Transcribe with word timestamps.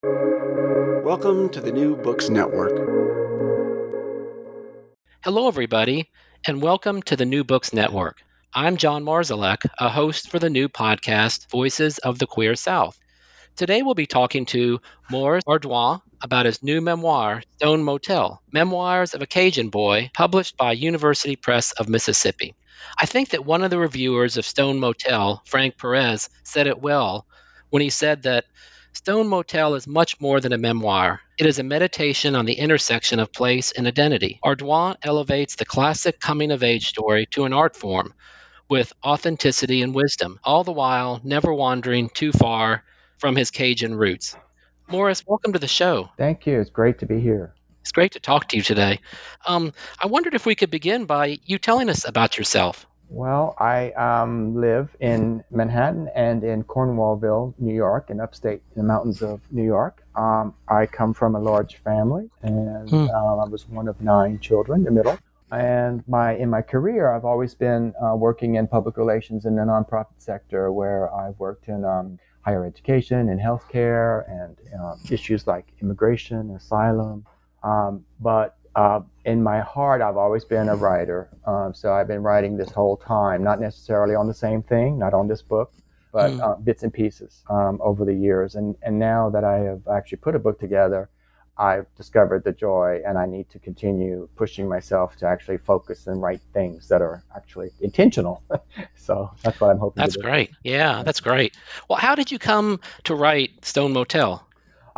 Welcome 0.00 1.48
to 1.48 1.60
the 1.60 1.72
New 1.72 1.96
Books 1.96 2.28
Network. 2.28 2.70
Hello, 5.24 5.48
everybody, 5.48 6.08
and 6.46 6.62
welcome 6.62 7.02
to 7.02 7.16
the 7.16 7.24
New 7.24 7.42
Books 7.42 7.72
Network. 7.72 8.22
I'm 8.54 8.76
John 8.76 9.02
Marszalek, 9.02 9.68
a 9.80 9.88
host 9.88 10.30
for 10.30 10.38
the 10.38 10.50
new 10.50 10.68
podcast, 10.68 11.50
Voices 11.50 11.98
of 11.98 12.20
the 12.20 12.28
Queer 12.28 12.54
South. 12.54 12.96
Today 13.56 13.82
we'll 13.82 13.94
be 13.94 14.06
talking 14.06 14.46
to 14.46 14.78
Maurice 15.10 15.42
Ardoin 15.48 16.00
about 16.22 16.46
his 16.46 16.62
new 16.62 16.80
memoir, 16.80 17.42
Stone 17.56 17.82
Motel 17.82 18.40
Memoirs 18.52 19.14
of 19.14 19.22
a 19.22 19.26
Cajun 19.26 19.68
Boy, 19.68 20.12
published 20.14 20.56
by 20.56 20.70
University 20.70 21.34
Press 21.34 21.72
of 21.72 21.88
Mississippi. 21.88 22.54
I 23.00 23.06
think 23.06 23.30
that 23.30 23.46
one 23.46 23.64
of 23.64 23.70
the 23.70 23.80
reviewers 23.80 24.36
of 24.36 24.46
Stone 24.46 24.78
Motel, 24.78 25.42
Frank 25.44 25.76
Perez, 25.76 26.30
said 26.44 26.68
it 26.68 26.82
well 26.82 27.26
when 27.70 27.82
he 27.82 27.90
said 27.90 28.22
that 28.22 28.44
Stone 28.98 29.28
Motel 29.28 29.76
is 29.76 29.86
much 29.86 30.20
more 30.20 30.40
than 30.40 30.52
a 30.52 30.58
memoir. 30.58 31.20
It 31.38 31.46
is 31.46 31.60
a 31.60 31.62
meditation 31.62 32.34
on 32.34 32.46
the 32.46 32.58
intersection 32.58 33.20
of 33.20 33.32
place 33.32 33.70
and 33.70 33.86
identity. 33.86 34.40
Ardoin 34.44 34.96
elevates 35.04 35.54
the 35.54 35.64
classic 35.64 36.18
coming 36.18 36.50
of 36.50 36.64
age 36.64 36.88
story 36.88 37.24
to 37.26 37.44
an 37.44 37.52
art 37.52 37.76
form 37.76 38.12
with 38.68 38.92
authenticity 39.04 39.82
and 39.82 39.94
wisdom, 39.94 40.40
all 40.42 40.64
the 40.64 40.72
while 40.72 41.20
never 41.22 41.54
wandering 41.54 42.08
too 42.08 42.32
far 42.32 42.82
from 43.18 43.36
his 43.36 43.52
Cajun 43.52 43.94
roots. 43.94 44.34
Maurice, 44.88 45.24
welcome 45.28 45.52
to 45.52 45.60
the 45.60 45.68
show. 45.68 46.10
Thank 46.16 46.44
you. 46.44 46.60
It's 46.60 46.68
great 46.68 46.98
to 46.98 47.06
be 47.06 47.20
here. 47.20 47.54
It's 47.82 47.92
great 47.92 48.10
to 48.12 48.20
talk 48.20 48.48
to 48.48 48.56
you 48.56 48.64
today. 48.64 48.98
Um, 49.46 49.72
I 50.00 50.08
wondered 50.08 50.34
if 50.34 50.44
we 50.44 50.56
could 50.56 50.72
begin 50.72 51.04
by 51.04 51.38
you 51.44 51.58
telling 51.58 51.88
us 51.88 52.04
about 52.04 52.36
yourself. 52.36 52.84
Well, 53.10 53.54
I 53.58 53.92
um, 53.92 54.54
live 54.54 54.94
in 55.00 55.42
Manhattan 55.50 56.10
and 56.14 56.44
in 56.44 56.62
Cornwallville, 56.64 57.54
New 57.58 57.74
York, 57.74 58.10
in 58.10 58.20
upstate 58.20 58.60
in 58.74 58.82
the 58.82 58.86
mountains 58.86 59.22
of 59.22 59.40
New 59.50 59.64
York. 59.64 60.04
Um, 60.14 60.54
I 60.68 60.84
come 60.86 61.14
from 61.14 61.34
a 61.34 61.40
large 61.40 61.76
family, 61.76 62.28
and 62.42 62.90
hmm. 62.90 63.06
uh, 63.10 63.36
I 63.36 63.48
was 63.48 63.66
one 63.68 63.88
of 63.88 64.00
nine 64.02 64.38
children, 64.40 64.84
the 64.84 64.90
middle. 64.90 65.18
And 65.50 66.04
my 66.06 66.34
in 66.34 66.50
my 66.50 66.60
career, 66.60 67.10
I've 67.10 67.24
always 67.24 67.54
been 67.54 67.94
uh, 68.02 68.14
working 68.14 68.56
in 68.56 68.66
public 68.66 68.98
relations 68.98 69.46
in 69.46 69.56
the 69.56 69.62
nonprofit 69.62 70.18
sector, 70.18 70.70
where 70.70 71.12
I've 71.14 71.38
worked 71.38 71.68
in 71.68 71.86
um, 71.86 72.18
higher 72.42 72.66
education 72.66 73.30
and 73.30 73.40
healthcare 73.40 74.30
and 74.30 74.56
uh, 74.78 74.96
issues 75.10 75.46
like 75.46 75.72
immigration, 75.80 76.50
asylum. 76.50 77.24
Um, 77.62 78.04
but 78.20 78.57
uh, 78.78 79.00
in 79.24 79.42
my 79.42 79.58
heart, 79.58 80.00
I've 80.00 80.16
always 80.16 80.44
been 80.44 80.68
a 80.68 80.76
writer. 80.76 81.28
Um, 81.44 81.74
so 81.74 81.92
I've 81.92 82.06
been 82.06 82.22
writing 82.22 82.56
this 82.56 82.70
whole 82.70 82.96
time, 82.96 83.42
not 83.42 83.60
necessarily 83.60 84.14
on 84.14 84.28
the 84.28 84.34
same 84.34 84.62
thing, 84.62 85.00
not 85.00 85.14
on 85.14 85.26
this 85.26 85.42
book, 85.42 85.72
but 86.12 86.30
mm. 86.30 86.40
uh, 86.40 86.54
bits 86.60 86.84
and 86.84 86.94
pieces 86.94 87.42
um, 87.50 87.80
over 87.82 88.04
the 88.04 88.14
years. 88.14 88.54
And, 88.54 88.76
and 88.82 88.96
now 88.96 89.30
that 89.30 89.42
I 89.42 89.58
have 89.70 89.82
actually 89.88 90.18
put 90.18 90.36
a 90.36 90.38
book 90.38 90.60
together, 90.60 91.10
I've 91.56 91.92
discovered 91.96 92.44
the 92.44 92.52
joy 92.52 93.00
and 93.04 93.18
I 93.18 93.26
need 93.26 93.50
to 93.50 93.58
continue 93.58 94.28
pushing 94.36 94.68
myself 94.68 95.16
to 95.16 95.26
actually 95.26 95.58
focus 95.58 96.06
and 96.06 96.22
write 96.22 96.40
things 96.52 96.86
that 96.86 97.02
are 97.02 97.24
actually 97.34 97.70
intentional. 97.80 98.44
so 98.94 99.32
that's 99.42 99.60
what 99.60 99.70
I'm 99.70 99.78
hoping 99.78 100.00
That's 100.00 100.16
great. 100.16 100.52
Yeah, 100.62 101.02
that's 101.02 101.18
great. 101.18 101.56
Well, 101.88 101.98
how 101.98 102.14
did 102.14 102.30
you 102.30 102.38
come 102.38 102.78
to 103.04 103.16
write 103.16 103.64
Stone 103.64 103.92
Motel? 103.92 104.47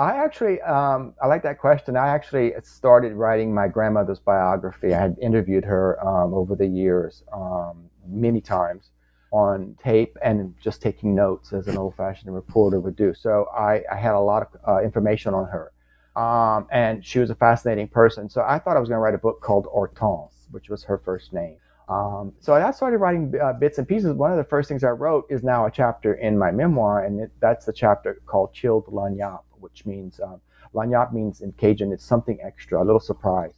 I 0.00 0.16
actually, 0.16 0.62
um, 0.62 1.12
I 1.22 1.26
like 1.26 1.42
that 1.42 1.58
question. 1.58 1.94
I 1.94 2.08
actually 2.08 2.54
started 2.62 3.12
writing 3.12 3.52
my 3.52 3.68
grandmother's 3.68 4.18
biography. 4.18 4.94
I 4.94 4.98
had 4.98 5.18
interviewed 5.20 5.62
her 5.66 6.02
um, 6.02 6.32
over 6.32 6.56
the 6.56 6.66
years 6.66 7.22
um, 7.34 7.90
many 8.08 8.40
times 8.40 8.92
on 9.30 9.76
tape 9.82 10.16
and 10.22 10.54
just 10.58 10.80
taking 10.80 11.14
notes 11.14 11.52
as 11.52 11.68
an 11.68 11.76
old 11.76 11.96
fashioned 11.96 12.34
reporter 12.34 12.80
would 12.80 12.96
do. 12.96 13.12
So 13.12 13.48
I, 13.54 13.82
I 13.92 13.96
had 13.96 14.14
a 14.14 14.20
lot 14.20 14.42
of 14.42 14.48
uh, 14.66 14.82
information 14.82 15.34
on 15.34 15.46
her. 15.48 15.70
Um, 16.16 16.66
and 16.72 17.04
she 17.04 17.18
was 17.18 17.28
a 17.28 17.34
fascinating 17.34 17.88
person. 17.88 18.30
So 18.30 18.40
I 18.40 18.58
thought 18.58 18.78
I 18.78 18.80
was 18.80 18.88
going 18.88 18.96
to 18.96 19.02
write 19.02 19.14
a 19.14 19.18
book 19.18 19.42
called 19.42 19.66
Hortense, 19.66 20.46
which 20.50 20.70
was 20.70 20.82
her 20.84 20.96
first 20.96 21.34
name. 21.34 21.58
Um, 21.90 22.32
so 22.40 22.54
I 22.54 22.70
started 22.70 22.98
writing 22.98 23.34
uh, 23.38 23.52
bits 23.52 23.76
and 23.76 23.86
pieces. 23.86 24.14
One 24.14 24.30
of 24.30 24.38
the 24.38 24.44
first 24.44 24.66
things 24.66 24.82
I 24.82 24.90
wrote 24.90 25.26
is 25.28 25.42
now 25.42 25.66
a 25.66 25.70
chapter 25.70 26.14
in 26.14 26.38
my 26.38 26.50
memoir, 26.50 27.04
and 27.04 27.20
it, 27.20 27.32
that's 27.40 27.66
the 27.66 27.72
chapter 27.74 28.22
called 28.24 28.54
Chilled 28.54 28.86
Lagniappe, 28.86 29.42
which 29.60 29.86
means 29.86 30.20
um, 30.20 30.40
Lagniappe 30.74 31.12
means 31.12 31.40
in 31.40 31.52
Cajun 31.52 31.92
it's 31.92 32.04
something 32.04 32.38
extra, 32.42 32.82
a 32.82 32.84
little 32.84 33.00
surprise. 33.00 33.52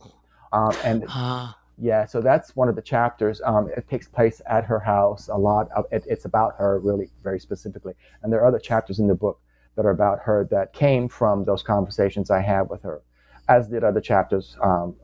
Um, 0.53 0.75
and 0.85 1.05
yeah, 1.79 2.05
so 2.05 2.21
that's 2.21 2.55
one 2.55 2.69
of 2.69 2.77
the 2.77 2.83
chapters. 2.83 3.41
Um, 3.45 3.71
it 3.77 3.89
takes 3.89 4.07
place 4.09 4.41
at 4.47 4.65
her 4.65 4.79
house. 4.79 5.29
A 5.29 5.37
lot 5.37 5.71
of 5.73 5.87
it, 5.91 6.05
it's 6.07 6.25
about 6.27 6.55
her 6.57 6.79
really 6.81 7.11
very 7.23 7.41
specifically, 7.41 7.95
and 8.23 8.33
there 8.33 8.41
are 8.41 8.47
other 8.47 8.59
chapters 8.59 8.99
in 8.99 9.07
the 9.07 9.15
book 9.15 9.41
that 9.77 9.87
are 9.87 9.91
about 9.91 10.21
her 10.21 10.47
that 10.51 10.73
came 10.75 11.09
from 11.09 11.45
those 11.45 11.63
conversations 11.63 12.31
I 12.31 12.41
had 12.41 12.69
with 12.69 12.83
her, 12.83 13.01
as 13.49 13.69
did 13.69 13.85
other 13.85 14.01
chapters 14.01 14.57
um, 14.63 14.95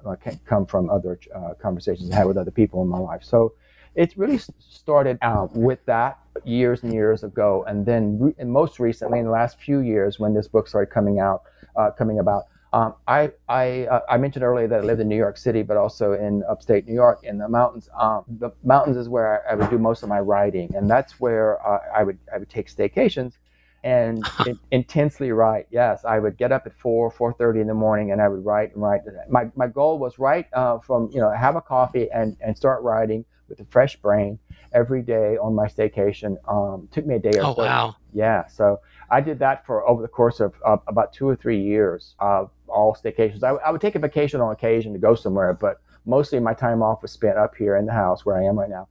come 0.44 0.66
from 0.66 0.90
other 0.90 1.18
uh, 1.34 1.54
conversations 1.60 2.10
I 2.10 2.16
had 2.16 2.26
with 2.26 2.36
other 2.36 2.50
people 2.50 2.82
in 2.82 2.88
my 2.88 2.98
life. 2.98 3.24
So 3.24 3.54
it 3.94 4.16
really 4.16 4.38
started 4.58 5.18
out 5.22 5.56
with 5.56 5.84
that 5.86 6.18
years 6.46 6.82
and 6.82 6.92
years 6.92 7.24
ago, 7.24 7.64
and 7.66 7.84
then 7.84 8.18
re- 8.18 8.34
and 8.38 8.50
most 8.50 8.78
recently, 8.78 9.18
in 9.18 9.24
the 9.24 9.30
last 9.30 9.58
few 9.60 9.80
years, 9.80 10.18
when 10.18 10.34
this 10.34 10.48
book 10.48 10.68
started 10.68 10.92
coming 10.92 11.20
out, 11.20 11.42
uh, 11.76 11.90
coming 11.90 12.18
about. 12.18 12.44
Um, 12.72 12.94
I 13.06 13.32
I, 13.48 13.86
uh, 13.86 14.00
I 14.10 14.18
mentioned 14.18 14.44
earlier 14.44 14.68
that 14.68 14.80
I 14.80 14.82
lived 14.82 15.00
in 15.00 15.08
New 15.08 15.16
York 15.16 15.38
City, 15.38 15.62
but 15.62 15.76
also 15.76 16.12
in 16.12 16.44
upstate 16.48 16.86
New 16.86 16.94
York 16.94 17.20
in 17.22 17.38
the 17.38 17.48
mountains. 17.48 17.88
Um, 17.98 18.24
the 18.28 18.50
mountains 18.62 18.96
is 18.96 19.08
where 19.08 19.48
I, 19.48 19.52
I, 19.52 19.54
would 19.54 19.70
do 19.70 19.78
most 19.78 20.02
of 20.02 20.08
my 20.10 20.20
writing, 20.20 20.70
and 20.74 20.88
that's 20.88 21.18
where 21.18 21.66
uh, 21.66 21.80
I 21.94 22.02
would 22.02 22.18
I 22.32 22.38
would 22.38 22.50
take 22.50 22.68
staycations 22.68 23.38
and 23.84 24.22
in, 24.46 24.58
intensely 24.70 25.32
write. 25.32 25.66
Yes, 25.70 26.04
I 26.04 26.18
would 26.18 26.36
get 26.36 26.52
up 26.52 26.66
at 26.66 26.78
four, 26.78 27.10
four 27.10 27.32
thirty 27.32 27.60
in 27.60 27.66
the 27.66 27.74
morning, 27.74 28.12
and 28.12 28.20
I 28.20 28.28
would 28.28 28.44
write 28.44 28.74
and 28.74 28.82
write. 28.82 29.00
My 29.30 29.50
my 29.56 29.66
goal 29.66 29.98
was 29.98 30.18
write 30.18 30.46
uh, 30.52 30.78
from 30.78 31.08
you 31.10 31.20
know 31.20 31.32
have 31.32 31.56
a 31.56 31.62
coffee 31.62 32.08
and 32.12 32.36
and 32.40 32.56
start 32.56 32.82
writing 32.82 33.24
with 33.48 33.60
a 33.60 33.64
fresh 33.66 33.96
brain 33.96 34.38
every 34.72 35.02
day 35.02 35.36
on 35.36 35.54
my 35.54 35.66
staycation. 35.66 36.36
Um, 36.48 36.88
took 36.92 37.06
me 37.06 37.16
a 37.16 37.18
day 37.18 37.38
or 37.38 37.46
oh, 37.46 37.54
so. 37.54 37.62
wow! 37.62 37.96
Yeah, 38.12 38.46
so 38.46 38.80
I 39.10 39.20
did 39.20 39.38
that 39.40 39.64
for 39.66 39.88
over 39.88 40.02
the 40.02 40.08
course 40.08 40.40
of 40.40 40.54
uh, 40.64 40.76
about 40.86 41.12
two 41.12 41.28
or 41.28 41.36
three 41.36 41.60
years 41.60 42.14
of 42.18 42.50
all 42.68 42.94
staycations. 42.94 43.42
I, 43.42 43.50
I 43.50 43.70
would 43.70 43.80
take 43.80 43.94
a 43.94 43.98
vacation 43.98 44.40
on 44.40 44.52
occasion 44.52 44.92
to 44.92 44.98
go 44.98 45.14
somewhere, 45.14 45.52
but 45.54 45.80
mostly 46.06 46.40
my 46.40 46.54
time 46.54 46.82
off 46.82 47.02
was 47.02 47.12
spent 47.12 47.38
up 47.38 47.54
here 47.56 47.76
in 47.76 47.86
the 47.86 47.92
house 47.92 48.24
where 48.24 48.36
I 48.36 48.44
am 48.44 48.58
right 48.58 48.70
now. 48.70 48.88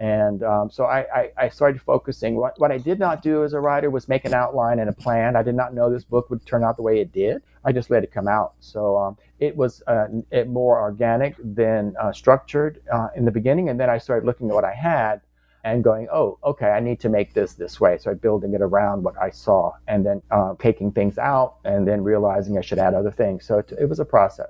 And 0.00 0.42
um, 0.44 0.70
so 0.70 0.84
I, 0.84 0.98
I, 1.12 1.30
I, 1.36 1.48
started 1.48 1.82
focusing. 1.82 2.36
What, 2.36 2.58
what 2.60 2.70
I 2.70 2.78
did 2.78 3.00
not 3.00 3.20
do 3.20 3.42
as 3.42 3.52
a 3.52 3.58
writer 3.58 3.90
was 3.90 4.06
make 4.06 4.24
an 4.24 4.32
outline 4.32 4.78
and 4.78 4.88
a 4.88 4.92
plan. 4.92 5.34
I 5.34 5.42
did 5.42 5.56
not 5.56 5.74
know 5.74 5.90
this 5.90 6.04
book 6.04 6.30
would 6.30 6.46
turn 6.46 6.62
out 6.62 6.76
the 6.76 6.82
way 6.82 7.00
it 7.00 7.12
did. 7.12 7.42
I 7.64 7.72
just 7.72 7.90
let 7.90 8.04
it 8.04 8.12
come 8.12 8.28
out. 8.28 8.54
So 8.60 8.96
um, 8.96 9.16
it 9.40 9.56
was 9.56 9.82
uh, 9.88 10.06
it 10.30 10.48
more 10.48 10.80
organic 10.80 11.34
than 11.42 11.96
uh, 12.00 12.12
structured 12.12 12.80
uh, 12.92 13.08
in 13.16 13.24
the 13.24 13.32
beginning. 13.32 13.70
And 13.70 13.80
then 13.80 13.90
I 13.90 13.98
started 13.98 14.24
looking 14.24 14.48
at 14.48 14.54
what 14.54 14.64
I 14.64 14.72
had 14.72 15.20
and 15.72 15.84
going, 15.84 16.08
oh, 16.12 16.38
okay, 16.44 16.70
I 16.70 16.80
need 16.80 17.00
to 17.00 17.08
make 17.08 17.34
this 17.34 17.54
this 17.54 17.80
way. 17.80 17.98
So 17.98 18.10
I'm 18.10 18.18
building 18.18 18.54
it 18.54 18.62
around 18.62 19.02
what 19.02 19.16
I 19.20 19.30
saw 19.30 19.72
and 19.86 20.04
then 20.04 20.22
uh, 20.30 20.54
taking 20.58 20.92
things 20.92 21.18
out 21.18 21.56
and 21.64 21.86
then 21.86 22.02
realizing 22.02 22.58
I 22.58 22.60
should 22.60 22.78
add 22.78 22.94
other 22.94 23.10
things. 23.10 23.44
So 23.44 23.58
it, 23.58 23.72
it 23.78 23.88
was 23.88 24.00
a 24.00 24.04
process. 24.04 24.48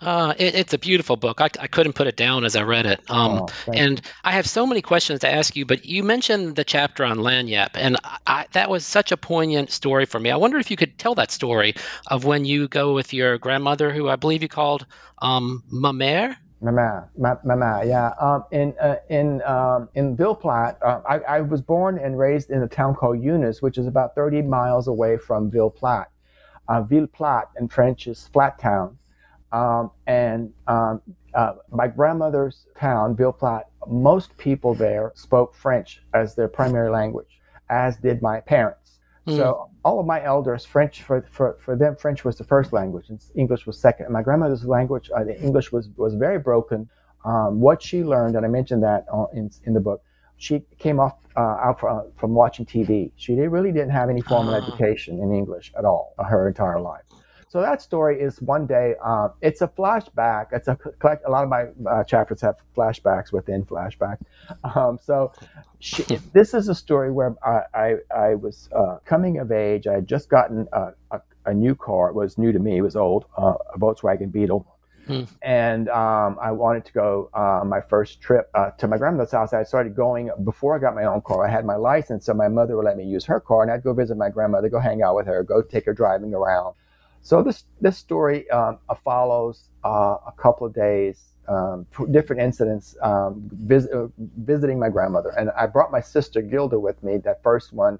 Uh, 0.00 0.34
it, 0.38 0.54
it's 0.54 0.74
a 0.74 0.78
beautiful 0.78 1.16
book. 1.16 1.40
I, 1.40 1.48
I 1.58 1.66
couldn't 1.66 1.94
put 1.94 2.06
it 2.06 2.16
down 2.16 2.44
as 2.44 2.54
I 2.56 2.62
read 2.62 2.86
it. 2.86 3.00
Um, 3.08 3.42
oh, 3.42 3.72
and 3.72 3.98
you. 3.98 4.10
I 4.24 4.32
have 4.32 4.46
so 4.46 4.66
many 4.66 4.82
questions 4.82 5.20
to 5.20 5.32
ask 5.32 5.56
you, 5.56 5.64
but 5.64 5.84
you 5.84 6.02
mentioned 6.02 6.56
the 6.56 6.64
chapter 6.64 7.04
on 7.04 7.18
Lagniappe, 7.18 7.74
and 7.74 7.96
I, 8.26 8.46
that 8.52 8.70
was 8.70 8.86
such 8.86 9.12
a 9.12 9.16
poignant 9.16 9.70
story 9.70 10.06
for 10.06 10.20
me. 10.20 10.30
I 10.30 10.36
wonder 10.36 10.58
if 10.58 10.70
you 10.70 10.76
could 10.76 10.98
tell 10.98 11.14
that 11.16 11.30
story 11.30 11.74
of 12.08 12.24
when 12.24 12.44
you 12.44 12.68
go 12.68 12.94
with 12.94 13.12
your 13.12 13.38
grandmother, 13.38 13.92
who 13.92 14.08
I 14.08 14.16
believe 14.16 14.42
you 14.42 14.48
called 14.48 14.86
um, 15.20 15.62
ma 16.60 16.70
mère. 16.70 17.08
Mama, 17.16 17.40
mama, 17.44 17.82
yeah. 17.84 18.12
Um, 18.20 18.44
in 18.50 18.74
uh, 18.80 18.96
in 19.08 19.42
um, 19.42 19.88
in 19.94 20.16
Ville 20.16 20.34
Platte, 20.34 20.78
uh, 20.82 21.00
I, 21.08 21.18
I 21.20 21.40
was 21.40 21.60
born 21.62 21.98
and 21.98 22.18
raised 22.18 22.50
in 22.50 22.62
a 22.62 22.68
town 22.68 22.94
called 22.94 23.22
Eunice, 23.22 23.62
which 23.62 23.78
is 23.78 23.86
about 23.86 24.14
30 24.14 24.42
miles 24.42 24.88
away 24.88 25.16
from 25.16 25.50
Ville 25.50 25.70
Platte. 25.70 26.10
Uh, 26.68 26.82
Ville 26.82 27.06
Platte 27.06 27.48
in 27.58 27.68
French 27.68 28.06
is 28.06 28.28
flat 28.32 28.58
town, 28.58 28.98
um, 29.52 29.90
and 30.06 30.52
um, 30.66 31.00
uh, 31.34 31.54
my 31.70 31.86
grandmother's 31.88 32.66
town, 32.78 33.16
Ville 33.16 33.32
Platte. 33.32 33.66
Most 33.86 34.36
people 34.36 34.74
there 34.74 35.12
spoke 35.14 35.54
French 35.54 36.02
as 36.12 36.34
their 36.34 36.48
primary 36.48 36.90
language, 36.90 37.40
as 37.70 37.96
did 37.96 38.20
my 38.20 38.40
parents. 38.40 38.77
Mm. 39.28 39.36
So 39.36 39.70
all 39.84 40.00
of 40.00 40.06
my 40.06 40.22
elders, 40.24 40.64
French 40.64 41.02
for, 41.02 41.26
for, 41.30 41.58
for 41.60 41.76
them, 41.76 41.96
French 41.96 42.24
was 42.24 42.36
the 42.36 42.44
first 42.44 42.72
language, 42.72 43.10
and 43.10 43.22
English 43.34 43.66
was 43.66 43.78
second. 43.78 44.06
And 44.06 44.12
my 44.12 44.22
grandmother's 44.22 44.64
language, 44.64 45.10
uh, 45.14 45.24
the 45.24 45.40
English 45.40 45.70
was 45.70 45.88
was 45.96 46.14
very 46.14 46.38
broken. 46.38 46.88
Um, 47.24 47.60
what 47.60 47.82
she 47.82 48.04
learned, 48.04 48.36
and 48.36 48.46
I 48.46 48.48
mentioned 48.48 48.82
that 48.82 49.06
in 49.34 49.50
in 49.64 49.74
the 49.74 49.80
book, 49.80 50.02
she 50.38 50.64
came 50.78 50.98
off 51.00 51.16
uh, 51.36 51.40
out 51.40 51.80
from, 51.80 52.10
from, 52.16 52.34
watching 52.34 52.64
TV. 52.64 53.12
She 53.16 53.34
really 53.34 53.72
didn't 53.72 53.90
have 53.90 54.08
any 54.08 54.22
formal 54.22 54.54
uh. 54.54 54.58
education 54.58 55.20
in 55.20 55.32
English 55.32 55.72
at 55.78 55.84
all 55.84 56.14
her 56.18 56.48
entire 56.48 56.80
life. 56.80 57.07
So 57.50 57.62
that 57.62 57.80
story 57.80 58.20
is 58.20 58.40
one 58.42 58.66
day. 58.66 58.94
Uh, 59.02 59.28
it's 59.40 59.62
a 59.62 59.68
flashback. 59.68 60.48
It's 60.52 60.68
a 60.68 60.76
collect. 60.76 61.24
A 61.26 61.30
lot 61.30 61.44
of 61.44 61.48
my 61.48 61.66
uh, 61.90 62.04
chapters 62.04 62.42
have 62.42 62.56
flashbacks 62.76 63.32
within 63.32 63.64
flashbacks. 63.64 64.20
Um, 64.64 64.98
so 65.02 65.32
she, 65.78 66.02
this 66.32 66.52
is 66.52 66.68
a 66.68 66.74
story 66.74 67.10
where 67.10 67.34
I 67.42 67.62
I, 67.74 67.94
I 68.14 68.34
was 68.34 68.68
uh, 68.76 68.98
coming 69.04 69.38
of 69.38 69.50
age. 69.50 69.86
I 69.86 69.94
had 69.94 70.06
just 70.06 70.28
gotten 70.28 70.68
a, 70.72 70.92
a, 71.10 71.20
a 71.46 71.54
new 71.54 71.74
car. 71.74 72.10
It 72.10 72.14
was 72.14 72.36
new 72.36 72.52
to 72.52 72.58
me. 72.58 72.76
It 72.76 72.82
was 72.82 72.96
old, 72.96 73.24
uh, 73.36 73.54
a 73.74 73.78
Volkswagen 73.78 74.30
Beetle. 74.30 74.66
Hmm. 75.06 75.22
And 75.40 75.88
um, 75.88 76.36
I 76.38 76.52
wanted 76.52 76.84
to 76.84 76.92
go 76.92 77.30
uh, 77.32 77.64
my 77.64 77.80
first 77.80 78.20
trip 78.20 78.50
uh, 78.54 78.72
to 78.72 78.86
my 78.86 78.98
grandmother's 78.98 79.32
house. 79.32 79.54
I 79.54 79.62
started 79.62 79.96
going 79.96 80.30
before 80.44 80.76
I 80.76 80.78
got 80.78 80.94
my 80.94 81.04
own 81.04 81.22
car. 81.22 81.48
I 81.48 81.50
had 81.50 81.64
my 81.64 81.76
license, 81.76 82.26
so 82.26 82.34
my 82.34 82.48
mother 82.48 82.76
would 82.76 82.84
let 82.84 82.98
me 82.98 83.04
use 83.04 83.24
her 83.24 83.40
car, 83.40 83.62
and 83.62 83.70
I'd 83.70 83.82
go 83.82 83.94
visit 83.94 84.18
my 84.18 84.28
grandmother, 84.28 84.68
go 84.68 84.78
hang 84.78 85.00
out 85.00 85.16
with 85.16 85.26
her, 85.26 85.42
go 85.42 85.62
take 85.62 85.86
her 85.86 85.94
driving 85.94 86.34
around. 86.34 86.74
So 87.22 87.42
this 87.42 87.64
this 87.80 87.98
story 87.98 88.48
um, 88.50 88.78
uh, 88.88 88.94
follows 89.04 89.70
uh, 89.84 90.16
a 90.26 90.32
couple 90.36 90.66
of 90.66 90.74
days, 90.74 91.34
um, 91.48 91.86
different 92.10 92.40
incidents, 92.42 92.96
um, 93.02 93.48
vis- 93.52 93.88
uh, 93.88 94.08
visiting 94.38 94.78
my 94.78 94.88
grandmother, 94.88 95.30
and 95.30 95.50
I 95.50 95.66
brought 95.66 95.90
my 95.92 96.00
sister 96.00 96.40
Gilda 96.40 96.78
with 96.78 97.02
me. 97.02 97.18
That 97.18 97.42
first 97.42 97.72
one 97.72 97.98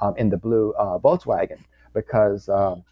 um, 0.00 0.14
in 0.16 0.30
the 0.30 0.36
blue 0.36 0.72
uh, 0.78 0.98
Volkswagen 0.98 1.58
because 1.94 2.48
um, 2.48 2.84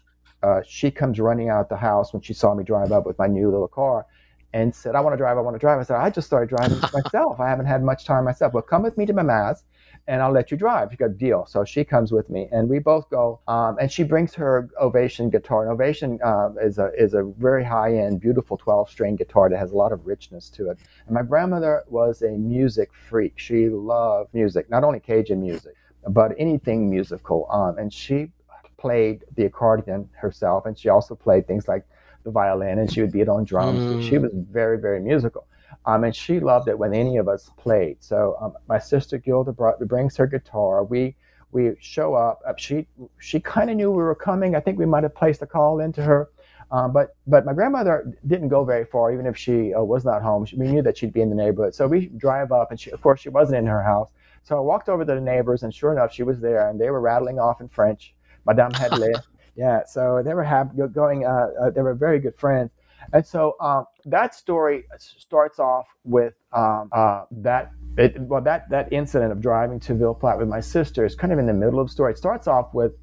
uh, 0.43 0.61
she 0.65 0.91
comes 0.91 1.19
running 1.19 1.49
out 1.49 1.69
the 1.69 1.77
house 1.77 2.13
when 2.13 2.21
she 2.21 2.33
saw 2.33 2.53
me 2.53 2.63
drive 2.63 2.91
up 2.91 3.05
with 3.05 3.17
my 3.17 3.27
new 3.27 3.49
little 3.49 3.67
car 3.67 4.05
and 4.53 4.73
said, 4.73 4.95
I 4.95 5.01
want 5.01 5.13
to 5.13 5.17
drive, 5.17 5.37
I 5.37 5.41
want 5.41 5.55
to 5.55 5.59
drive. 5.59 5.79
I 5.79 5.83
said, 5.83 5.97
I 5.97 6.09
just 6.09 6.27
started 6.27 6.49
driving 6.49 6.79
myself. 6.93 7.39
I 7.39 7.49
haven't 7.49 7.67
had 7.67 7.83
much 7.83 8.05
time 8.05 8.25
myself. 8.25 8.53
Well, 8.53 8.63
come 8.63 8.83
with 8.83 8.97
me 8.97 9.05
to 9.05 9.13
Mama's 9.13 9.63
and 10.09 10.23
I'll 10.23 10.31
let 10.31 10.49
you 10.49 10.57
drive. 10.57 10.91
You 10.91 10.97
got 10.97 11.11
a 11.11 11.13
deal. 11.13 11.45
So 11.45 11.63
she 11.63 11.83
comes 11.85 12.11
with 12.11 12.31
me 12.31 12.49
and 12.51 12.67
we 12.67 12.79
both 12.79 13.07
go. 13.11 13.39
Um, 13.47 13.77
and 13.79 13.91
she 13.91 14.01
brings 14.01 14.33
her 14.33 14.67
Ovation 14.81 15.29
guitar. 15.29 15.61
And 15.61 15.71
Ovation 15.71 16.19
uh, 16.23 16.49
is, 16.59 16.79
a, 16.79 16.91
is 16.97 17.13
a 17.13 17.23
very 17.37 17.63
high 17.63 17.95
end, 17.95 18.19
beautiful 18.19 18.57
12 18.57 18.89
string 18.89 19.15
guitar 19.15 19.49
that 19.51 19.57
has 19.59 19.71
a 19.71 19.75
lot 19.75 19.91
of 19.91 20.07
richness 20.07 20.49
to 20.49 20.71
it. 20.71 20.79
And 21.05 21.13
my 21.13 21.21
grandmother 21.21 21.83
was 21.87 22.23
a 22.23 22.31
music 22.31 22.89
freak. 22.91 23.33
She 23.35 23.69
loved 23.69 24.33
music, 24.33 24.67
not 24.71 24.83
only 24.83 24.99
Cajun 24.99 25.41
music, 25.41 25.75
but 26.07 26.31
anything 26.39 26.89
musical. 26.89 27.47
Um, 27.51 27.77
and 27.77 27.93
she 27.93 28.31
played 28.77 29.25
the 29.35 29.45
accordion 29.45 30.09
herself, 30.13 30.65
and 30.65 30.77
she 30.77 30.89
also 30.89 31.13
played 31.13 31.45
things 31.45 31.67
like 31.67 31.85
the 32.23 32.31
violin, 32.31 32.79
and 32.79 32.91
she 32.91 33.01
would 33.01 33.11
beat 33.11 33.29
on 33.29 33.43
drums. 33.43 33.79
Mm. 33.79 34.09
She 34.09 34.17
was 34.17 34.31
very, 34.33 34.79
very 34.79 35.01
musical. 35.01 35.45
Um, 35.85 36.03
and 36.03 36.15
she 36.15 36.39
loved 36.39 36.67
it 36.67 36.77
when 36.77 36.93
any 36.93 37.17
of 37.17 37.27
us 37.27 37.49
played. 37.57 37.97
So 38.03 38.37
um, 38.41 38.53
my 38.67 38.79
sister 38.79 39.17
Gilda 39.17 39.51
brought, 39.53 39.79
brings 39.87 40.17
her 40.17 40.27
guitar. 40.27 40.83
We 40.83 41.15
we 41.51 41.71
show 41.79 42.13
up. 42.13 42.41
Uh, 42.47 42.53
she 42.57 42.87
she 43.17 43.39
kind 43.39 43.69
of 43.69 43.77
knew 43.77 43.89
we 43.89 44.03
were 44.03 44.15
coming. 44.15 44.55
I 44.55 44.59
think 44.59 44.77
we 44.77 44.85
might 44.85 45.03
have 45.03 45.15
placed 45.15 45.41
a 45.41 45.47
call 45.47 45.79
into 45.79 46.03
her. 46.03 46.29
Um, 46.71 46.93
but 46.93 47.15
but 47.25 47.45
my 47.45 47.53
grandmother 47.53 48.13
didn't 48.27 48.49
go 48.49 48.63
very 48.63 48.85
far, 48.85 49.11
even 49.11 49.25
if 49.25 49.35
she 49.35 49.73
uh, 49.73 49.81
was 49.81 50.05
not 50.05 50.21
home. 50.21 50.45
She, 50.45 50.55
we 50.55 50.67
knew 50.67 50.83
that 50.83 50.97
she'd 50.97 51.13
be 51.13 51.21
in 51.21 51.29
the 51.29 51.35
neighborhood. 51.35 51.73
So 51.73 51.87
we 51.87 52.07
drive 52.07 52.51
up, 52.51 52.69
and 52.71 52.79
she, 52.79 52.91
of 52.91 53.01
course 53.01 53.21
she 53.21 53.29
wasn't 53.29 53.57
in 53.57 53.65
her 53.65 53.83
house. 53.83 54.09
So 54.43 54.57
I 54.57 54.59
walked 54.61 54.89
over 54.89 55.03
to 55.03 55.15
the 55.15 55.21
neighbors, 55.21 55.63
and 55.63 55.73
sure 55.73 55.91
enough, 55.91 56.13
she 56.13 56.23
was 56.23 56.39
there, 56.39 56.69
and 56.69 56.79
they 56.79 56.89
were 56.91 57.01
rattling 57.01 57.39
off 57.39 57.61
in 57.61 57.69
French. 57.69 58.13
Madame 58.45 58.71
Headley. 58.75 59.13
yeah, 59.55 59.83
so 59.85 60.21
they 60.23 60.33
were 60.33 60.45
going. 60.93 61.25
Uh, 61.25 61.49
uh, 61.59 61.69
they 61.71 61.81
were 61.81 61.95
very 61.95 62.19
good 62.19 62.35
friends, 62.35 62.69
and 63.13 63.25
so 63.25 63.55
um, 63.59 63.85
that 64.05 64.35
story 64.35 64.85
starts 64.97 65.59
off 65.59 65.87
with 66.03 66.33
um, 66.53 66.89
uh, 66.91 67.25
that. 67.31 67.71
It, 67.97 68.19
well, 68.21 68.41
that 68.41 68.69
that 68.69 68.93
incident 68.93 69.31
of 69.31 69.41
driving 69.41 69.79
to 69.81 69.93
Ville 69.93 70.13
Platte 70.13 70.37
with 70.37 70.47
my 70.47 70.61
sister 70.61 71.05
is 71.05 71.15
kind 71.15 71.33
of 71.33 71.39
in 71.39 71.47
the 71.47 71.53
middle 71.53 71.79
of 71.79 71.87
the 71.87 71.91
story. 71.91 72.13
It 72.13 72.17
starts 72.17 72.47
off 72.47 72.73
with 72.73 72.93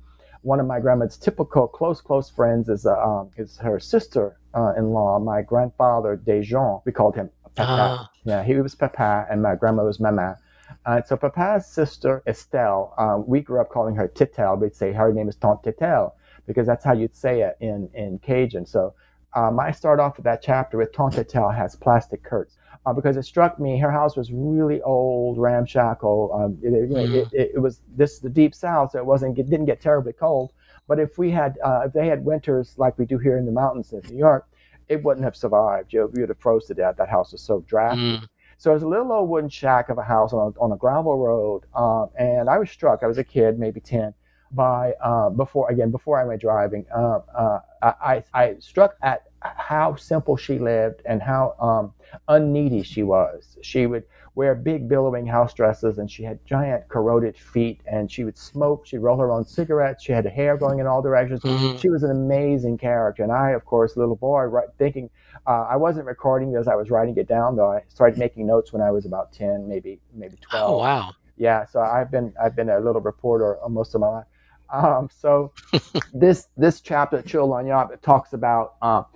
one 0.42 0.60
of 0.60 0.66
my 0.66 0.78
grandma's 0.78 1.18
typical 1.18 1.66
close 1.66 2.00
close 2.00 2.30
friends 2.30 2.68
is 2.68 2.86
uh, 2.86 2.96
um, 2.98 3.30
is 3.36 3.58
her 3.58 3.80
sister 3.80 4.38
uh, 4.54 4.72
in 4.76 4.90
law, 4.90 5.18
my 5.18 5.42
grandfather 5.42 6.20
Dejean. 6.24 6.82
We 6.84 6.92
called 6.92 7.16
him 7.16 7.30
Papa. 7.56 7.72
Uh-huh. 7.72 8.04
Yeah, 8.24 8.44
he 8.44 8.54
was 8.54 8.74
Papa, 8.74 9.26
and 9.30 9.42
my 9.42 9.54
grandma 9.56 9.84
was 9.84 9.98
Mama. 9.98 10.38
Uh, 10.84 11.02
so 11.02 11.16
Papa's 11.16 11.66
sister, 11.66 12.22
Estelle, 12.26 12.94
um, 12.98 13.24
we 13.26 13.40
grew 13.40 13.60
up 13.60 13.70
calling 13.70 13.96
her 13.96 14.08
Titel. 14.08 14.58
We'd 14.60 14.74
say 14.74 14.92
her 14.92 15.12
name 15.12 15.28
is 15.28 15.36
Tante 15.36 15.72
Titel 15.72 16.12
because 16.46 16.66
that's 16.66 16.84
how 16.84 16.92
you'd 16.92 17.14
say 17.14 17.42
it 17.42 17.56
in, 17.60 17.90
in 17.94 18.18
Cajun. 18.20 18.66
So 18.66 18.94
um, 19.36 19.60
I 19.60 19.70
start 19.70 20.00
off 20.00 20.16
with 20.16 20.24
that 20.24 20.42
chapter 20.42 20.78
with 20.78 20.92
Tante 20.92 21.22
Titel 21.22 21.54
has 21.54 21.76
plastic 21.76 22.22
curtains. 22.22 22.56
Uh, 22.84 22.92
because 22.92 23.16
it 23.16 23.24
struck 23.24 23.58
me 23.58 23.76
her 23.80 23.90
house 23.90 24.16
was 24.16 24.30
really 24.32 24.80
old, 24.82 25.38
ramshackle. 25.38 26.30
Um, 26.32 26.58
it, 26.62 26.72
it, 26.72 26.88
mm-hmm. 26.88 27.36
it, 27.36 27.50
it, 27.54 27.60
was 27.60 27.80
this 27.96 28.20
the 28.20 28.30
deep 28.30 28.54
south, 28.54 28.92
so 28.92 28.98
it 28.98 29.04
wasn't 29.04 29.36
it 29.36 29.50
didn't 29.50 29.66
get 29.66 29.80
terribly 29.80 30.12
cold. 30.12 30.52
But 30.86 31.00
if 31.00 31.18
we 31.18 31.32
had 31.32 31.58
uh, 31.64 31.82
if 31.86 31.92
they 31.92 32.06
had 32.06 32.24
winters 32.24 32.74
like 32.76 32.96
we 32.96 33.04
do 33.04 33.18
here 33.18 33.38
in 33.38 33.44
the 33.44 33.50
mountains 33.50 33.92
of 33.92 34.08
New 34.08 34.16
York, 34.16 34.46
it 34.88 35.02
wouldn't 35.02 35.24
have 35.24 35.36
survived. 35.36 35.92
You, 35.92 36.10
you 36.14 36.20
would 36.20 36.28
have 36.28 36.38
froze 36.38 36.66
to 36.66 36.74
death. 36.74 36.94
That 36.98 37.08
house 37.08 37.32
was 37.32 37.42
so 37.42 37.60
drafty. 37.66 38.18
Mm. 38.18 38.28
So 38.58 38.70
it 38.70 38.74
was 38.74 38.82
a 38.84 38.88
little 38.88 39.12
old 39.12 39.28
wooden 39.28 39.50
shack 39.50 39.88
of 39.88 39.98
a 39.98 40.02
house 40.02 40.32
on 40.32 40.54
a, 40.56 40.60
on 40.60 40.72
a 40.72 40.76
gravel 40.76 41.18
road. 41.18 41.64
Um, 41.74 42.08
and 42.18 42.48
I 42.48 42.58
was 42.58 42.70
struck, 42.70 43.02
I 43.02 43.06
was 43.06 43.18
a 43.18 43.24
kid, 43.24 43.58
maybe 43.58 43.80
10, 43.80 44.14
by, 44.52 44.92
uh, 45.02 45.28
before, 45.30 45.70
again, 45.70 45.90
before 45.90 46.18
I 46.18 46.24
went 46.24 46.40
driving, 46.40 46.86
uh, 46.94 47.20
uh, 47.36 47.60
I, 47.82 48.24
I 48.32 48.56
struck 48.60 48.96
at 49.02 49.25
how 49.42 49.96
simple 49.96 50.36
she 50.36 50.58
lived 50.58 51.02
and 51.04 51.22
how 51.22 51.54
um, 51.60 51.92
unneedy 52.28 52.82
she 52.82 53.02
was. 53.02 53.56
She 53.62 53.86
would 53.86 54.04
wear 54.36 54.54
big 54.54 54.86
billowing 54.86 55.26
house 55.26 55.54
dresses 55.54 55.96
and 55.96 56.10
she 56.10 56.22
had 56.22 56.38
giant 56.44 56.86
corroded 56.88 57.36
feet 57.38 57.80
and 57.86 58.12
she 58.12 58.22
would 58.22 58.36
smoke. 58.36 58.86
She'd 58.86 58.98
roll 58.98 59.18
her 59.18 59.32
own 59.32 59.46
cigarettes. 59.46 60.04
She 60.04 60.12
had 60.12 60.26
hair 60.26 60.58
going 60.58 60.78
in 60.78 60.86
all 60.86 61.00
directions. 61.00 61.40
Mm-hmm. 61.40 61.78
She 61.78 61.88
was 61.88 62.02
an 62.02 62.10
amazing 62.10 62.76
character. 62.76 63.22
And 63.22 63.32
I, 63.32 63.50
of 63.52 63.64
course, 63.64 63.96
little 63.96 64.14
boy, 64.14 64.42
right, 64.42 64.68
thinking, 64.78 65.08
uh, 65.46 65.66
I 65.70 65.76
wasn't 65.76 66.04
recording 66.04 66.54
as 66.54 66.68
I 66.68 66.74
was 66.74 66.90
writing 66.90 67.16
it 67.16 67.26
down 67.26 67.56
though. 67.56 67.72
I 67.72 67.82
started 67.88 68.18
making 68.18 68.46
notes 68.46 68.74
when 68.74 68.82
I 68.82 68.90
was 68.90 69.06
about 69.06 69.32
10, 69.32 69.66
maybe, 69.66 70.00
maybe 70.12 70.36
12. 70.50 70.70
Oh, 70.70 70.78
wow. 70.78 71.12
Yeah. 71.38 71.64
So 71.64 71.80
I've 71.80 72.10
been, 72.10 72.34
I've 72.40 72.54
been 72.54 72.68
a 72.68 72.78
little 72.78 73.00
reporter 73.00 73.56
most 73.70 73.94
of 73.94 74.02
my 74.02 74.08
life. 74.08 74.26
Um, 74.70 75.08
so 75.18 75.52
this, 76.12 76.48
this 76.58 76.82
chapter, 76.82 77.22
Yop, 77.26 77.90
it 77.90 78.02
talks 78.02 78.34
about, 78.34 78.74
um, 78.82 79.06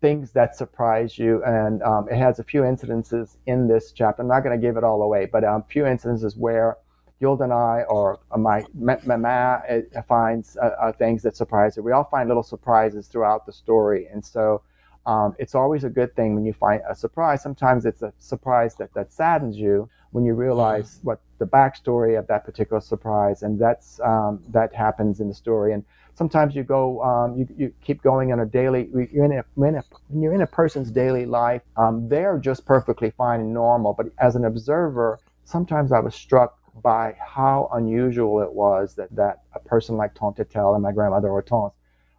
things 0.00 0.32
that 0.32 0.56
surprise 0.56 1.18
you. 1.18 1.42
And 1.44 1.82
um, 1.82 2.08
it 2.08 2.16
has 2.16 2.38
a 2.38 2.44
few 2.44 2.62
incidences 2.62 3.36
in 3.46 3.68
this 3.68 3.92
chapter. 3.92 4.22
I'm 4.22 4.28
not 4.28 4.42
going 4.42 4.58
to 4.58 4.66
give 4.66 4.76
it 4.76 4.84
all 4.84 5.02
away, 5.02 5.26
but 5.26 5.44
um, 5.44 5.62
a 5.62 5.70
few 5.70 5.84
incidences 5.84 6.36
where 6.36 6.76
Gilda 7.20 7.44
and 7.44 7.52
I, 7.52 7.84
or 7.88 8.18
my 8.36 8.64
mama, 8.74 9.62
uh, 9.68 10.02
finds 10.08 10.56
uh, 10.56 10.70
uh, 10.80 10.92
things 10.92 11.22
that 11.22 11.36
surprise 11.36 11.76
her. 11.76 11.82
We 11.82 11.92
all 11.92 12.04
find 12.04 12.28
little 12.28 12.42
surprises 12.42 13.08
throughout 13.08 13.44
the 13.44 13.52
story. 13.52 14.08
And 14.10 14.24
so 14.24 14.62
um, 15.04 15.34
it's 15.38 15.54
always 15.54 15.84
a 15.84 15.90
good 15.90 16.16
thing 16.16 16.34
when 16.34 16.46
you 16.46 16.54
find 16.54 16.80
a 16.88 16.94
surprise. 16.94 17.42
Sometimes 17.42 17.84
it's 17.84 18.02
a 18.02 18.12
surprise 18.18 18.74
that, 18.76 18.94
that 18.94 19.12
saddens 19.12 19.58
you 19.58 19.88
when 20.12 20.24
you 20.24 20.34
realize 20.34 20.98
mm. 20.98 21.04
what 21.04 21.20
the 21.38 21.46
backstory 21.46 22.18
of 22.18 22.26
that 22.26 22.44
particular 22.44 22.80
surprise, 22.80 23.42
and 23.42 23.58
that's 23.58 24.00
um, 24.00 24.42
that 24.48 24.74
happens 24.74 25.20
in 25.20 25.28
the 25.28 25.34
story. 25.34 25.72
And 25.72 25.84
sometimes 26.14 26.54
you 26.54 26.64
go, 26.64 27.02
um, 27.02 27.38
you, 27.38 27.48
you 27.56 27.72
keep 27.82 28.02
going 28.02 28.32
on 28.32 28.40
a 28.40 28.46
daily. 28.46 28.90
You're 29.12 29.24
in 29.24 29.32
a, 29.32 29.44
when, 29.54 29.76
a, 29.76 29.84
when 30.08 30.22
you're 30.22 30.34
in 30.34 30.42
a 30.42 30.46
person's 30.46 30.90
daily 30.90 31.26
life, 31.26 31.62
um, 31.76 32.08
they're 32.08 32.38
just 32.38 32.66
perfectly 32.66 33.10
fine 33.10 33.40
and 33.40 33.54
normal. 33.54 33.94
But 33.94 34.06
as 34.18 34.36
an 34.36 34.44
observer, 34.44 35.18
sometimes 35.44 35.92
I 35.92 36.00
was 36.00 36.14
struck 36.14 36.58
by 36.82 37.16
how 37.18 37.68
unusual 37.72 38.40
it 38.42 38.52
was 38.52 38.94
that 38.94 39.14
that 39.16 39.42
a 39.54 39.58
person 39.60 39.96
like 39.96 40.14
Tante 40.14 40.44
Tel 40.44 40.74
and 40.74 40.82
my 40.82 40.92
grandmother 40.92 41.28
Hortense 41.28 41.72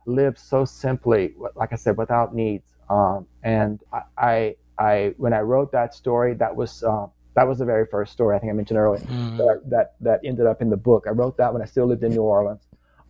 lived 0.05 0.39
so 0.39 0.65
simply, 0.65 1.33
like 1.55 1.71
I 1.71 1.75
said, 1.75 1.97
without 1.97 2.33
needs. 2.33 2.65
Um, 2.89 3.27
and 3.43 3.79
I, 3.93 4.01
I, 4.17 4.55
I, 4.77 5.13
when 5.17 5.33
I 5.33 5.41
wrote 5.41 5.71
that 5.71 5.93
story, 5.93 6.33
that 6.35 6.55
was 6.55 6.83
uh, 6.83 7.07
that 7.33 7.47
was 7.47 7.59
the 7.59 7.65
very 7.65 7.85
first 7.85 8.11
story 8.11 8.35
I 8.35 8.39
think 8.39 8.51
I 8.51 8.55
mentioned 8.55 8.77
earlier 8.77 9.03
mm. 9.03 9.37
that, 9.37 9.61
that, 9.69 9.95
that 10.01 10.19
ended 10.23 10.45
up 10.45 10.61
in 10.61 10.69
the 10.69 10.77
book. 10.77 11.05
I 11.07 11.11
wrote 11.11 11.37
that 11.37 11.53
when 11.53 11.61
I 11.61 11.65
still 11.65 11.85
lived 11.85 12.03
in 12.03 12.11
New 12.11 12.21
Orleans, 12.21 12.61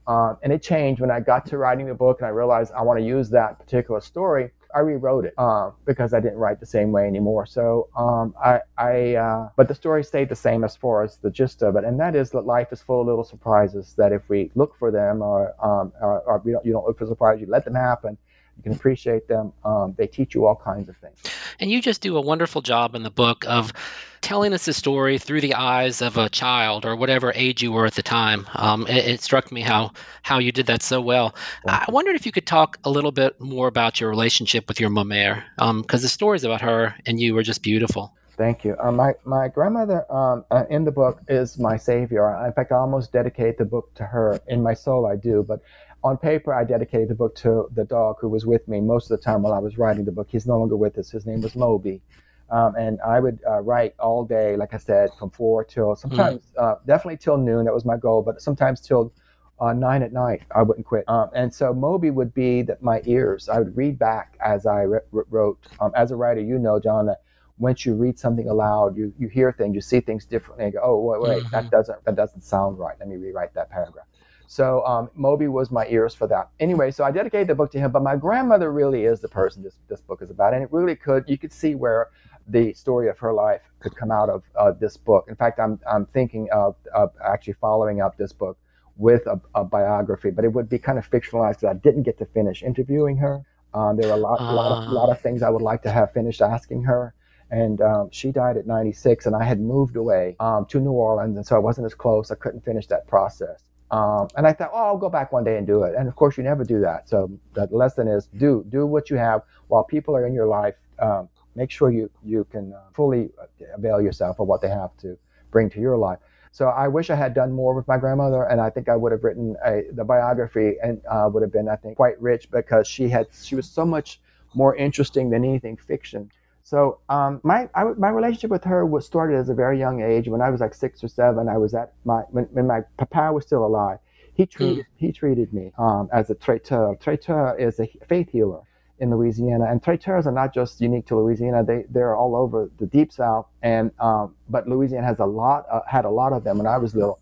um, 0.08 0.38
and 0.42 0.52
it 0.52 0.62
changed 0.62 1.02
when 1.02 1.12
I 1.12 1.20
got 1.20 1.46
to 1.48 1.58
writing 1.58 1.86
the 1.88 1.94
book 1.94 2.20
and 2.20 2.28
I 2.28 2.30
realized 2.30 2.72
I 2.74 2.82
want 2.82 3.00
to 3.00 3.06
use 3.06 3.30
that 3.30 3.60
particular 3.60 4.02
story. 4.02 4.52
I 4.74 4.80
rewrote 4.80 5.26
it 5.26 5.38
um, 5.38 5.74
because 5.86 6.14
I 6.14 6.20
didn't 6.20 6.38
write 6.38 6.60
the 6.60 6.66
same 6.66 6.92
way 6.92 7.06
anymore. 7.06 7.46
So 7.46 7.90
um, 7.96 8.34
I, 8.42 8.62
I 8.78 9.16
uh, 9.16 9.50
but 9.58 9.68
the 9.68 9.76
story 9.76 10.04
stayed 10.04 10.30
the 10.30 10.36
same 10.36 10.64
as 10.64 10.76
far 10.76 11.04
as 11.04 11.18
the 11.18 11.30
gist 11.30 11.62
of 11.62 11.76
it, 11.76 11.84
and 11.84 12.00
that 12.00 12.16
is 12.16 12.32
that 12.32 12.42
life 12.46 12.70
is 12.72 12.82
full 12.82 13.02
of 13.02 13.08
little 13.08 13.24
surprises. 13.24 13.94
That 13.98 14.14
if 14.14 14.28
we 14.30 14.50
look 14.56 14.78
for 14.78 14.90
them, 14.90 15.22
or, 15.22 15.54
um, 15.64 15.92
or, 16.02 16.22
or 16.22 16.42
don't, 16.46 16.66
you 16.66 16.72
don't 16.72 16.86
look 16.86 16.98
for 16.98 17.06
surprises, 17.06 17.42
you 17.42 17.48
let 17.48 17.66
them 17.66 17.76
happen. 17.76 18.18
You 18.62 18.70
can 18.70 18.80
appreciate 18.80 19.28
them. 19.28 19.54
Um, 19.66 19.96
they 19.98 20.06
teach 20.06 20.36
you 20.36 20.46
all 20.46 20.56
kinds 20.56 20.88
of 20.88 20.96
things. 20.98 21.18
And 21.60 21.72
you 21.72 21.82
just 21.82 22.02
do 22.02 22.16
a 22.16 22.22
wonderful 22.22 22.62
job 22.62 22.94
in 22.94 23.02
the 23.02 23.10
book 23.10 23.44
of 23.48 23.74
telling 24.22 24.54
us 24.54 24.66
the 24.66 24.74
story 24.74 25.18
through 25.18 25.42
the 25.42 25.56
eyes 25.56 26.00
of 26.04 26.16
a 26.16 26.30
child 26.30 26.86
or 26.86 26.96
whatever 26.96 27.34
age 27.34 27.64
you 27.64 27.72
were 27.72 27.88
at 27.88 27.96
the 27.96 28.04
time. 28.04 28.48
Um, 28.54 28.86
it, 28.86 29.08
it, 29.08 29.22
struck 29.22 29.52
me 29.52 29.62
how 29.62 29.94
how 30.22 30.38
you 30.38 30.52
did 30.52 30.68
that 30.68 30.84
so 30.84 31.02
well. 31.02 31.34
I 31.68 31.86
wondered 31.90 32.16
if 32.16 32.28
you 32.28 32.32
could 32.32 32.46
talk 32.46 32.78
a 32.84 32.92
little 32.92 33.12
bit 33.12 33.42
more 33.42 33.68
about 33.68 34.00
your 34.00 34.12
relationship 34.12 34.68
with 34.68 34.80
your 34.80 34.92
mère, 34.92 35.44
because 35.58 35.70
um, 35.70 35.86
the 36.04 36.08
stories 36.08 36.44
about 36.44 36.62
her 36.62 36.94
and 37.08 37.20
you 37.20 37.34
were 37.34 37.44
just 37.44 37.64
beautiful. 37.64 38.14
Thank 38.38 38.64
you. 38.64 38.76
Uh, 38.80 38.92
my 38.92 39.14
my 39.26 39.48
grandmother 39.48 40.12
um, 40.12 40.46
uh, 40.52 40.66
in 40.70 40.86
the 40.86 40.92
book 40.92 41.22
is 41.28 41.58
my 41.58 41.78
savior. 41.78 42.24
In 42.46 42.54
fact, 42.54 42.72
I 42.72 42.76
almost 42.76 43.12
dedicate 43.12 43.58
the 43.58 43.66
book 43.66 43.94
to 43.96 44.04
her. 44.04 44.40
In 44.48 44.64
my 44.64 44.74
soul, 44.74 45.06
I 45.06 45.16
do, 45.16 45.44
but 45.48 45.62
on 46.04 46.18
paper, 46.18 46.54
I 46.54 46.64
dedicated 46.64 47.10
the 47.10 47.16
book 47.16 47.36
to 47.38 47.68
the 47.74 47.84
dog 47.84 48.18
who 48.20 48.30
was 48.30 48.46
with 48.46 48.68
me 48.68 48.82
most 48.82 49.12
of 49.12 49.20
the 49.20 49.24
time 49.24 49.44
while 49.44 49.54
I 49.54 49.60
was 49.60 49.78
writing 49.78 50.06
the 50.06 50.12
book. 50.12 50.28
He's 50.30 50.48
no 50.48 50.58
longer 50.58 50.76
with 50.76 50.98
us. 50.98 51.12
His 51.12 51.26
name 51.26 51.42
was 51.42 51.56
Moby. 51.56 52.02
Um, 52.50 52.76
and 52.76 53.00
I 53.02 53.20
would 53.20 53.40
uh, 53.48 53.62
write 53.62 53.96
all 53.98 54.26
day, 54.26 54.58
like 54.58 54.74
I 54.74 54.78
said, 54.78 55.12
from 55.18 55.30
four 55.30 55.64
till 55.64 55.96
sometimes, 55.96 56.42
mm. 56.58 56.62
uh, 56.62 56.76
definitely 56.86 57.18
till 57.18 57.38
noon. 57.38 57.66
That 57.66 57.74
was 57.74 57.86
my 57.86 57.98
goal, 57.98 58.22
but 58.22 58.42
sometimes 58.42 58.82
till 58.82 59.14
uh, 59.62 59.74
nine 59.74 60.02
at 60.02 60.12
night. 60.12 60.42
I 60.54 60.64
wouldn't 60.64 60.86
quit. 60.86 61.08
Um, 61.08 61.30
and 61.34 61.54
so 61.54 61.74
Moby 61.74 62.10
would 62.10 62.34
be 62.34 62.64
that 62.64 62.82
my 62.82 63.02
ears. 63.06 63.48
I 63.48 63.60
would 63.60 63.78
read 63.78 63.98
back 63.98 64.38
as 64.44 64.66
I 64.66 64.82
re- 64.82 65.00
wrote. 65.12 65.60
Um, 65.80 65.92
as 65.96 66.12
a 66.12 66.16
writer, 66.16 66.42
you 66.42 66.58
know, 66.58 66.80
John, 66.80 67.06
that 67.06 67.22
once 67.60 67.86
you 67.86 67.94
read 67.94 68.18
something 68.18 68.50
aloud, 68.50 68.98
you, 68.98 69.14
you 69.20 69.28
hear 69.28 69.52
things, 69.52 69.76
you 69.76 69.82
see 69.82 70.02
things 70.02 70.26
differently. 70.26 70.66
And 70.66 70.74
go, 70.74 70.80
oh 70.84 71.00
wait, 71.00 71.22
wait, 71.22 71.44
mm-hmm. 71.44 71.52
that 71.52 71.70
doesn't 71.70 72.04
that 72.04 72.16
doesn't 72.16 72.42
sound 72.42 72.80
right. 72.80 72.96
Let 73.00 73.08
me 73.08 73.18
rewrite 73.18 73.54
that 73.54 73.70
paragraph. 73.70 74.08
So 74.52 74.86
um, 74.86 75.10
Moby 75.16 75.48
was 75.48 75.72
my 75.72 75.88
ears 75.88 76.14
for 76.14 76.28
that. 76.28 76.50
Anyway, 76.60 76.92
so 76.92 77.06
I 77.06 77.12
dedicated 77.12 77.48
the 77.48 77.56
book 77.56 77.72
to 77.72 77.80
him. 77.80 77.90
But 77.90 78.04
my 78.04 78.18
grandmother 78.18 78.70
really 78.74 79.06
is 79.06 79.22
the 79.22 79.30
person 79.30 79.64
this 79.64 79.78
this 79.88 80.02
book 80.02 80.22
is 80.22 80.30
about, 80.30 80.54
and 80.54 80.62
it 80.62 80.68
really 80.74 80.98
could 80.98 81.24
you 81.30 81.38
could 81.38 81.54
see 81.54 81.74
where 81.74 82.10
the 82.50 82.74
story 82.74 83.08
of 83.08 83.18
her 83.20 83.32
life 83.32 83.62
could 83.80 83.96
come 83.96 84.12
out 84.12 84.28
of 84.28 84.44
uh, 84.60 84.74
this 84.74 84.98
book. 84.98 85.28
In 85.30 85.38
fact, 85.38 85.58
I'm 85.58 85.80
I'm 85.90 86.06
thinking 86.08 86.50
of, 86.52 86.76
of 86.94 87.14
actually 87.26 87.54
following 87.62 88.02
up 88.02 88.18
this 88.18 88.34
book 88.34 88.58
with 88.98 89.26
a, 89.26 89.40
a, 89.56 89.64
biography, 89.64 90.32
but 90.32 90.44
it 90.44 90.52
would 90.52 90.68
be 90.68 90.78
kind 90.78 91.00
of 91.00 91.10
fictionalized 91.10 91.62
because 91.62 91.74
I 91.74 91.80
didn't 91.80 92.04
get 92.04 92.18
to 92.18 92.26
finish 92.26 92.62
interviewing 92.62 93.16
her. 93.18 93.46
Um, 93.74 93.96
there 93.96 94.12
are 94.12 94.18
a 94.18 94.22
lot, 94.22 94.42
uh. 94.42 94.54
lot, 94.54 94.84
of, 94.84 94.92
lot 94.92 95.10
of 95.10 95.22
things 95.22 95.44
I 95.44 95.50
would 95.50 95.62
like 95.62 95.82
to 95.84 95.92
have 95.92 96.12
finished 96.12 96.42
asking 96.42 96.84
her. 96.84 97.14
And 97.52 97.80
um, 97.80 98.10
she 98.12 98.34
died 98.34 98.58
at 98.58 98.68
96, 98.68 99.28
and 99.28 99.36
I 99.36 99.46
had 99.46 99.62
moved 99.62 99.96
away 99.96 100.36
um, 100.42 100.66
to 100.66 100.82
New 100.82 100.92
Orleans, 100.92 101.38
and 101.38 101.46
so 101.48 101.56
I 101.56 101.60
wasn't 101.60 101.86
as 101.86 101.94
close. 101.94 102.32
I 102.32 102.36
couldn't 102.36 102.66
finish 102.66 102.88
that 102.88 103.08
process. 103.08 103.64
Um, 103.92 104.30
and 104.38 104.48
I 104.48 104.54
thought, 104.54 104.72
oh, 104.74 104.86
I'll 104.86 104.98
go 104.98 105.10
back 105.10 105.34
one 105.34 105.44
day 105.44 105.58
and 105.58 105.68
do 105.68 105.84
it. 105.84 105.94
And 105.98 106.08
of 106.08 106.16
course, 106.16 106.38
you 106.38 106.44
never 106.44 106.64
do 106.64 106.80
that. 106.80 107.10
So 107.10 107.30
the 107.54 107.68
lesson 107.72 108.08
is 108.08 108.28
do 108.38 108.66
do 108.70 108.86
what 108.88 109.10
you 109.10 109.18
have 109.18 109.42
while 109.68 109.84
people 109.84 110.16
are 110.16 110.26
in 110.26 110.34
your 110.34 110.48
life. 110.48 110.76
Um, 111.00 111.30
make 111.56 111.70
sure 111.72 111.92
you 111.92 112.10
you 112.24 112.46
can 112.46 112.74
uh, 112.74 112.80
fully 112.94 113.30
avail 113.76 114.02
yourself 114.02 114.40
of 114.40 114.48
what 114.48 114.62
they 114.62 114.70
have 114.70 114.96
to 114.98 115.18
bring 115.52 115.70
to 115.72 115.80
your 115.82 115.98
life. 115.98 116.20
So 116.54 116.68
I 116.68 116.88
wish 116.88 117.10
I 117.10 117.16
had 117.16 117.34
done 117.34 117.52
more 117.52 117.74
with 117.74 117.88
my 117.88 117.98
grandmother, 117.98 118.44
and 118.44 118.60
I 118.60 118.70
think 118.70 118.90
I 118.90 118.96
would 118.96 119.12
have 119.14 119.24
written 119.24 119.56
a, 119.66 119.84
the 119.92 120.04
biography, 120.04 120.76
and 120.84 121.02
uh, 121.10 121.30
would 121.32 121.44
have 121.44 121.52
been, 121.52 121.70
I 121.70 121.78
think, 121.78 121.96
quite 121.96 122.22
rich 122.22 122.50
because 122.52 122.88
she 122.88 123.10
had 123.10 123.28
she 123.42 123.56
was 123.56 123.70
so 123.70 123.86
much 123.86 124.22
more 124.54 124.76
interesting 124.76 125.30
than 125.30 125.44
anything 125.46 125.78
fiction. 125.78 126.30
So 126.72 127.00
um, 127.10 127.42
my 127.44 127.68
I, 127.76 127.84
my 127.98 128.08
relationship 128.12 128.50
with 128.50 128.64
her 128.64 128.86
was 128.86 129.06
started 129.06 129.36
as 129.36 129.50
a 129.50 129.54
very 129.54 129.78
young 129.78 130.02
age. 130.02 130.30
When 130.30 130.42
I 130.42 130.50
was 130.50 130.62
like 130.62 130.74
six 130.74 131.04
or 131.04 131.10
seven, 131.10 131.50
I 131.50 131.58
was 131.58 131.74
at 131.74 131.92
my 132.06 132.22
when, 132.30 132.46
when 132.46 132.66
my 132.66 132.80
papa 132.98 133.34
was 133.34 133.44
still 133.44 133.66
alive. 133.66 133.98
He 134.36 134.46
treated 134.46 134.86
mm. 134.86 134.88
he 134.96 135.12
treated 135.12 135.52
me 135.54 135.74
um, 135.78 136.08
as 136.14 136.30
a 136.30 136.36
traiteur. 136.36 136.96
Traiteur 136.96 137.58
is 137.60 137.78
a 137.82 137.88
faith 138.08 138.30
healer 138.32 138.62
in 139.00 139.10
Louisiana. 139.10 139.66
And 139.70 139.84
traiteurs 139.84 140.26
are 140.26 140.32
not 140.32 140.54
just 140.54 140.80
unique 140.80 141.08
to 141.08 141.18
Louisiana; 141.18 141.62
they 141.62 141.84
they're 141.90 142.16
all 142.16 142.38
over 142.38 142.72
the 142.80 142.86
Deep 142.86 143.12
South. 143.12 143.48
And 143.62 143.92
um, 144.00 144.34
but 144.50 144.66
Louisiana 144.66 145.06
has 145.06 145.20
a 145.20 145.26
lot 145.26 145.66
uh, 145.70 145.82
had 145.86 146.06
a 146.06 146.10
lot 146.10 146.32
of 146.32 146.46
them 146.46 146.58
when 146.58 146.68
I 146.68 146.78
was 146.78 146.96
little, 146.96 147.20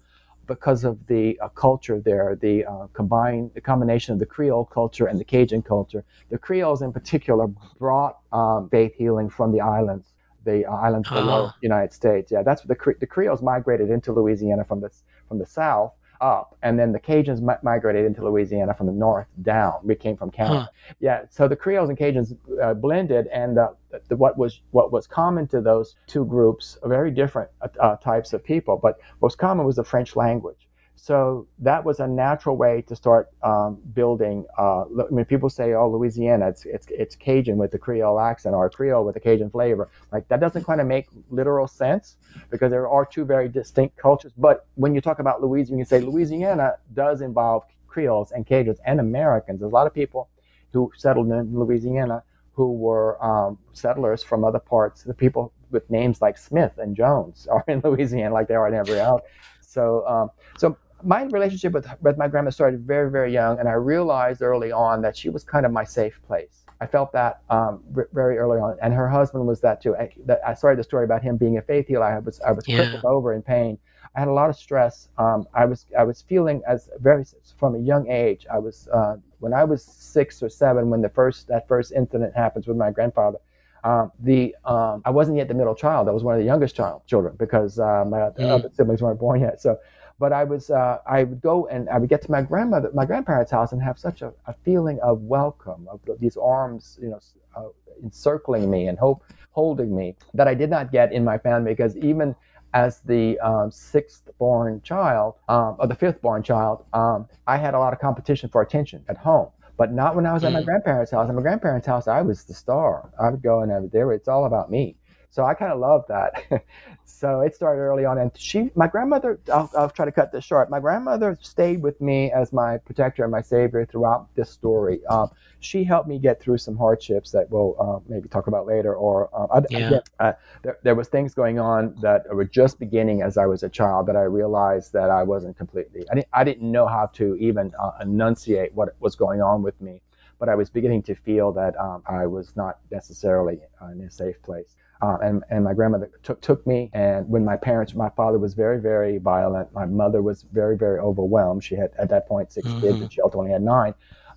because 0.50 0.84
of 0.84 0.98
the 1.08 1.40
uh, 1.40 1.48
culture 1.50 2.02
there, 2.02 2.36
the 2.36 2.66
uh, 2.66 2.88
combine 2.94 3.50
the 3.54 3.62
combination 3.62 4.12
of 4.14 4.20
the 4.20 4.26
Creole 4.26 4.66
culture 4.66 5.06
and 5.06 5.18
the 5.18 5.24
Cajun 5.24 5.62
culture. 5.62 6.04
The 6.30 6.38
Creoles 6.38 6.82
in 6.82 6.92
particular 6.92 7.48
brought 7.78 8.18
um, 8.34 8.68
faith 8.70 8.94
healing 8.96 9.30
from 9.30 9.54
the 9.54 9.62
islands. 9.62 10.08
The 10.46 10.66
uh, 10.66 10.72
islands 10.72 11.08
below 11.10 11.48
the 11.48 11.68
United 11.74 11.94
States. 11.94 12.32
Yeah, 12.32 12.44
that's 12.44 12.66
what 12.66 12.70
the 12.76 12.96
the 13.00 13.08
Creoles 13.08 13.42
migrated 13.42 13.90
into 13.92 14.12
Louisiana 14.12 14.66
from 14.66 14.82
the 14.82 14.90
from 15.28 15.38
the 15.38 15.46
south, 15.46 15.94
up, 16.22 16.58
and 16.62 16.78
then 16.80 16.92
the 16.92 17.00
Cajuns 17.00 17.42
mi- 17.42 17.54
migrated 17.64 18.06
into 18.06 18.24
Louisiana 18.24 18.74
from 18.74 18.88
the 18.88 18.94
north 18.94 19.28
down. 19.42 19.80
We 19.84 19.96
came 19.96 20.18
from 20.18 20.32
Canada. 20.32 20.62
Huh. 20.62 20.94
Yeah, 21.00 21.22
so 21.30 21.48
the 21.48 21.56
Creoles 21.56 21.90
and 21.90 21.98
Cajuns 21.98 22.36
uh, 22.62 22.74
blended, 22.74 23.28
and 23.28 23.58
uh, 23.58 23.70
the, 24.08 24.16
what 24.16 24.38
was 24.38 24.62
what 24.72 24.92
was 24.92 25.08
common 25.08 25.48
to 25.48 25.62
those 25.62 25.96
two 26.08 26.26
groups, 26.26 26.78
very 26.84 27.12
different 27.12 27.50
uh, 27.80 27.96
types 27.98 28.34
of 28.34 28.44
people, 28.44 28.78
but 28.78 29.00
what 29.20 29.30
was 29.30 29.36
common 29.36 29.66
was 29.66 29.76
the 29.76 29.84
French 29.84 30.16
language. 30.16 30.69
So 31.02 31.48
that 31.60 31.86
was 31.86 32.02
a 32.02 32.08
natural 32.08 32.58
way 32.58 32.82
to 32.88 32.96
start 32.96 33.30
um, 33.42 33.80
building. 33.94 34.46
Uh, 34.58 34.82
I 34.82 35.10
mean, 35.10 35.24
people 35.26 35.50
say, 35.50 35.74
"Oh, 35.74 35.90
Louisiana, 35.90 36.50
it's 36.50 36.66
it's 36.66 36.88
it's 36.90 37.16
Cajun 37.16 37.58
with 37.58 37.72
the 37.72 37.80
Creole 37.80 38.20
accent, 38.20 38.54
or 38.54 38.70
Creole 38.70 39.06
with 39.06 39.14
the 39.14 39.20
Cajun 39.22 39.50
flavor." 39.50 39.90
Like 40.12 40.28
that 40.28 40.42
doesn't 40.42 40.66
kind 40.66 40.82
of 40.82 40.88
make 40.88 41.08
literal 41.30 41.68
sense 41.68 42.18
because 42.50 42.70
there 42.70 42.88
are 42.88 43.06
two 43.06 43.24
very 43.24 43.48
distinct 43.48 43.96
cultures. 43.96 44.34
But 44.38 44.68
when 44.76 44.94
you 44.94 45.00
talk 45.00 45.20
about 45.20 45.42
Louisiana, 45.42 45.80
you 45.80 45.86
can 45.86 45.90
say 45.90 46.06
Louisiana 46.06 46.74
does 46.94 47.22
involve 47.22 47.64
Creoles 47.88 48.32
and 48.32 48.46
Cajuns 48.46 48.80
and 48.86 49.00
Americans. 49.00 49.62
There's 49.62 49.72
a 49.72 49.76
lot 49.76 49.88
of 49.88 49.94
people 49.94 50.28
who 50.74 50.92
settled 50.98 51.32
in 51.32 51.58
Louisiana 51.58 52.24
who 52.54 52.74
were 52.74 53.24
um, 53.24 53.58
settlers 53.72 54.22
from 54.22 54.44
other 54.44 54.60
parts. 54.60 55.04
The 55.04 55.14
people 55.14 55.54
with 55.72 55.90
names 55.90 56.22
like 56.22 56.38
Smith 56.38 56.78
and 56.78 56.94
Jones 56.94 57.48
are 57.52 57.64
in 57.70 57.80
Louisiana, 57.86 58.34
like 58.34 58.50
they 58.50 58.56
are 58.56 58.68
in 58.68 58.74
every 58.74 59.00
else. 59.00 59.22
So, 59.62 60.06
um, 60.06 60.30
so 60.58 60.78
my 61.04 61.24
relationship 61.24 61.74
with, 61.74 61.88
with 62.02 62.18
my 62.18 62.28
grandma 62.28 62.50
started 62.50 62.82
very, 62.86 63.10
very 63.10 63.32
young, 63.32 63.60
and 63.60 63.68
I 63.68 63.74
realized 63.74 64.42
early 64.42 64.72
on 64.72 65.02
that 65.02 65.16
she 65.16 65.30
was 65.30 65.44
kind 65.44 65.66
of 65.66 65.72
my 65.72 65.84
safe 65.84 66.20
place. 66.28 66.66
I 66.82 66.88
felt 66.88 67.12
that 67.12 67.42
um, 67.50 67.84
very 68.14 68.38
early 68.38 68.60
on, 68.60 68.78
and 68.82 68.94
her 68.94 69.10
husband 69.10 69.46
was 69.46 69.60
that 69.62 69.82
too. 69.82 69.96
I, 69.96 70.10
that, 70.26 70.40
I 70.46 70.54
started 70.54 70.80
the 70.80 70.84
story 70.84 71.04
about 71.04 71.22
him 71.22 71.36
being 71.36 71.58
a 71.58 71.62
faith 71.62 71.88
healer. 71.88 72.06
I 72.06 72.20
was 72.20 72.40
I 72.42 72.52
was 72.52 72.68
yeah. 72.68 72.78
crippled 72.78 73.06
over 73.06 73.34
in 73.34 73.42
pain. 73.42 73.78
I 74.16 74.20
had 74.20 74.30
a 74.30 74.34
lot 74.34 74.50
of 74.50 74.56
stress. 74.56 75.10
Um, 75.18 75.46
I 75.54 75.66
was 75.66 75.86
I 75.98 76.04
was 76.04 76.22
feeling 76.22 76.62
as 76.68 76.90
very 77.00 77.26
from 77.58 77.76
a 77.76 77.80
young 77.80 78.10
age. 78.10 78.46
I 78.52 78.60
was 78.60 78.88
uh, 78.94 79.18
when 79.40 79.54
I 79.54 79.66
was 79.66 79.84
six 79.84 80.42
or 80.42 80.50
seven 80.50 80.90
when 80.90 81.02
the 81.02 81.10
first 81.10 81.48
that 81.50 81.68
first 81.68 81.92
incident 81.92 82.34
happens 82.36 82.66
with 82.66 82.78
my 82.78 82.92
grandfather. 82.92 83.40
Um, 83.84 84.12
the 84.20 84.56
um, 84.66 85.02
I 85.06 85.10
wasn't 85.10 85.38
yet 85.38 85.48
the 85.48 85.54
middle 85.54 85.76
child. 85.76 86.08
I 86.08 86.12
was 86.12 86.24
one 86.24 86.36
of 86.36 86.40
the 86.40 86.46
youngest 86.46 86.76
child 86.76 87.02
children 87.08 87.36
because 87.38 87.80
uh, 87.80 88.06
my 88.08 88.20
mm. 88.20 88.50
other 88.50 88.70
siblings 88.74 89.02
weren't 89.02 89.20
born 89.20 89.42
yet. 89.42 89.62
So 89.62 89.78
but 90.20 90.34
I 90.34 90.44
was 90.44 90.70
uh, 90.70 91.00
I 91.08 91.24
would 91.24 91.42
go 91.42 91.68
and 91.68 91.90
I 91.90 91.98
would 91.98 92.10
get 92.10 92.22
to 92.24 92.32
my 92.32 92.42
grandmother, 92.42 92.92
my 92.94 93.06
grandparents' 93.06 93.52
house, 93.52 93.72
and 93.72 93.82
have 93.82 93.98
such 93.98 94.22
a, 94.22 94.34
a 94.46 94.54
feeling 94.66 95.00
of 95.02 95.22
welcome, 95.22 95.88
of 95.90 96.02
these 96.20 96.38
arms, 96.38 97.00
you 97.02 97.10
know, 97.10 97.20
uh, 97.56 97.70
encircling 98.04 98.70
me 98.70 98.88
and 98.88 99.00
hope 99.00 99.24
holding 99.52 99.96
me 99.96 100.16
that 100.34 100.48
I 100.48 100.54
did 100.54 100.70
not 100.70 100.92
get 100.92 101.12
in 101.12 101.24
my 101.24 101.38
family 101.38 101.72
because 101.72 101.98
even 101.98 102.36
as 102.74 103.02
the 103.02 103.40
um, 103.40 103.72
sixth 103.72 104.30
born 104.38 104.82
child 104.84 105.36
um, 105.48 105.76
or 105.80 105.88
the 105.88 105.96
fifth 105.96 106.22
born 106.22 106.44
child, 106.44 106.86
um, 106.94 107.28
I 107.48 107.58
had 107.58 107.74
a 107.74 107.80
lot 107.80 107.94
of 107.94 108.00
competition 108.00 108.50
for 108.50 108.62
attention 108.62 109.04
at 109.10 109.18
home. 109.18 109.50
But 109.78 109.94
not 109.94 110.14
when 110.14 110.26
I 110.26 110.34
was 110.34 110.44
at 110.44 110.52
my 110.52 110.62
mm. 110.62 110.66
grandparents' 110.66 111.12
house. 111.12 111.30
At 111.30 111.36
my 111.36 111.42
grandparents' 111.42 111.88
house, 111.88 112.10
I 112.10 112.22
was 112.22 112.44
the 112.44 112.54
star. 112.54 113.12
I 113.18 113.30
would 113.30 113.42
go 113.42 113.62
and 113.62 113.72
I 113.72 113.80
would, 113.80 113.94
there. 113.94 114.12
It's 114.12 114.28
all 114.28 114.44
about 114.44 114.70
me. 114.70 114.98
So 115.32 115.46
I 115.46 115.54
kind 115.54 115.72
of 115.72 115.80
love 115.80 116.06
that. 116.08 116.44
so 117.06 117.42
it 117.42 117.54
started 117.54 117.82
early 117.82 118.04
on, 118.04 118.18
and 118.18 118.32
she, 118.36 118.72
my 118.76 118.88
grandmother, 118.88 119.40
I'll, 119.54 119.70
I'll, 119.78 119.90
try 119.90 120.06
to 120.06 120.12
cut 120.12 120.32
this 120.32 120.44
short. 120.44 120.72
My 120.72 120.80
grandmother 120.80 121.38
stayed 121.42 121.84
with 121.84 122.02
me 122.02 122.32
as 122.32 122.52
my 122.52 122.78
protector 122.80 123.24
and 123.24 123.32
my 123.32 123.42
savior 123.42 123.86
throughout 123.86 124.34
this 124.36 124.50
story. 124.50 125.06
Um, 125.06 125.30
she 125.60 125.84
helped 125.84 126.08
me 126.08 126.18
get 126.18 126.42
through 126.42 126.58
some 126.58 126.76
hardships 126.76 127.32
that 127.32 127.50
we'll 127.52 127.76
uh, 127.80 128.00
maybe 128.10 128.28
talk 128.28 128.48
about 128.48 128.66
later. 128.66 128.96
Or 128.96 129.30
um, 129.34 129.66
yeah. 129.70 129.78
again, 129.78 130.02
uh, 130.20 130.34
there, 130.64 130.80
there 130.82 130.96
was 130.96 131.10
things 131.10 131.36
going 131.36 131.60
on 131.60 131.96
that 132.02 132.34
were 132.34 132.46
just 132.46 132.80
beginning 132.80 133.22
as 133.22 133.38
I 133.38 133.46
was 133.46 133.62
a 133.62 133.70
child 133.70 134.08
that 134.08 134.16
I 134.16 134.24
realized 134.24 134.94
that 134.94 135.12
I 135.12 135.22
wasn't 135.22 135.58
completely. 135.58 136.06
I 136.12 136.16
didn't, 136.16 136.28
I 136.34 136.44
didn't 136.44 136.72
know 136.72 136.88
how 136.88 137.08
to 137.14 137.36
even 137.36 137.72
uh, 137.80 137.92
enunciate 138.02 138.74
what 138.74 138.96
was 139.00 139.16
going 139.16 139.42
on 139.42 139.62
with 139.62 139.80
me 139.80 140.02
but 140.40 140.48
I 140.48 140.56
was 140.56 140.70
beginning 140.70 141.04
to 141.04 141.16
feel 141.16 141.52
that 141.52 141.78
um, 141.78 142.02
I 142.08 142.26
was 142.26 142.56
not 142.56 142.78
necessarily 142.90 143.60
in 143.92 144.00
a 144.00 144.10
safe 144.10 144.42
place. 144.42 144.78
Uh, 145.02 145.18
and, 145.22 145.44
and 145.50 145.64
my 145.64 145.74
grandmother 145.74 146.12
took, 146.24 146.42
took 146.42 146.66
me. 146.68 146.90
And 146.94 147.28
when 147.30 147.46
my 147.46 147.56
parents, 147.56 147.94
my 147.96 148.10
father 148.10 148.38
was 148.38 148.54
very, 148.54 148.82
very 148.82 149.18
violent. 149.18 149.72
My 149.74 149.86
mother 149.86 150.22
was 150.22 150.44
very, 150.52 150.78
very 150.78 151.00
overwhelmed. 151.00 151.64
She 151.64 151.76
had, 151.76 151.92
at 151.98 152.10
that 152.10 152.28
point, 152.28 152.52
6 152.52 152.68
mm-hmm. 152.68 152.82
kids, 152.82 153.02
and 153.02 153.14
she 153.14 153.22
ultimately 153.22 153.52
had 153.52 153.62
nine. 153.62 153.94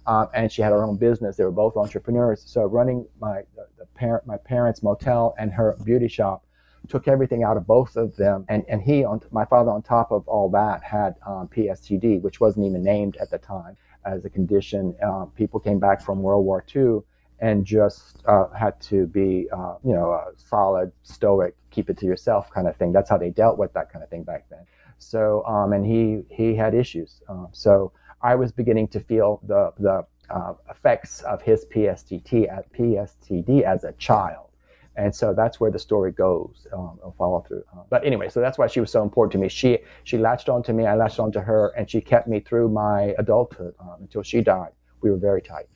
Um, 0.06 0.28
and 0.34 0.50
she 0.50 0.62
had 0.62 0.70
her 0.70 0.84
own 0.84 0.96
business. 0.96 1.36
They 1.36 1.44
were 1.44 1.50
both 1.50 1.76
entrepreneurs. 1.76 2.42
So 2.46 2.64
running 2.64 3.06
my 3.20 3.42
the, 3.56 3.66
the 3.78 3.86
parent, 3.94 4.26
my 4.26 4.36
parents' 4.36 4.82
motel 4.82 5.34
and 5.38 5.52
her 5.52 5.76
beauty 5.84 6.08
shop 6.08 6.44
took 6.88 7.06
everything 7.06 7.44
out 7.44 7.56
of 7.56 7.66
both 7.66 7.96
of 7.96 8.16
them. 8.16 8.44
And, 8.48 8.64
and 8.68 8.82
he, 8.82 9.04
on, 9.04 9.20
my 9.30 9.44
father, 9.44 9.70
on 9.70 9.82
top 9.82 10.10
of 10.10 10.26
all 10.26 10.50
that, 10.50 10.82
had 10.82 11.14
um, 11.26 11.48
PSTD, 11.48 12.20
which 12.20 12.40
wasn't 12.40 12.66
even 12.66 12.82
named 12.82 13.16
at 13.20 13.30
the 13.30 13.38
time 13.38 13.76
as 14.04 14.24
a 14.24 14.30
condition. 14.30 14.94
Uh, 15.04 15.26
people 15.36 15.60
came 15.60 15.78
back 15.78 16.02
from 16.02 16.22
World 16.22 16.44
War 16.44 16.64
II 16.74 17.00
and 17.42 17.64
just 17.66 18.22
uh, 18.26 18.48
had 18.56 18.80
to 18.80 19.06
be, 19.08 19.48
uh, 19.52 19.74
you 19.84 19.92
know, 19.92 20.12
a 20.12 20.26
solid, 20.36 20.92
stoic, 21.02 21.56
keep 21.70 21.90
it 21.90 21.98
to 21.98 22.06
yourself 22.06 22.48
kind 22.52 22.68
of 22.68 22.76
thing. 22.76 22.92
That's 22.92 23.10
how 23.10 23.18
they 23.18 23.30
dealt 23.30 23.58
with 23.58 23.72
that 23.74 23.92
kind 23.92 24.02
of 24.02 24.08
thing 24.08 24.22
back 24.22 24.46
then. 24.48 24.64
So, 24.98 25.44
um, 25.44 25.72
and 25.72 25.84
he 25.84 26.22
he 26.30 26.54
had 26.54 26.72
issues. 26.72 27.20
Um, 27.28 27.48
so 27.50 27.92
I 28.22 28.36
was 28.36 28.52
beginning 28.52 28.86
to 28.88 29.00
feel 29.00 29.40
the 29.46 29.72
the 29.80 30.06
uh, 30.30 30.54
effects 30.70 31.22
of 31.22 31.42
his 31.42 31.66
PSTD 31.66 32.50
at 32.50 32.72
PSTD 32.72 33.62
as 33.62 33.82
a 33.82 33.92
child. 33.94 34.48
And 34.94 35.12
so 35.12 35.34
that's 35.34 35.58
where 35.58 35.70
the 35.70 35.78
story 35.78 36.12
goes, 36.12 36.66
um, 36.72 36.98
follow 37.18 37.40
through. 37.40 37.64
Uh, 37.74 37.82
but 37.90 38.04
anyway, 38.04 38.28
so 38.28 38.40
that's 38.40 38.58
why 38.58 38.66
she 38.68 38.78
was 38.78 38.92
so 38.92 39.02
important 39.02 39.32
to 39.32 39.38
me. 39.38 39.48
She 39.48 39.78
she 40.04 40.16
latched 40.16 40.48
on 40.48 40.62
to 40.64 40.72
me, 40.72 40.86
I 40.86 40.94
latched 40.94 41.18
on 41.18 41.32
to 41.32 41.40
her, 41.40 41.72
and 41.76 41.90
she 41.90 42.00
kept 42.00 42.28
me 42.28 42.38
through 42.38 42.68
my 42.68 43.14
adulthood 43.18 43.74
um, 43.80 43.96
until 44.00 44.22
she 44.22 44.42
died. 44.42 44.72
We 45.00 45.10
were 45.10 45.16
very 45.16 45.42
tight. 45.42 45.66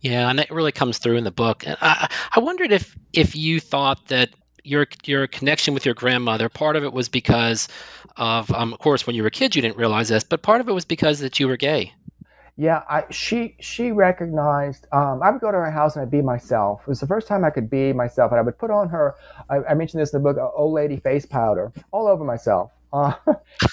Yeah, 0.00 0.30
and 0.30 0.40
it 0.40 0.50
really 0.50 0.72
comes 0.72 0.98
through 0.98 1.16
in 1.16 1.24
the 1.24 1.30
book. 1.30 1.66
And 1.66 1.76
I, 1.80 2.10
I 2.34 2.40
wondered 2.40 2.72
if 2.72 2.96
if 3.12 3.36
you 3.36 3.60
thought 3.60 4.06
that 4.08 4.30
your 4.64 4.86
your 5.04 5.26
connection 5.26 5.74
with 5.74 5.84
your 5.84 5.94
grandmother. 5.94 6.48
Part 6.48 6.76
of 6.76 6.84
it 6.84 6.92
was 6.92 7.08
because 7.08 7.68
of, 8.16 8.50
um, 8.52 8.72
of 8.72 8.78
course, 8.78 9.06
when 9.06 9.16
you 9.16 9.22
were 9.22 9.30
kids, 9.30 9.56
you 9.56 9.62
didn't 9.62 9.76
realize 9.76 10.08
this, 10.08 10.24
but 10.24 10.42
part 10.42 10.60
of 10.60 10.68
it 10.68 10.72
was 10.72 10.84
because 10.84 11.20
that 11.20 11.40
you 11.40 11.48
were 11.48 11.56
gay. 11.56 11.92
Yeah, 12.60 12.82
I, 12.90 13.04
she 13.10 13.56
she 13.60 13.90
recognized. 13.90 14.86
Um, 14.92 15.22
I 15.22 15.30
would 15.30 15.40
go 15.40 15.50
to 15.50 15.56
her 15.56 15.70
house 15.70 15.96
and 15.96 16.02
I'd 16.02 16.10
be 16.10 16.20
myself. 16.20 16.82
It 16.82 16.88
was 16.88 17.00
the 17.00 17.06
first 17.06 17.26
time 17.26 17.42
I 17.42 17.48
could 17.48 17.70
be 17.70 17.94
myself, 17.94 18.32
and 18.32 18.38
I 18.38 18.42
would 18.42 18.58
put 18.58 18.70
on 18.70 18.90
her. 18.90 19.14
I, 19.48 19.60
I 19.70 19.72
mentioned 19.72 20.02
this 20.02 20.12
in 20.12 20.22
the 20.22 20.30
book, 20.30 20.52
old 20.54 20.74
lady 20.74 20.98
face 20.98 21.24
powder, 21.24 21.72
all 21.90 22.06
over 22.06 22.22
myself. 22.22 22.70
Uh, 22.92 23.14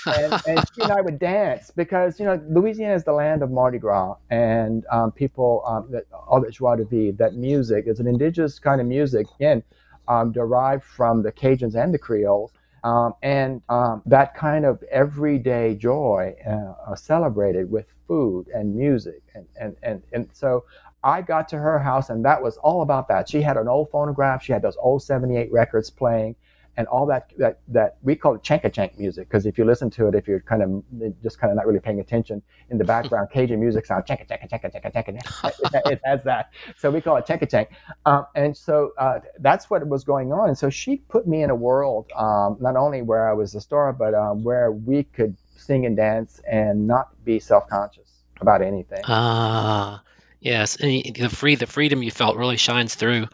and, 0.06 0.42
and, 0.48 0.64
she 0.74 0.84
and 0.84 0.92
I 0.94 1.02
would 1.02 1.20
dance 1.20 1.70
because 1.70 2.18
you 2.18 2.26
know 2.26 2.42
Louisiana 2.48 2.96
is 2.96 3.04
the 3.04 3.12
land 3.12 3.44
of 3.44 3.52
Mardi 3.52 3.78
Gras 3.78 4.16
and 4.30 4.86
um, 4.90 5.12
people 5.12 5.64
um, 5.68 5.92
that 5.92 6.06
all 6.14 6.40
that 6.40 6.54
joie 6.54 6.78
de 6.78 6.86
vivre. 6.86 7.18
That 7.18 7.34
music 7.34 7.88
is 7.88 8.00
an 8.00 8.08
indigenous 8.08 8.58
kind 8.58 8.80
of 8.80 8.88
music, 8.88 9.28
again, 9.36 9.64
um, 10.08 10.32
derived 10.32 10.86
from 10.86 11.24
the 11.24 11.32
Cajuns 11.34 11.76
and 11.76 11.94
the 11.94 12.00
Creoles. 12.00 12.54
Um, 12.88 13.16
and 13.22 13.62
um, 13.68 14.02
that 14.06 14.34
kind 14.34 14.64
of 14.64 14.82
everyday 14.90 15.76
joy 15.76 16.34
uh, 16.50 16.96
celebrated 16.96 17.70
with 17.70 17.86
food 18.08 18.48
and 18.54 18.74
music. 18.74 19.22
And, 19.36 19.46
and, 19.60 19.76
and, 19.84 20.02
and 20.14 20.30
so 20.32 20.64
I 21.04 21.22
got 21.22 21.50
to 21.50 21.58
her 21.58 21.80
house, 21.80 22.10
and 22.10 22.24
that 22.24 22.42
was 22.42 22.56
all 22.58 22.84
about 22.84 23.10
that. 23.10 23.28
She 23.28 23.42
had 23.42 23.58
an 23.58 23.68
old 23.68 23.92
phonograph, 23.92 24.42
she 24.42 24.54
had 24.54 24.62
those 24.62 24.78
old 24.80 25.04
78 25.04 25.52
records 25.52 25.90
playing 25.90 26.38
and 26.78 26.88
all 26.88 27.06
that 27.08 27.32
that 27.38 27.60
that 27.68 27.98
we 28.04 28.16
call 28.16 28.36
it 28.36 28.44
chanka 28.44 28.72
chank 28.72 28.98
music 28.98 29.28
because 29.28 29.46
if 29.46 29.58
you 29.58 29.66
listen 29.66 29.90
to 29.90 30.08
it, 30.08 30.16
if 30.16 30.28
you're 30.28 30.40
kind 30.40 30.62
of 30.62 31.22
just 31.24 31.40
kind 31.40 31.52
of 31.52 31.58
not 31.58 31.66
really 31.66 31.80
paying 31.80 32.00
attention 32.00 32.42
in 32.70 32.78
the 32.78 32.84
background, 32.84 33.30
Cajun 33.34 33.60
music 33.60 33.86
sound 33.86 34.06
chanka 34.06 34.26
chanka 34.28 34.48
chanka 34.48 34.72
chanka 34.72 34.94
chanka. 34.94 35.92
It 35.92 36.00
has 36.06 36.24
that, 36.24 36.52
so 36.78 36.92
we 36.92 37.02
call 37.02 37.18
it 37.18 37.26
chanka 37.26 37.50
chank, 37.50 37.70
um, 38.06 38.26
and 38.36 38.56
so 38.56 38.92
uh, 38.98 39.20
that's 39.40 39.70
what 39.70 39.88
was 39.88 40.04
going 40.04 40.32
on. 40.32 40.50
And 40.50 40.58
so 40.58 40.70
she 40.70 40.98
put 40.98 41.28
me 41.28 41.42
in 41.42 41.50
a 41.50 41.56
world 41.56 42.12
um, 42.16 42.58
not 42.60 42.76
only 42.76 43.02
where 43.02 43.28
I 43.28 43.34
was 43.34 43.56
a 43.56 43.62
star, 43.62 43.92
but 43.92 44.14
um, 44.14 44.44
where 44.44 44.72
we 44.72 45.04
could 45.04 45.36
sing 45.56 45.86
and 45.86 45.98
dance 45.98 46.40
and 46.50 46.88
not 46.88 47.10
be 47.26 47.40
self 47.40 47.68
conscious 47.68 48.22
about 48.40 48.62
anything. 48.62 49.02
Ah, 49.06 50.04
yes, 50.42 50.76
and 50.76 51.16
the 51.16 51.30
free 51.30 51.56
the 51.56 51.66
freedom 51.66 52.04
you 52.04 52.12
felt 52.12 52.38
really 52.38 52.58
shines 52.58 52.94
through 52.94 53.28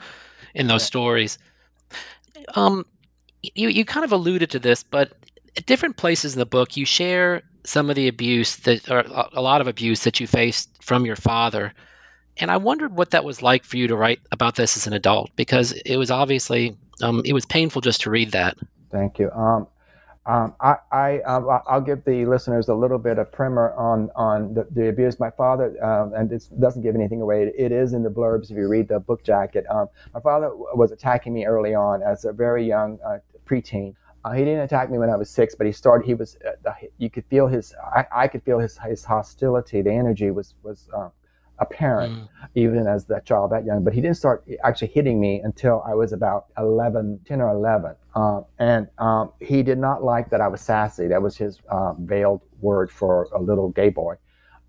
in 0.56 0.68
those 0.68 0.84
yeah. 0.84 0.86
stories. 0.86 1.38
Um, 2.56 2.86
you 3.56 3.70
you 3.70 3.86
kind 3.86 4.04
of 4.04 4.12
alluded 4.12 4.50
to 4.52 4.60
this, 4.60 4.84
but 4.84 5.14
at 5.58 5.66
different 5.66 5.98
places 5.98 6.34
in 6.34 6.40
the 6.40 6.46
book, 6.46 6.76
you 6.78 6.86
share 6.86 7.44
some 7.66 7.90
of 7.90 7.96
the 7.96 8.08
abuse 8.08 8.58
that, 8.58 8.90
or 8.90 9.00
a 9.34 9.42
lot 9.42 9.62
of 9.62 9.68
abuse 9.68 10.04
that 10.04 10.20
you 10.20 10.28
faced 10.28 10.70
from 10.82 11.06
your 11.06 11.16
father. 11.16 11.74
And 12.38 12.50
I 12.50 12.58
wondered 12.58 12.96
what 12.96 13.12
that 13.12 13.24
was 13.24 13.42
like 13.42 13.64
for 13.64 13.78
you 13.78 13.88
to 13.88 13.96
write 13.96 14.20
about 14.32 14.56
this 14.56 14.76
as 14.76 14.88
an 14.88 14.94
adult, 14.94 15.30
because 15.36 15.72
it 15.72 15.98
was 15.98 16.10
obviously 16.10 16.76
um, 17.02 17.22
it 17.26 17.34
was 17.34 17.46
painful 17.46 17.82
just 17.82 18.02
to 18.02 18.10
read 18.10 18.32
that. 18.32 18.58
Thank 18.92 19.20
you. 19.20 19.30
Um, 19.32 19.68
um, 20.26 20.56
I, 20.62 20.76
I 20.92 21.20
uh, 21.20 21.62
I'll 21.68 21.82
give 21.82 22.06
the 22.06 22.26
listeners 22.26 22.70
a 22.70 22.74
little 22.74 22.98
bit 22.98 23.20
of 23.20 23.30
primer 23.32 23.74
on 23.74 24.10
on 24.16 24.54
the, 24.54 24.66
the 24.72 24.88
abuse. 24.88 25.20
My 25.20 25.30
father, 25.32 25.76
um, 25.84 26.14
and 26.14 26.30
this 26.30 26.48
doesn't 26.48 26.82
give 26.82 26.96
anything 26.96 27.22
away. 27.22 27.52
It 27.58 27.74
is 27.74 27.92
in 27.92 28.04
the 28.04 28.10
blurbs 28.10 28.50
if 28.50 28.58
you 28.58 28.68
read 28.70 28.88
the 28.88 29.00
book 29.00 29.24
jacket. 29.24 29.66
Um, 29.70 29.90
my 30.14 30.22
father 30.22 30.50
was 30.54 30.92
attacking 30.92 31.34
me 31.34 31.46
early 31.46 31.76
on 31.76 32.02
as 32.02 32.24
a 32.24 32.32
very 32.32 32.66
young 32.66 33.00
uh, 33.06 33.18
preteen. 33.46 33.96
Uh, 34.26 34.32
he 34.32 34.46
didn't 34.46 34.62
attack 34.62 34.90
me 34.90 34.98
when 34.98 35.10
I 35.10 35.18
was 35.18 35.30
six, 35.30 35.54
but 35.54 35.68
he 35.68 35.74
started. 35.74 36.06
He 36.06 36.14
was. 36.14 36.38
Uh, 36.66 36.72
you 36.98 37.10
could 37.10 37.26
feel 37.26 37.48
his. 37.48 37.76
I, 37.94 38.06
I, 38.12 38.28
could 38.28 38.44
feel 38.44 38.60
his 38.60 38.78
his 38.78 39.04
hostility. 39.04 39.82
The 39.82 39.92
energy 39.92 40.32
was 40.32 40.56
was 40.64 40.88
uh, 40.96 41.10
apparent, 41.60 42.14
mm. 42.14 42.28
even 42.56 42.88
as 42.88 43.06
that 43.06 43.26
child 43.26 43.52
that 43.52 43.66
young. 43.66 43.84
But 43.84 43.94
he 43.94 44.02
didn't 44.02 44.18
start 44.18 44.46
actually 44.64 44.90
hitting 44.90 45.20
me 45.20 45.42
until 45.44 45.84
I 45.86 45.94
was 45.94 46.14
about 46.14 46.46
11, 46.58 47.20
10 47.26 47.42
or 47.42 47.50
eleven. 47.50 47.96
Um, 48.16 48.46
and 48.60 48.88
um, 48.98 49.32
he 49.40 49.64
did 49.64 49.78
not 49.78 50.04
like 50.04 50.30
that 50.30 50.42
I 50.42 50.48
was 50.48 50.62
sassy. 50.62 51.08
That 51.08 51.22
was 51.22 51.36
his 51.36 51.60
uh, 51.70 51.94
veiled 51.94 52.42
word 52.62 52.92
for 52.92 53.28
a 53.34 53.42
little 53.42 53.70
gay 53.70 53.90
boy. 53.90 54.16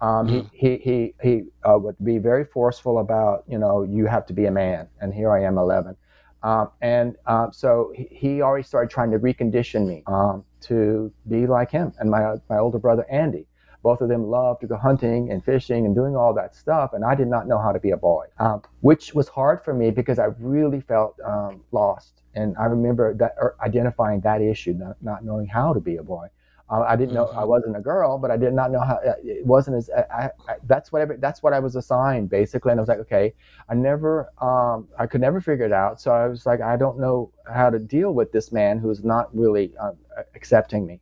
Um, 0.01 0.27
mm. 0.27 0.51
he 0.53 0.77
he 0.77 0.77
he, 0.79 1.15
he 1.23 1.43
uh, 1.65 1.79
would 1.79 1.97
be 2.03 2.19
very 2.19 2.45
forceful 2.45 2.99
about 2.99 3.45
you 3.47 3.59
know 3.59 3.85
you 3.85 4.07
have 4.07 4.27
to 4.27 4.33
be 4.33 4.47
a 4.47 4.51
man, 4.51 4.89
and 5.01 5.15
here 5.15 5.31
I 5.31 5.45
am, 5.45 5.59
eleven. 5.59 5.97
Um, 6.45 6.71
and 6.83 7.17
uh, 7.27 7.51
so 7.51 7.91
he, 7.97 8.07
he, 8.11 8.43
already 8.43 8.65
started 8.65 8.91
trying 8.91 9.11
to 9.13 9.19
recondition 9.19 9.87
me 9.87 10.03
um, 10.07 10.45
to 10.61 11.11
be 11.27 11.47
like 11.47 11.71
him 11.71 11.95
and 11.99 12.11
my, 12.11 12.35
my 12.51 12.59
older 12.59 12.79
brother, 12.79 13.07
Andy. 13.11 13.47
Both 13.83 14.03
of 14.03 14.09
them 14.09 14.29
loved 14.29 14.61
to 14.61 14.67
go 14.67 14.77
hunting 14.77 15.31
and 15.31 15.45
fishing 15.45 15.87
and 15.87 15.95
doing 15.95 16.17
all 16.17 16.33
that 16.35 16.55
stuff. 16.55 16.93
And 16.93 17.05
I 17.05 17.15
did 17.15 17.29
not 17.29 17.47
know 17.47 17.59
how 17.59 17.73
to 17.73 17.81
be 17.81 17.91
a 17.91 17.97
boy, 17.97 18.27
um, 18.39 18.63
which 18.81 19.15
was 19.15 19.29
hard 19.29 19.63
for 19.65 19.75
me 19.75 19.91
because 19.91 20.19
I 20.19 20.27
really 20.39 20.81
felt 20.81 21.17
um, 21.25 21.63
lost. 21.73 22.23
And 22.35 22.57
I 22.59 22.65
remember 22.65 23.15
that 23.15 23.35
er, 23.41 23.57
identifying 23.63 24.21
that 24.21 24.43
issue, 24.43 24.73
not, 24.75 24.97
not 25.03 25.25
knowing 25.25 25.47
how 25.47 25.73
to 25.73 25.81
be 25.81 25.97
a 25.97 26.03
boy. 26.03 26.29
Uh, 26.71 26.81
I 26.81 26.97
didn't 26.97 27.15
know 27.15 27.27
I 27.27 27.37
mm-hmm. 27.37 27.49
wasn't 27.49 27.77
a 27.77 27.81
girl, 27.81 28.17
but 28.17 28.31
I 28.31 28.37
did 28.37 28.55
not 28.55 28.71
know 28.71 28.81
how. 28.81 28.99
It 29.23 29.45
wasn't 29.45 29.77
as 29.77 29.91
I, 29.91 30.31
I, 30.49 30.55
that's 30.65 30.91
what 30.91 31.21
that's 31.21 31.43
what 31.43 31.53
I 31.53 31.61
was 31.61 31.77
assigned 31.77 32.31
basically, 32.31 32.71
and 32.71 32.81
I 32.81 32.83
was 32.83 32.89
like, 32.89 33.01
okay, 33.01 33.35
I 33.69 33.75
never, 33.75 34.31
um, 34.41 34.89
I 34.99 35.07
could 35.07 35.21
never 35.21 35.41
figure 35.41 35.67
it 35.67 35.73
out. 35.73 36.01
So 36.01 36.13
I 36.13 36.27
was 36.27 36.47
like, 36.47 36.63
I 36.63 36.77
don't 36.77 36.99
know 36.99 37.31
how 37.53 37.69
to 37.69 37.79
deal 37.79 38.15
with 38.15 38.33
this 38.33 38.51
man 38.51 38.79
who's 38.79 39.05
not 39.05 39.35
really 39.37 39.73
uh, 39.79 39.93
accepting 40.35 40.87
me. 40.87 41.01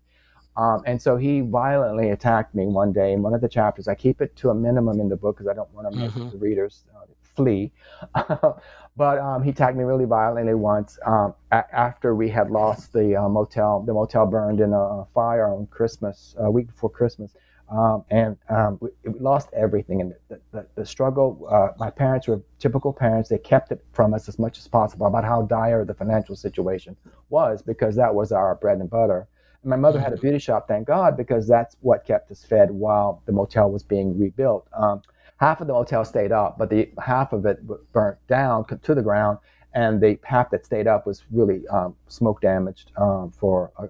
Um, 0.57 0.83
and 0.85 1.01
so 1.01 1.16
he 1.16 1.40
violently 1.40 2.11
attacked 2.11 2.55
me 2.55 2.66
one 2.66 2.92
day 2.92 3.12
in 3.12 3.22
one 3.22 3.33
of 3.33 3.40
the 3.40 3.48
chapters. 3.48 3.88
I 3.88 3.94
keep 3.94 4.20
it 4.20 4.37
to 4.37 4.51
a 4.51 4.55
minimum 4.55 5.01
in 5.01 5.09
the 5.09 5.16
book 5.16 5.37
because 5.37 5.48
I 5.48 5.55
don't 5.55 5.72
want 5.72 5.90
to 5.90 5.98
make 5.98 6.11
mm-hmm. 6.11 6.31
the 6.31 6.37
readers 6.37 6.85
uh, 6.94 7.07
flee. 7.35 7.72
But 8.96 9.18
um, 9.18 9.42
he 9.42 9.50
attacked 9.50 9.76
me 9.76 9.85
really 9.85 10.05
violently 10.05 10.55
once 10.55 10.98
um, 11.07 11.35
a- 11.50 11.74
after 11.74 12.14
we 12.14 12.28
had 12.28 12.50
lost 12.50 12.92
the 12.92 13.16
uh, 13.16 13.28
motel. 13.28 13.83
The 13.83 13.94
motel 13.94 14.26
burned 14.26 14.61
in 14.61 14.72
a 14.72 15.07
fire 15.14 15.46
on 15.46 15.66
Christmas, 15.66 16.35
a 16.38 16.50
week 16.50 16.66
before 16.66 16.90
Christmas. 16.90 17.35
Um, 17.70 18.05
and 18.11 18.37
um, 18.50 18.76
we, 18.83 18.90
we, 19.05 19.18
lost 19.18 19.48
everything. 19.55 20.02
And 20.02 20.14
the, 20.28 20.40
the, 20.52 20.66
the 20.74 20.85
struggle, 20.85 21.48
uh, 21.50 21.68
my 21.78 21.88
parents 21.88 22.28
were 22.28 22.42
typical 22.59 22.92
parents. 22.92 23.31
They 23.31 23.38
kept 23.38 23.72
it 23.72 23.83
from 23.92 24.12
us 24.12 24.28
as 24.28 24.38
much 24.38 24.59
as 24.59 24.68
possible 24.68 25.07
about 25.07 25.24
how 25.24 25.42
dire 25.42 25.85
the 25.87 25.94
financial 25.94 26.37
situation 26.37 26.94
was 27.31 27.62
because 27.62 27.96
that 27.96 28.14
was 28.14 28.31
our 28.31 28.57
bread 28.57 28.78
and 28.78 28.90
butter. 28.90 29.26
And 29.62 29.70
my 29.70 29.76
mother 29.76 30.00
had 30.00 30.12
a 30.12 30.18
beauty 30.18 30.38
shop, 30.38 30.68
thank 30.68 30.87
God, 30.87 31.16
because 31.16 31.48
that's 31.48 31.76
what 31.81 32.05
kept 32.05 32.31
us 32.31 32.44
fed 32.44 32.70
while 32.70 33.22
the 33.24 33.33
motel 33.33 33.70
was 33.70 33.83
being 33.83 34.18
rebuilt. 34.18 34.66
Um, 34.74 35.00
half 35.42 35.61
of 35.61 35.66
the 35.66 35.72
motel 35.72 36.05
stayed 36.05 36.31
up, 36.31 36.57
but 36.57 36.70
the 36.70 36.88
half 37.05 37.33
of 37.33 37.44
it 37.46 37.59
burnt 37.92 38.16
down 38.28 38.64
to 38.81 38.94
the 38.94 39.02
ground, 39.02 39.38
and 39.74 40.00
the 40.00 40.16
half 40.22 40.48
that 40.50 40.64
stayed 40.64 40.87
up 40.87 41.05
was 41.05 41.24
really 41.33 41.66
um, 41.66 41.96
smoke 42.07 42.40
damaged 42.40 42.92
um, 42.96 43.33
for 43.37 43.72
a, 43.76 43.88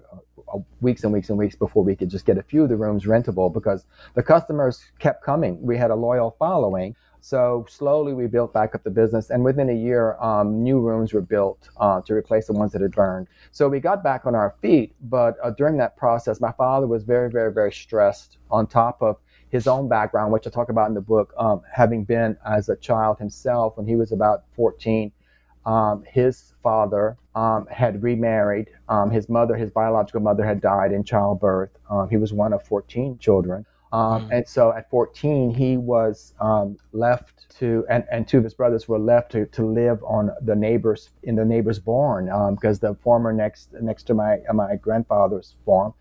a, 0.51 0.57
weeks 0.81 1.03
and 1.03 1.13
weeks 1.13 1.29
and 1.29 1.37
weeks 1.37 1.55
before 1.55 1.83
we 1.83 1.95
could 1.95 2.09
just 2.09 2.25
get 2.25 2.39
a 2.39 2.41
few 2.41 2.63
of 2.63 2.69
the 2.69 2.75
rooms 2.75 3.05
rentable 3.05 3.53
because 3.53 3.85
the 4.15 4.23
customers 4.23 4.83
kept 4.97 5.23
coming. 5.23 5.61
We 5.61 5.77
had 5.77 5.91
a 5.91 5.95
loyal 5.95 6.35
following. 6.39 6.95
So 7.21 7.67
slowly 7.69 8.13
we 8.13 8.25
built 8.25 8.51
back 8.51 8.73
up 8.73 8.83
the 8.83 8.89
business, 8.89 9.29
and 9.29 9.43
within 9.43 9.69
a 9.69 9.75
year, 9.75 10.17
um, 10.19 10.63
new 10.63 10.79
rooms 10.79 11.13
were 11.13 11.21
built 11.21 11.69
uh, 11.77 12.01
to 12.01 12.13
replace 12.15 12.47
the 12.47 12.53
ones 12.53 12.71
that 12.71 12.81
had 12.81 12.93
burned. 12.93 13.27
So 13.51 13.69
we 13.69 13.79
got 13.79 14.03
back 14.03 14.25
on 14.25 14.33
our 14.33 14.55
feet, 14.59 14.95
but 15.03 15.37
uh, 15.43 15.51
during 15.51 15.77
that 15.77 15.95
process, 15.97 16.41
my 16.41 16.51
father 16.53 16.87
was 16.87 17.03
very, 17.03 17.29
very, 17.29 17.53
very 17.53 17.71
stressed. 17.71 18.39
On 18.49 18.65
top 18.65 19.01
of 19.01 19.17
his 19.53 19.67
own 19.67 19.87
background, 19.87 20.33
which 20.33 20.47
I 20.47 20.49
talk 20.49 20.69
about 20.69 20.87
in 20.87 20.95
the 20.95 21.01
book, 21.01 21.31
um, 21.37 21.61
having 21.71 22.05
been 22.05 22.35
as 22.43 22.69
a 22.69 22.75
child 22.75 23.19
himself 23.19 23.77
when 23.77 23.85
he 23.85 23.95
was 23.95 24.11
about 24.11 24.45
14. 24.55 25.11
Um, 25.67 26.03
his 26.07 26.53
father 26.63 27.17
um, 27.35 27.67
had 27.67 28.01
remarried. 28.01 28.71
Um, 28.89 29.11
his 29.11 29.29
mother, 29.29 29.55
his 29.55 29.69
biological 29.69 30.21
mother, 30.21 30.43
had 30.43 30.59
died 30.59 30.91
in 30.91 31.03
childbirth. 31.03 31.69
Um, 31.87 32.09
he 32.09 32.17
was 32.17 32.33
one 32.33 32.51
of 32.51 32.63
14 32.63 33.19
children. 33.19 33.63
Um, 33.91 34.27
mm. 34.27 34.37
And 34.37 34.47
so 34.47 34.73
at 34.73 34.89
14, 34.89 35.53
he 35.53 35.77
was 35.77 36.33
left 36.91 37.47
to, 37.59 37.85
and, 37.91 38.05
and 38.11 38.27
two 38.27 38.39
of 38.39 38.43
his 38.43 38.55
brothers 38.55 38.87
were 38.87 38.97
left 38.97 39.31
to, 39.33 39.45
to 39.45 39.63
live 39.63 40.03
on 40.03 40.31
the 40.41 40.55
neighbors, 40.55 41.11
in 41.21 41.35
the 41.35 41.45
neighbor's 41.45 41.77
barn, 41.77 42.25
because 42.55 42.79
the 42.79 42.95
farmer 43.03 43.31
next, 43.31 43.71
next 43.79 44.05
to 44.05 44.15
my, 44.15 44.39
my 44.51 44.75
grandfather's 44.77 45.53
farm 45.63 45.93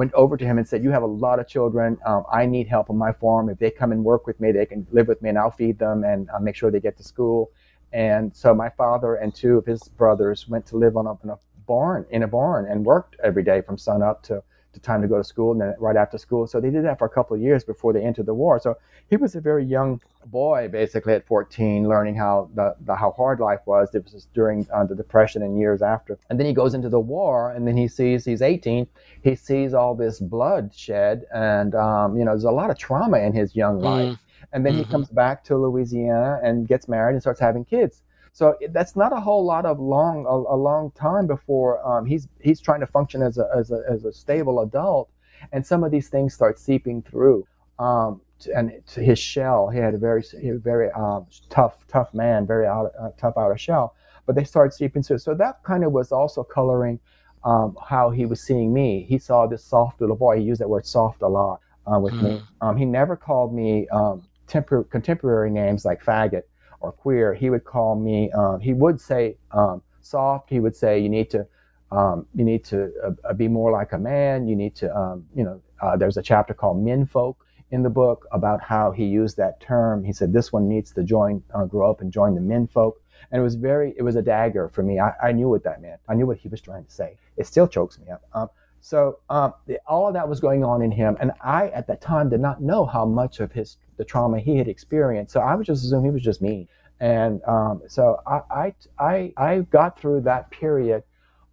went 0.00 0.14
over 0.14 0.34
to 0.38 0.46
him 0.50 0.56
and 0.56 0.66
said, 0.66 0.82
"You 0.82 0.92
have 0.96 1.02
a 1.10 1.14
lot 1.26 1.38
of 1.42 1.46
children. 1.46 1.98
Um, 2.10 2.22
I 2.40 2.42
need 2.54 2.66
help 2.74 2.86
on 2.92 2.96
my 2.96 3.12
farm. 3.22 3.50
If 3.50 3.58
they 3.58 3.70
come 3.70 3.92
and 3.92 4.02
work 4.12 4.22
with 4.26 4.38
me, 4.42 4.48
they 4.50 4.64
can 4.72 4.86
live 4.98 5.08
with 5.12 5.20
me, 5.22 5.28
and 5.28 5.38
I'll 5.38 5.56
feed 5.62 5.78
them 5.78 6.04
and 6.04 6.20
uh, 6.30 6.40
make 6.46 6.56
sure 6.56 6.70
they 6.70 6.80
get 6.88 6.96
to 6.96 7.06
school." 7.14 7.50
And 7.92 8.24
so 8.42 8.48
my 8.54 8.70
father 8.82 9.16
and 9.22 9.34
two 9.42 9.58
of 9.58 9.66
his 9.66 9.82
brothers 10.02 10.48
went 10.48 10.64
to 10.70 10.78
live 10.84 10.96
on 10.96 11.06
a, 11.06 11.14
in 11.24 11.30
a 11.36 11.38
barn 11.66 12.06
in 12.16 12.22
a 12.22 12.30
barn 12.38 12.62
and 12.70 12.78
worked 12.94 13.16
every 13.28 13.44
day 13.50 13.60
from 13.66 13.76
sun 13.76 14.00
up 14.10 14.22
to 14.28 14.42
to 14.72 14.80
time 14.80 15.02
to 15.02 15.08
go 15.08 15.18
to 15.18 15.24
school 15.24 15.52
and 15.52 15.60
then 15.60 15.74
right 15.78 15.96
after 15.96 16.18
school. 16.18 16.46
So 16.46 16.60
they 16.60 16.70
did 16.70 16.84
that 16.84 16.98
for 16.98 17.06
a 17.06 17.10
couple 17.10 17.34
of 17.34 17.42
years 17.42 17.64
before 17.64 17.92
they 17.92 18.02
entered 18.02 18.26
the 18.26 18.34
war. 18.34 18.58
So 18.60 18.76
he 19.08 19.16
was 19.16 19.34
a 19.34 19.40
very 19.40 19.64
young 19.64 20.00
boy, 20.26 20.68
basically 20.70 21.14
at 21.14 21.26
14, 21.26 21.88
learning 21.88 22.14
how 22.14 22.50
the, 22.54 22.76
the 22.84 22.94
how 22.94 23.12
hard 23.12 23.40
life 23.40 23.60
was. 23.66 23.94
It 23.94 24.08
was 24.12 24.28
during 24.34 24.66
uh, 24.72 24.84
the 24.84 24.94
depression 24.94 25.42
and 25.42 25.58
years 25.58 25.82
after. 25.82 26.18
And 26.28 26.38
then 26.38 26.46
he 26.46 26.52
goes 26.52 26.74
into 26.74 26.88
the 26.88 27.00
war, 27.00 27.52
and 27.52 27.66
then 27.66 27.76
he 27.76 27.88
sees 27.88 28.24
he's 28.24 28.42
18. 28.42 28.86
He 29.22 29.34
sees 29.34 29.74
all 29.74 29.94
this 29.94 30.20
bloodshed, 30.20 31.24
and 31.34 31.74
um, 31.74 32.16
you 32.16 32.24
know 32.24 32.32
there's 32.32 32.44
a 32.44 32.50
lot 32.50 32.70
of 32.70 32.78
trauma 32.78 33.18
in 33.18 33.32
his 33.32 33.56
young 33.56 33.80
mm. 33.80 33.84
life. 33.84 34.18
And 34.52 34.64
then 34.64 34.72
mm-hmm. 34.72 34.84
he 34.84 34.90
comes 34.90 35.08
back 35.08 35.44
to 35.44 35.56
Louisiana 35.56 36.40
and 36.42 36.66
gets 36.66 36.88
married 36.88 37.12
and 37.12 37.20
starts 37.20 37.40
having 37.40 37.64
kids. 37.64 38.02
So 38.32 38.56
that's 38.70 38.96
not 38.96 39.12
a 39.12 39.20
whole 39.20 39.44
lot 39.44 39.66
of 39.66 39.80
long, 39.80 40.24
a, 40.26 40.54
a 40.54 40.56
long 40.56 40.92
time 40.92 41.26
before 41.26 41.84
um, 41.86 42.06
he's 42.06 42.28
he's 42.40 42.60
trying 42.60 42.80
to 42.80 42.86
function 42.86 43.22
as 43.22 43.38
a, 43.38 43.48
as 43.56 43.70
a 43.70 43.82
as 43.90 44.04
a 44.04 44.12
stable 44.12 44.60
adult, 44.60 45.10
and 45.52 45.66
some 45.66 45.84
of 45.84 45.90
these 45.90 46.08
things 46.08 46.34
start 46.34 46.58
seeping 46.58 47.02
through. 47.02 47.46
Um, 47.78 48.20
and 48.54 48.72
to 48.86 49.00
his 49.00 49.18
shell, 49.18 49.68
he 49.68 49.78
had 49.78 49.94
a 49.94 49.98
very 49.98 50.22
very 50.62 50.90
um, 50.92 51.26
tough 51.48 51.84
tough 51.88 52.14
man, 52.14 52.46
very 52.46 52.66
out, 52.66 52.92
uh, 52.98 53.10
tough 53.18 53.34
outer 53.36 53.58
shell. 53.58 53.94
But 54.26 54.36
they 54.36 54.44
started 54.44 54.72
seeping 54.72 55.02
through. 55.02 55.18
So 55.18 55.34
that 55.34 55.62
kind 55.64 55.84
of 55.84 55.92
was 55.92 56.12
also 56.12 56.44
coloring 56.44 57.00
um, 57.44 57.76
how 57.84 58.10
he 58.10 58.26
was 58.26 58.40
seeing 58.40 58.72
me. 58.72 59.04
He 59.08 59.18
saw 59.18 59.46
this 59.46 59.64
soft 59.64 60.00
little 60.00 60.16
boy. 60.16 60.38
He 60.38 60.44
used 60.44 60.60
that 60.60 60.68
word 60.68 60.86
soft 60.86 61.22
a 61.22 61.28
lot 61.28 61.60
uh, 61.86 61.98
with 61.98 62.14
mm. 62.14 62.22
me. 62.22 62.42
Um, 62.60 62.76
he 62.76 62.84
never 62.84 63.16
called 63.16 63.52
me 63.52 63.88
um, 63.88 64.22
tempor- 64.46 64.88
contemporary 64.90 65.50
names 65.50 65.84
like 65.84 66.02
faggot 66.04 66.42
or 66.80 66.92
queer. 66.92 67.34
He 67.34 67.50
would 67.50 67.64
call 67.64 67.96
me. 67.96 68.30
Um, 68.32 68.60
he 68.60 68.72
would 68.72 69.00
say 69.00 69.36
um, 69.52 69.82
soft. 70.00 70.50
He 70.50 70.60
would 70.60 70.76
say 70.76 70.98
you 70.98 71.08
need 71.08 71.30
to. 71.30 71.46
Um, 71.92 72.26
you 72.36 72.44
need 72.44 72.64
to 72.66 72.92
uh, 73.24 73.32
be 73.32 73.48
more 73.48 73.72
like 73.72 73.92
a 73.92 73.98
man. 73.98 74.46
You 74.46 74.54
need 74.54 74.76
to, 74.76 74.86
you 75.34 75.42
know, 75.42 75.60
uh, 75.82 75.96
there's 75.96 76.16
a 76.16 76.22
chapter 76.22 76.54
called 76.54 76.80
Men 76.80 77.04
Folk 77.04 77.44
in 77.70 77.82
the 77.82 77.90
book 77.90 78.26
about 78.32 78.60
how 78.62 78.90
he 78.90 79.04
used 79.04 79.36
that 79.36 79.60
term. 79.60 80.04
He 80.04 80.12
said 80.12 80.32
this 80.32 80.52
one 80.52 80.68
needs 80.68 80.92
to 80.92 81.02
join, 81.02 81.42
uh, 81.54 81.64
grow 81.64 81.90
up 81.90 82.00
and 82.00 82.12
join 82.12 82.34
the 82.34 82.40
men 82.40 82.66
folk. 82.66 83.00
And 83.30 83.40
it 83.40 83.42
was 83.42 83.54
very, 83.54 83.94
it 83.96 84.02
was 84.02 84.16
a 84.16 84.22
dagger 84.22 84.68
for 84.68 84.82
me. 84.82 84.98
I, 84.98 85.12
I 85.22 85.32
knew 85.32 85.48
what 85.48 85.62
that 85.64 85.80
meant. 85.80 86.00
I 86.08 86.14
knew 86.14 86.26
what 86.26 86.38
he 86.38 86.48
was 86.48 86.60
trying 86.60 86.84
to 86.84 86.90
say. 86.90 87.16
It 87.36 87.46
still 87.46 87.68
chokes 87.68 87.98
me 87.98 88.10
up. 88.10 88.22
Um, 88.34 88.48
so 88.80 89.20
um, 89.28 89.54
the, 89.66 89.78
all 89.86 90.08
of 90.08 90.14
that 90.14 90.28
was 90.28 90.40
going 90.40 90.64
on 90.64 90.82
in 90.82 90.90
him, 90.90 91.16
and 91.20 91.32
I 91.42 91.68
at 91.68 91.86
that 91.88 92.00
time 92.00 92.30
did 92.30 92.40
not 92.40 92.62
know 92.62 92.86
how 92.86 93.04
much 93.04 93.38
of 93.40 93.52
his 93.52 93.76
the 94.00 94.04
trauma 94.06 94.38
he 94.40 94.56
had 94.56 94.66
experienced. 94.66 95.30
So 95.30 95.40
I 95.40 95.54
was 95.54 95.66
just 95.66 95.84
assuming 95.84 96.06
he 96.06 96.10
was 96.10 96.22
just 96.22 96.40
mean, 96.40 96.66
and 97.00 97.42
um, 97.44 97.82
so 97.86 98.18
I, 98.26 98.72
I, 98.98 99.32
I 99.36 99.58
got 99.70 100.00
through 100.00 100.22
that 100.22 100.50
period 100.50 101.02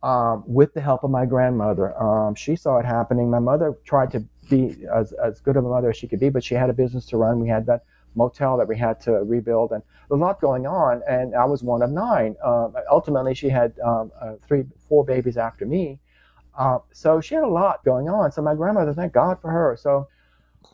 um, 0.02 0.46
with 0.48 0.74
the 0.74 0.80
help 0.80 1.04
of 1.04 1.12
my 1.12 1.26
grandmother. 1.26 1.88
Um, 2.02 2.36
she 2.36 2.56
saw 2.56 2.78
it 2.78 2.86
happening. 2.86 3.30
My 3.30 3.40
mother 3.40 3.76
tried 3.84 4.12
to 4.12 4.24
be 4.50 4.78
as, 4.96 5.12
as 5.12 5.42
good 5.42 5.58
of 5.58 5.66
a 5.66 5.70
mother 5.70 5.90
as 5.90 5.98
she 5.98 6.08
could 6.08 6.22
be, 6.22 6.30
but 6.30 6.42
she 6.42 6.56
had 6.56 6.70
a 6.70 6.74
business 6.74 7.06
to 7.08 7.18
run. 7.18 7.42
We 7.42 7.50
had 7.50 7.66
that 7.66 7.84
motel 8.16 8.56
that 8.58 8.68
we 8.68 8.78
had 8.78 9.02
to 9.02 9.12
rebuild 9.12 9.74
and 9.74 9.84
a 10.10 10.16
lot 10.16 10.40
going 10.40 10.66
on. 10.66 11.02
And 11.08 11.36
I 11.36 11.44
was 11.44 11.64
one 11.64 11.82
of 11.82 11.92
nine. 11.92 12.38
Uh, 12.42 12.70
ultimately, 12.90 13.34
she 13.36 13.50
had 13.50 13.78
um, 13.84 14.10
uh, 14.22 14.36
three, 14.48 14.64
four 14.88 15.04
babies 15.04 15.36
after 15.36 15.66
me. 15.66 16.00
Uh, 16.58 16.80
so 16.94 17.20
she 17.20 17.36
had 17.36 17.44
a 17.44 17.54
lot 17.64 17.84
going 17.84 18.08
on. 18.08 18.32
So 18.32 18.42
my 18.42 18.56
grandmother, 18.56 18.94
thank 18.94 19.12
God 19.12 19.42
for 19.42 19.52
her. 19.52 19.78
So 19.78 20.08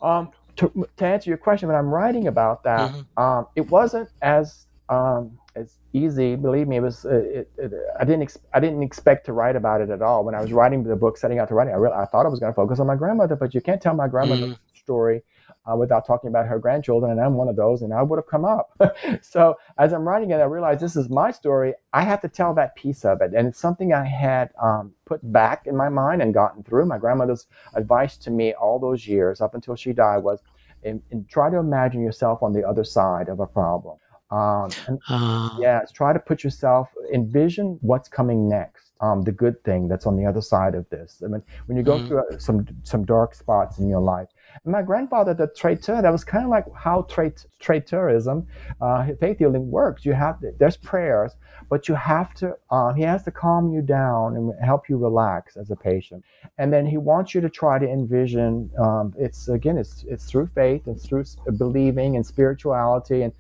um, 0.04 0.32
to, 0.58 0.88
to, 0.98 1.06
answer 1.06 1.30
your 1.30 1.38
question, 1.38 1.68
when 1.68 1.78
I'm 1.78 1.90
writing 1.90 2.28
about 2.28 2.64
that, 2.64 2.92
mm-hmm. 2.92 3.22
um, 3.22 3.48
it 3.56 3.70
wasn't 3.70 4.10
as 4.22 4.68
um, 4.90 5.38
as 5.56 5.78
easy. 5.94 6.36
Believe 6.36 6.68
me, 6.68 6.78
it 6.78 6.82
was. 6.82 7.06
Uh, 7.06 7.16
it, 7.16 7.52
it, 7.58 7.72
I 8.00 8.06
didn't. 8.06 8.24
Ex- 8.24 8.40
I 8.54 8.60
didn't 8.60 8.84
expect 8.84 9.26
to 9.28 9.34
write 9.34 9.56
about 9.56 9.82
it 9.82 9.90
at 9.90 10.02
all. 10.02 10.24
When 10.24 10.36
I 10.36 10.42
was 10.42 10.54
writing 10.54 10.84
the 10.84 10.96
book, 10.96 11.18
setting 11.18 11.40
out 11.40 11.48
to 11.50 11.56
write 11.56 11.68
it, 11.68 11.72
I, 11.72 11.76
really, 11.76 11.96
I 11.96 12.06
thought 12.06 12.26
I 12.26 12.30
was 12.30 12.40
going 12.40 12.52
to 12.52 12.56
focus 12.56 12.80
on 12.80 12.88
my 12.88 12.96
grandmother, 12.96 13.36
but 13.36 13.54
you 13.54 13.62
can't 13.62 13.82
tell 13.82 13.96
my 13.96 14.08
grandmother's 14.08 14.54
mm-hmm. 14.54 14.76
story 14.76 15.24
uh, 15.72 15.76
without 15.76 16.06
talking 16.06 16.30
about 16.30 16.48
her 16.48 16.60
grandchildren, 16.60 17.12
and 17.12 17.22
I'm 17.22 17.36
one 17.36 17.48
of 17.48 17.56
those, 17.56 17.82
and 17.82 17.94
I 17.94 18.02
would 18.02 18.18
have 18.18 18.28
come 18.28 18.46
up. 18.46 18.78
so 19.22 19.56
as 19.78 19.94
I'm 19.94 20.08
writing 20.08 20.32
it, 20.32 20.36
I 20.36 20.44
realized 20.44 20.80
this 20.80 20.96
is 20.96 21.10
my 21.10 21.32
story. 21.32 21.74
I 21.94 22.04
have 22.04 22.22
to 22.22 22.28
tell 22.28 22.54
that 22.56 22.76
piece 22.76 23.06
of 23.06 23.22
it, 23.22 23.34
and 23.34 23.48
it's 23.48 23.60
something 23.60 23.94
I 23.94 24.06
had 24.06 24.50
um, 24.62 24.94
put 25.06 25.20
back 25.32 25.68
in 25.68 25.76
my 25.76 25.90
mind 25.90 26.22
and 26.22 26.34
gotten 26.34 26.64
through. 26.64 26.86
My 26.86 26.98
grandmother's 26.98 27.48
advice 27.76 28.18
to 28.18 28.32
me 28.32 28.54
all 28.54 28.80
those 28.80 29.08
years, 29.08 29.42
up 29.42 29.56
until 29.56 29.76
she 29.76 29.94
died, 29.94 30.24
was. 30.24 30.40
And, 30.86 31.02
and 31.12 31.30
try 31.30 31.50
to 31.50 31.56
imagine 31.60 32.04
yourself 32.04 32.44
on 32.44 32.52
the 32.52 32.68
other 32.68 32.84
side 32.84 33.30
of 33.30 33.40
a 33.40 33.48
problem. 33.48 33.98
Um, 34.34 34.72
and, 34.88 35.00
uh, 35.10 35.50
yes, 35.60 35.92
try 35.92 36.12
to 36.12 36.20
put 36.20 36.44
yourself, 36.44 36.90
envision 37.14 37.78
what's 37.82 38.10
coming 38.10 38.50
next. 38.50 38.92
Um, 39.00 39.22
the 39.22 39.32
good 39.32 39.64
thing 39.64 39.88
that's 39.88 40.08
on 40.08 40.16
the 40.16 40.26
other 40.26 40.42
side 40.42 40.74
of 40.74 40.90
this. 40.90 41.22
I 41.24 41.28
mean, 41.28 41.44
when 41.68 41.78
you 41.78 41.84
go 41.84 41.98
mm-hmm. 41.98 42.08
through 42.08 42.20
uh, 42.20 42.38
some 42.40 42.66
some 42.84 43.06
dark 43.06 43.36
spots 43.36 43.78
in 43.78 43.90
your 43.90 44.00
life, 44.00 44.30
my 44.66 44.82
grandfather, 44.82 45.34
the 45.34 45.48
traiteur, 45.48 46.02
that 46.02 46.12
was 46.12 46.24
kind 46.24 46.44
of 46.44 46.50
like 46.50 46.66
how 46.76 47.04
trait, 47.04 47.46
traiteurism, 47.62 48.46
uh, 48.82 49.08
faith 49.20 49.40
healing 49.40 49.70
works. 49.70 50.06
You 50.06 50.14
have 50.14 50.44
there's 50.60 50.78
prayers, 50.78 51.34
but 51.70 51.88
you 51.88 51.96
have 51.96 52.34
to. 52.36 52.56
Uh, 52.70 52.94
he 52.94 53.04
has 53.04 53.24
to 53.24 53.32
calm 53.32 53.74
you 53.74 53.82
down 53.82 54.36
and 54.36 54.54
help 54.64 54.90
you 54.90 54.98
relax 54.98 55.58
as 55.58 55.72
a 55.72 55.76
patient, 55.76 56.24
and 56.58 56.72
then 56.72 56.86
he 56.86 56.98
wants 56.98 57.34
you 57.34 57.42
to 57.42 57.50
try 57.50 57.80
to 57.80 57.88
envision. 57.88 58.70
Um, 58.80 59.14
it's 59.18 59.48
again, 59.48 59.78
it's 59.78 60.06
it's 60.08 60.26
through 60.26 60.48
faith 60.48 60.88
and 60.88 61.00
through 61.02 61.26
believing 61.58 62.16
and 62.16 62.26
spirituality 62.26 63.24
and 63.24 63.34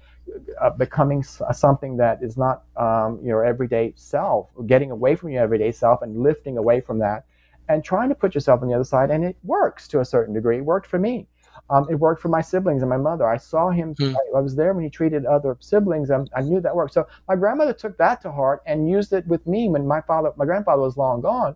uh, 0.61 0.69
becoming 0.71 1.23
something 1.23 1.97
that 1.97 2.23
is 2.23 2.37
not 2.37 2.63
um, 2.77 3.19
your 3.23 3.45
everyday 3.45 3.93
self, 3.95 4.49
getting 4.67 4.91
away 4.91 5.15
from 5.15 5.29
your 5.29 5.43
everyday 5.43 5.71
self 5.71 6.01
and 6.01 6.17
lifting 6.17 6.57
away 6.57 6.81
from 6.81 6.99
that 6.99 7.25
and 7.69 7.83
trying 7.83 8.09
to 8.09 8.15
put 8.15 8.35
yourself 8.35 8.61
on 8.61 8.67
the 8.67 8.73
other 8.73 8.83
side. 8.83 9.11
And 9.11 9.23
it 9.23 9.37
works 9.43 9.87
to 9.89 9.99
a 9.99 10.05
certain 10.05 10.33
degree. 10.33 10.57
It 10.57 10.65
worked 10.65 10.87
for 10.87 10.99
me. 10.99 11.27
Um, 11.69 11.87
it 11.89 11.95
worked 11.95 12.21
for 12.21 12.29
my 12.29 12.41
siblings 12.41 12.81
and 12.81 12.89
my 12.89 12.97
mother. 12.97 13.27
I 13.27 13.37
saw 13.37 13.69
him. 13.69 13.95
Hmm. 13.97 14.15
I, 14.15 14.37
I, 14.37 14.41
was 14.41 14.55
there 14.55 14.73
when 14.73 14.83
he 14.83 14.89
treated 14.89 15.25
other 15.25 15.55
siblings, 15.59 16.09
and 16.09 16.29
I 16.35 16.41
knew 16.41 16.59
that 16.59 16.75
worked. 16.75 16.93
So 16.93 17.07
my 17.27 17.35
grandmother 17.35 17.73
took 17.73 17.97
that 17.97 18.21
to 18.23 18.31
heart 18.31 18.61
and 18.65 18.89
used 18.89 19.13
it 19.13 19.25
with 19.27 19.45
me 19.47 19.69
when 19.69 19.87
my 19.87 20.01
father, 20.01 20.33
my 20.35 20.45
grandfather, 20.45 20.81
was 20.81 20.97
long 20.97 21.21
gone. 21.21 21.55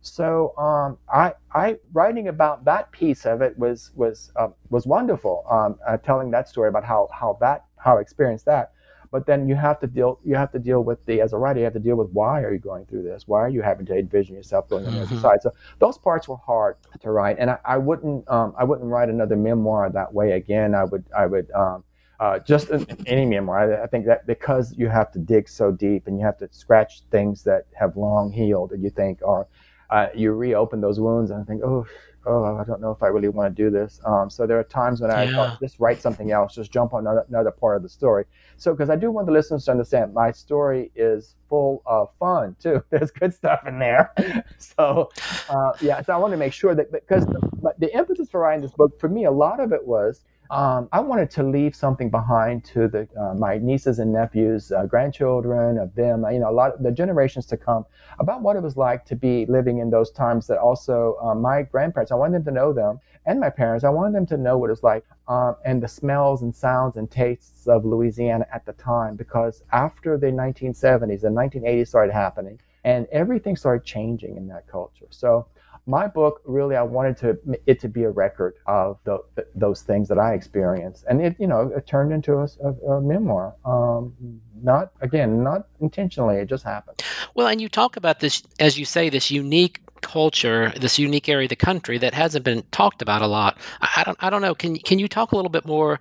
So 0.00 0.56
um, 0.56 0.98
I, 1.12 1.34
I 1.52 1.76
writing 1.92 2.28
about 2.28 2.64
that 2.66 2.92
piece 2.92 3.26
of 3.26 3.42
it 3.42 3.58
was 3.58 3.90
was 3.96 4.30
uh, 4.36 4.48
was 4.70 4.86
wonderful. 4.86 5.44
Um, 5.50 5.78
uh, 5.86 5.96
telling 5.96 6.30
that 6.30 6.48
story 6.48 6.68
about 6.68 6.84
how 6.84 7.08
how 7.12 7.36
that 7.40 7.64
how 7.76 7.98
I 7.98 8.00
experienced 8.00 8.44
that. 8.46 8.72
But 9.10 9.26
then 9.26 9.48
you 9.48 9.54
have 9.54 9.80
to 9.80 9.86
deal 9.86 10.18
you 10.24 10.34
have 10.34 10.52
to 10.52 10.58
deal 10.58 10.82
with 10.84 11.04
the 11.06 11.20
as 11.20 11.32
a 11.32 11.38
writer 11.38 11.60
you 11.60 11.64
have 11.64 11.72
to 11.74 11.78
deal 11.78 11.96
with 11.96 12.10
why 12.10 12.42
are 12.42 12.52
you 12.52 12.58
going 12.58 12.86
through 12.86 13.04
this? 13.04 13.24
Why 13.26 13.40
are 13.40 13.48
you 13.48 13.62
having 13.62 13.86
to 13.86 13.96
envision 13.96 14.34
yourself 14.34 14.68
going 14.68 14.86
on 14.86 14.92
the 14.92 15.02
other 15.02 15.14
mm-hmm. 15.14 15.20
side? 15.20 15.42
So 15.42 15.52
those 15.78 15.98
parts 15.98 16.28
were 16.28 16.36
hard 16.36 16.76
to 17.00 17.10
write, 17.10 17.36
and 17.38 17.50
I, 17.50 17.58
I 17.64 17.78
wouldn't 17.78 18.28
um, 18.28 18.54
I 18.58 18.64
wouldn't 18.64 18.88
write 18.88 19.08
another 19.08 19.36
memoir 19.36 19.90
that 19.90 20.12
way 20.12 20.32
again. 20.32 20.74
I 20.74 20.84
would 20.84 21.04
I 21.16 21.26
would 21.26 21.50
um, 21.52 21.84
uh, 22.20 22.38
just 22.40 22.70
in, 22.70 22.82
in 22.84 23.06
any 23.06 23.24
memoir. 23.24 23.80
I, 23.80 23.84
I, 23.84 23.86
think 23.86 24.06
that 24.06 24.26
because 24.26 24.74
you 24.76 24.88
have 24.88 25.12
to 25.12 25.18
dig 25.18 25.48
so 25.48 25.70
deep 25.70 26.06
and 26.06 26.18
you 26.18 26.24
have 26.24 26.38
to 26.38 26.48
scratch 26.50 27.02
things 27.10 27.44
that 27.44 27.66
have 27.78 27.96
long 27.96 28.32
healed 28.32 28.72
and 28.72 28.82
you 28.82 28.90
think 28.90 29.20
are 29.24 29.46
uh, 29.90 30.08
you 30.14 30.32
reopen 30.32 30.80
those 30.80 31.00
wounds 31.00 31.30
and 31.30 31.46
think, 31.46 31.62
oh, 31.62 31.86
oh, 32.28 32.58
I 32.58 32.64
don't 32.64 32.80
know 32.80 32.90
if 32.90 33.02
I 33.02 33.08
really 33.08 33.28
want 33.28 33.56
to 33.56 33.62
do 33.62 33.70
this. 33.70 34.00
Um, 34.04 34.28
so 34.30 34.46
there 34.46 34.58
are 34.58 34.64
times 34.64 35.00
when 35.00 35.10
I 35.10 35.24
yeah. 35.24 35.32
thought, 35.32 35.60
just 35.60 35.80
write 35.80 36.00
something 36.00 36.30
else, 36.30 36.54
just 36.54 36.70
jump 36.70 36.92
on 36.92 37.00
another, 37.00 37.24
another 37.28 37.50
part 37.50 37.76
of 37.76 37.82
the 37.82 37.88
story. 37.88 38.24
So, 38.56 38.72
because 38.72 38.90
I 38.90 38.96
do 38.96 39.10
want 39.10 39.26
the 39.26 39.32
listeners 39.32 39.64
to 39.64 39.70
understand, 39.70 40.12
my 40.12 40.30
story 40.30 40.92
is 40.94 41.34
full 41.48 41.82
of 41.86 42.10
fun 42.18 42.54
too. 42.60 42.84
There's 42.90 43.10
good 43.10 43.32
stuff 43.32 43.66
in 43.66 43.78
there. 43.78 44.12
so, 44.58 45.10
uh, 45.48 45.72
yeah, 45.80 46.02
so 46.02 46.12
I 46.12 46.16
want 46.18 46.32
to 46.32 46.36
make 46.36 46.52
sure 46.52 46.74
that 46.74 46.92
because 46.92 47.24
the, 47.26 47.74
the 47.78 47.96
impetus 47.96 48.28
for 48.30 48.40
writing 48.40 48.62
this 48.62 48.72
book, 48.72 49.00
for 49.00 49.08
me, 49.08 49.24
a 49.24 49.30
lot 49.30 49.60
of 49.60 49.72
it 49.72 49.86
was 49.86 50.24
um, 50.50 50.88
I 50.92 51.00
wanted 51.00 51.30
to 51.32 51.42
leave 51.42 51.76
something 51.76 52.08
behind 52.08 52.64
to 52.66 52.88
the 52.88 53.06
uh, 53.20 53.34
my 53.34 53.58
nieces 53.58 53.98
and 53.98 54.12
nephews, 54.12 54.72
uh, 54.72 54.86
grandchildren 54.86 55.76
of 55.76 55.94
them, 55.94 56.24
you 56.32 56.38
know, 56.38 56.48
a 56.48 56.52
lot 56.52 56.74
of 56.74 56.82
the 56.82 56.90
generations 56.90 57.44
to 57.46 57.56
come 57.58 57.84
about 58.18 58.40
what 58.40 58.56
it 58.56 58.62
was 58.62 58.76
like 58.76 59.04
to 59.06 59.16
be 59.16 59.44
living 59.46 59.78
in 59.78 59.90
those 59.90 60.10
times. 60.10 60.46
That 60.46 60.58
also 60.58 61.18
uh, 61.22 61.34
my 61.34 61.62
grandparents, 61.62 62.12
I 62.12 62.14
wanted 62.14 62.36
them 62.36 62.54
to 62.54 62.60
know 62.60 62.72
them, 62.72 62.98
and 63.26 63.38
my 63.38 63.50
parents, 63.50 63.84
I 63.84 63.90
wanted 63.90 64.14
them 64.14 64.26
to 64.26 64.38
know 64.38 64.56
what 64.56 64.70
it 64.70 64.72
was 64.72 64.82
like, 64.82 65.04
um, 65.28 65.56
and 65.66 65.82
the 65.82 65.88
smells 65.88 66.40
and 66.40 66.54
sounds 66.54 66.96
and 66.96 67.10
tastes 67.10 67.66
of 67.66 67.84
Louisiana 67.84 68.46
at 68.50 68.64
the 68.64 68.72
time, 68.72 69.16
because 69.16 69.62
after 69.72 70.16
the 70.16 70.28
1970s, 70.28 71.20
the 71.20 71.28
1980s 71.28 71.88
started 71.88 72.12
happening, 72.12 72.58
and 72.84 73.06
everything 73.12 73.54
started 73.54 73.84
changing 73.84 74.38
in 74.38 74.48
that 74.48 74.66
culture. 74.66 75.08
So 75.10 75.46
my 75.88 76.06
book 76.06 76.42
really 76.44 76.76
i 76.76 76.82
wanted 76.82 77.16
to 77.16 77.38
it 77.66 77.80
to 77.80 77.88
be 77.88 78.04
a 78.04 78.10
record 78.10 78.54
of 78.66 78.98
the, 79.04 79.18
those 79.54 79.82
things 79.82 80.06
that 80.08 80.18
i 80.18 80.34
experienced. 80.34 81.04
And 81.08 81.20
it 81.20 81.36
you 81.38 81.46
know 81.46 81.72
it 81.76 81.86
turned 81.86 82.12
into 82.12 82.34
a, 82.34 82.48
a, 82.62 82.92
a 82.92 83.00
memoir. 83.00 83.54
Um, 83.64 84.14
not 84.62 84.92
again 85.00 85.42
not 85.42 85.66
intentionally 85.80 86.36
it 86.36 86.48
just 86.48 86.64
happened. 86.64 87.02
Well 87.34 87.46
and 87.46 87.60
you 87.60 87.68
talk 87.68 87.96
about 87.96 88.20
this 88.20 88.42
as 88.60 88.78
you 88.78 88.84
say 88.84 89.08
this 89.08 89.30
unique 89.30 89.80
culture 90.00 90.72
this 90.76 90.98
unique 90.98 91.28
area 91.28 91.46
of 91.46 91.50
the 91.50 91.56
country 91.56 91.98
that 91.98 92.14
hasn't 92.14 92.44
been 92.44 92.62
talked 92.70 93.02
about 93.02 93.22
a 93.22 93.26
lot. 93.26 93.58
I, 93.80 93.88
I 93.96 94.04
don't 94.04 94.18
i 94.20 94.30
don't 94.30 94.42
know. 94.42 94.54
Can 94.54 94.76
can 94.76 94.98
you 94.98 95.08
talk 95.08 95.32
a 95.32 95.36
little 95.36 95.50
bit 95.50 95.66
more 95.66 96.00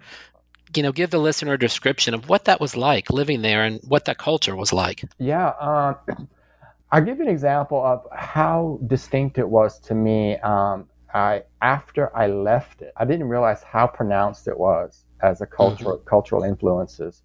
you 0.75 0.83
know 0.83 0.91
give 0.91 1.11
the 1.11 1.19
listener 1.19 1.53
a 1.53 1.59
description 1.59 2.13
of 2.13 2.27
what 2.27 2.45
that 2.45 2.59
was 2.59 2.75
like 2.75 3.09
living 3.09 3.41
there 3.41 3.63
and 3.63 3.79
what 3.87 4.05
that 4.05 4.17
culture 4.17 4.55
was 4.55 4.73
like? 4.73 5.03
Yeah 5.17 5.47
uh, 5.47 5.93
I'll 6.91 7.03
give 7.03 7.17
you 7.17 7.23
an 7.23 7.29
example 7.29 7.83
of 7.83 8.07
how 8.13 8.79
distinct 8.87 9.37
it 9.37 9.47
was 9.47 9.79
to 9.81 9.95
me. 9.95 10.37
Um, 10.37 10.87
I 11.13 11.43
after 11.61 12.15
I 12.15 12.27
left 12.27 12.81
it, 12.81 12.93
I 12.95 13.05
didn't 13.05 13.27
realize 13.27 13.63
how 13.63 13.87
pronounced 13.87 14.47
it 14.47 14.57
was 14.57 15.05
as 15.21 15.41
a 15.41 15.45
cultural 15.45 15.97
mm-hmm. 15.97 16.07
cultural 16.07 16.43
influences. 16.43 17.23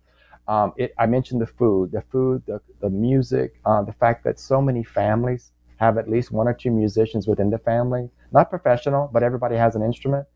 Um, 0.48 0.72
it, 0.76 0.92
I 0.98 1.06
mentioned 1.06 1.40
the 1.40 1.46
food, 1.46 1.92
the 1.92 2.02
food, 2.10 2.42
the, 2.46 2.60
the 2.80 2.90
music, 2.90 3.60
uh, 3.64 3.82
the 3.82 3.92
fact 3.92 4.24
that 4.24 4.40
so 4.40 4.60
many 4.60 4.82
families 4.82 5.52
have 5.76 5.98
at 5.98 6.10
least 6.10 6.32
one 6.32 6.48
or 6.48 6.54
two 6.54 6.70
musicians 6.70 7.28
within 7.28 7.50
the 7.50 7.58
family, 7.58 8.10
not 8.32 8.50
professional, 8.50 9.08
but 9.12 9.22
everybody 9.22 9.56
has 9.56 9.76
an 9.76 9.82
instrument. 9.82 10.26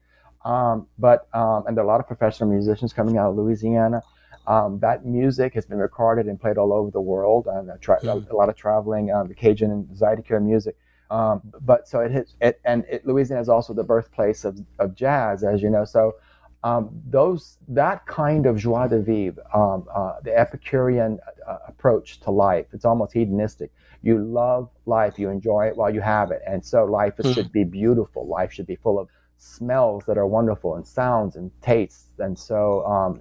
Um, 0.45 0.87
but 0.99 1.27
um, 1.35 1.65
and 1.67 1.77
there 1.77 1.83
are 1.83 1.89
a 1.89 1.91
lot 1.91 1.99
of 1.99 2.07
professional 2.07 2.49
musicians 2.49 2.93
coming 2.93 3.17
out 3.17 3.31
of 3.31 3.37
Louisiana. 3.37 4.03
Um, 4.47 4.79
that 4.81 5.05
music 5.05 5.55
has 5.55 5.67
been 5.67 5.79
recorded 5.79 6.27
and 6.27 6.41
played 6.41 6.57
all 6.57 6.73
over 6.73 6.91
the 6.91 7.01
world. 7.01 7.49
Um, 7.49 7.71
tra- 7.81 8.01
mm. 8.01 8.31
a, 8.31 8.37
lot 8.37 8.49
of 8.49 8.57
traveling, 8.57 9.11
um, 9.11 9.33
Cajun 9.35 9.71
and 9.71 9.87
Zydeco 9.89 10.43
music. 10.43 10.77
Um, 11.11 11.41
but 11.61 11.89
so 11.89 12.01
it 12.01 12.11
hits, 12.11 12.35
it, 12.41 12.61
and 12.65 12.85
it, 12.91 13.07
Louisiana 13.07 13.41
is 13.41 13.49
also 13.49 13.73
the 13.73 13.85
birthplace 13.85 14.45
of, 14.45 14.59
of 14.79 14.95
jazz, 14.95 15.45
as 15.45 15.63
you 15.63 15.71
know. 15.71 15.85
So 15.85 16.17
um, 16.65 16.91
those 17.09 17.59
that 17.69 18.07
kind 18.07 18.47
of 18.47 18.57
joie 18.57 18.89
de 18.89 19.01
vivre, 19.01 19.43
um, 19.55 19.87
uh, 19.95 20.15
the 20.23 20.37
Epicurean 20.37 21.19
uh, 21.47 21.59
approach 21.69 22.21
to 22.21 22.31
life, 22.31 22.67
it's 22.73 22.85
almost 22.85 23.13
hedonistic. 23.13 23.71
You 24.03 24.19
love 24.19 24.69
life, 24.85 25.19
you 25.19 25.31
enjoy 25.31 25.67
it 25.69 25.77
while 25.77 25.93
you 25.95 26.01
have 26.01 26.31
it, 26.33 26.43
and 26.47 26.65
so 26.65 26.85
life 26.85 27.17
mm. 27.19 27.35
should 27.35 27.53
be 27.53 27.63
beautiful. 27.63 28.27
Life 28.27 28.53
should 28.53 28.67
be 28.67 28.77
full 28.77 28.99
of 28.99 29.09
smells 29.39 30.05
that 30.07 30.19
are 30.19 30.27
wonderful 30.27 30.77
and 30.77 30.87
sounds 30.87 31.37
and 31.37 31.51
tastes, 31.63 32.11
and 32.19 32.39
so 32.39 32.85
um, 32.87 33.21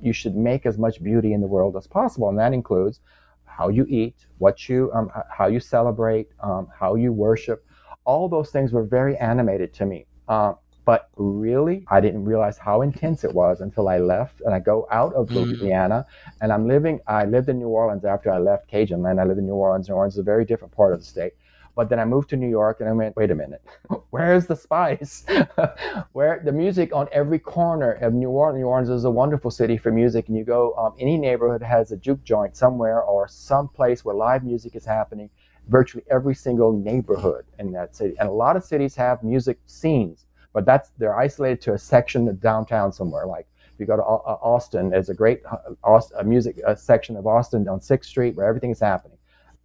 you 0.00 0.12
should 0.12 0.36
make 0.36 0.66
as 0.66 0.78
much 0.78 1.02
beauty 1.02 1.32
in 1.32 1.40
the 1.40 1.46
world 1.46 1.76
as 1.76 1.86
possible, 1.86 2.28
and 2.28 2.38
that 2.38 2.52
includes 2.52 3.00
how 3.44 3.68
you 3.68 3.86
eat, 3.88 4.26
what 4.38 4.68
you, 4.68 4.90
um, 4.94 5.10
how 5.30 5.46
you 5.46 5.60
celebrate, 5.60 6.28
um, 6.40 6.68
how 6.78 6.94
you 6.94 7.12
worship. 7.12 7.64
All 8.04 8.28
those 8.28 8.50
things 8.50 8.72
were 8.72 8.84
very 8.84 9.16
animated 9.18 9.72
to 9.74 9.86
me. 9.86 10.06
Uh, 10.28 10.54
but 10.84 11.10
really, 11.16 11.84
I 11.88 12.00
didn't 12.00 12.24
realize 12.24 12.58
how 12.58 12.82
intense 12.82 13.22
it 13.22 13.32
was 13.32 13.60
until 13.60 13.88
I 13.88 13.98
left 13.98 14.40
and 14.40 14.52
I 14.52 14.58
go 14.58 14.88
out 14.90 15.14
of 15.14 15.28
mm. 15.28 15.34
Louisiana 15.34 16.06
and 16.40 16.52
I'm 16.52 16.66
living, 16.66 16.98
I 17.06 17.24
lived 17.24 17.48
in 17.48 17.58
New 17.58 17.68
Orleans 17.68 18.04
after 18.04 18.32
I 18.32 18.38
left 18.38 18.66
Cajun 18.66 19.00
land. 19.02 19.20
I 19.20 19.24
lived 19.24 19.38
in 19.38 19.46
New 19.46 19.54
Orleans. 19.54 19.88
New 19.88 19.94
Orleans 19.94 20.14
is 20.14 20.18
a 20.18 20.24
very 20.24 20.44
different 20.44 20.74
part 20.74 20.92
of 20.92 20.98
the 20.98 21.04
state. 21.04 21.34
But 21.74 21.88
then 21.88 21.98
I 21.98 22.04
moved 22.04 22.28
to 22.30 22.36
New 22.36 22.48
York 22.48 22.80
and 22.80 22.88
I 22.88 22.92
went, 22.92 23.16
wait 23.16 23.30
a 23.30 23.34
minute, 23.34 23.64
where's 24.10 24.46
the 24.46 24.56
spice? 24.56 25.24
Where 26.12 26.42
the 26.44 26.52
music 26.52 26.94
on 26.94 27.08
every 27.12 27.38
corner 27.38 27.92
of 27.92 28.12
New 28.12 28.28
Orleans. 28.28 28.60
New 28.60 28.66
Orleans 28.66 28.90
is 28.90 29.04
a 29.04 29.10
wonderful 29.10 29.50
city 29.50 29.78
for 29.78 29.90
music. 29.90 30.28
And 30.28 30.36
you 30.36 30.44
go, 30.44 30.74
um, 30.76 30.94
any 30.98 31.16
neighborhood 31.16 31.62
has 31.62 31.90
a 31.90 31.96
juke 31.96 32.22
joint 32.24 32.56
somewhere 32.56 33.00
or 33.00 33.26
some 33.26 33.68
place 33.68 34.04
where 34.04 34.14
live 34.14 34.44
music 34.44 34.76
is 34.76 34.84
happening. 34.84 35.30
Virtually 35.68 36.04
every 36.10 36.34
single 36.34 36.72
neighborhood 36.72 37.46
in 37.58 37.72
that 37.72 37.96
city. 37.96 38.16
And 38.18 38.28
a 38.28 38.32
lot 38.32 38.56
of 38.56 38.64
cities 38.64 38.94
have 38.96 39.22
music 39.22 39.58
scenes, 39.66 40.26
but 40.52 40.66
that's 40.66 40.90
they're 40.98 41.16
isolated 41.16 41.62
to 41.62 41.72
a 41.72 41.78
section 41.78 42.28
of 42.28 42.40
downtown 42.40 42.92
somewhere. 42.92 43.26
Like 43.26 43.46
if 43.72 43.80
you 43.80 43.86
go 43.86 43.96
to 43.96 44.02
uh, 44.02 44.38
Austin, 44.42 44.90
there's 44.90 45.08
a 45.08 45.14
great 45.14 45.40
uh, 45.84 46.00
music 46.24 46.60
section 46.76 47.16
of 47.16 47.26
Austin 47.26 47.66
on 47.68 47.80
Sixth 47.80 48.10
Street 48.10 48.34
where 48.34 48.46
everything 48.46 48.72
is 48.72 48.80
happening 48.80 49.16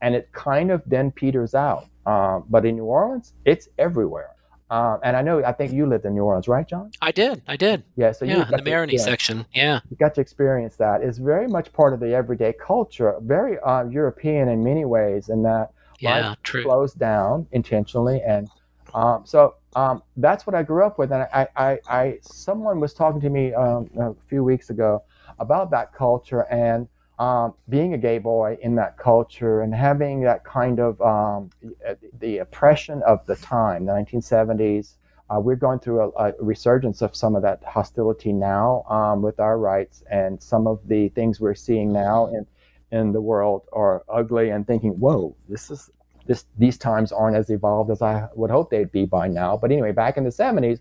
and 0.02 0.16
it 0.16 0.32
kind 0.32 0.72
of 0.72 0.82
then 0.86 1.12
peters 1.12 1.56
out. 1.56 1.88
Um, 2.08 2.46
but 2.50 2.66
in 2.66 2.78
New 2.78 2.86
Orleans, 2.86 3.34
it's 3.44 3.68
everywhere. 3.78 4.32
Um, 4.70 5.00
and 5.04 5.16
I 5.16 5.22
know, 5.22 5.44
I 5.44 5.52
think 5.52 5.74
you 5.74 5.86
lived 5.86 6.06
in 6.06 6.16
New 6.16 6.24
Orleans, 6.24 6.48
right, 6.48 6.68
John? 6.68 6.92
I 7.02 7.12
did. 7.12 7.42
I 7.48 7.58
did. 7.58 7.84
Yeah. 7.96 8.12
So 8.14 8.26
yeah, 8.26 8.46
in 8.46 8.52
the 8.52 8.70
Marigny 8.70 9.00
section. 9.00 9.46
Yeah. 9.54 9.82
You 9.90 9.98
got 9.98 10.16
to 10.16 10.22
experience 10.22 10.78
that. 10.78 11.02
It's 11.02 11.18
very 11.18 11.48
much 11.48 11.72
part 11.74 11.94
of 11.94 12.00
the 12.00 12.14
everyday 12.14 12.54
culture, 12.54 13.16
very 13.22 13.60
uh, 13.60 13.86
European 13.86 14.50
in 14.50 14.64
many 14.64 14.86
ways, 14.86 15.30
in 15.30 15.44
that 15.44 15.72
yeah, 16.00 16.30
life 16.30 16.38
true. 16.44 16.64
slows 16.64 16.94
down 16.94 17.46
intentionally. 17.52 18.22
And 18.26 18.50
um, 18.94 19.24
so 19.26 19.56
um, 19.76 20.02
that's 20.16 20.48
what 20.48 20.56
I 20.56 20.64
grew 20.64 20.86
up 20.86 20.98
with. 20.98 21.12
And 21.12 21.28
I, 21.34 21.48
I, 21.56 21.80
I, 21.90 22.18
someone 22.22 22.80
was 22.80 22.94
talking 22.94 23.22
to 23.22 23.30
me 23.30 23.54
um, 23.54 23.90
a 24.00 24.14
few 24.30 24.44
weeks 24.44 24.70
ago 24.70 25.04
about 25.40 25.72
that 25.72 25.94
culture 25.94 26.46
and 26.52 26.88
um, 27.20 27.54
being 27.70 27.94
a 27.94 27.98
gay 27.98 28.20
boy 28.20 28.58
in 28.62 28.76
that 28.76 28.98
culture 28.98 29.62
and 29.62 29.74
having 29.74 30.22
that 30.22 30.44
kind 30.44 30.80
of 30.80 31.02
um, 31.02 31.50
the 32.20 32.40
oppression 32.40 33.02
of 33.04 33.26
the 33.26 33.36
time, 33.36 33.86
the 33.86 33.92
1970s. 33.92 34.94
Uh, 35.30 35.40
we're 35.40 35.56
going 35.56 35.78
through 35.78 36.00
a, 36.02 36.30
a, 36.30 36.34
resurgence 36.40 37.02
of 37.02 37.14
some 37.14 37.36
of 37.36 37.42
that 37.42 37.62
hostility 37.66 38.32
now 38.32 38.84
um, 38.90 39.22
with 39.22 39.42
our 39.42 39.58
rights, 39.58 40.02
and 40.10 40.42
some 40.42 40.68
of 40.68 40.80
the 40.88 41.10
things 41.10 41.42
we're 41.42 41.56
seeing 41.56 41.92
now 41.92 42.28
in 42.28 42.46
in 42.92 43.12
the 43.12 43.20
world 43.20 43.64
are 43.74 44.06
ugly. 44.08 44.52
And 44.52 44.66
thinking, 44.66 44.92
whoa, 44.92 45.36
this 45.50 45.70
is 45.70 45.90
this 46.28 46.46
these 46.58 46.78
times 46.78 47.12
aren't 47.12 47.36
as 47.36 47.50
evolved 47.50 47.92
as 47.92 48.02
I 48.02 48.30
would 48.36 48.52
hope 48.52 48.70
they'd 48.70 48.92
be 48.92 49.06
by 49.06 49.28
now. 49.28 49.58
But 49.58 49.72
anyway, 49.72 49.92
back 49.92 50.16
in 50.16 50.24
the 50.24 50.30
70s, 50.30 50.80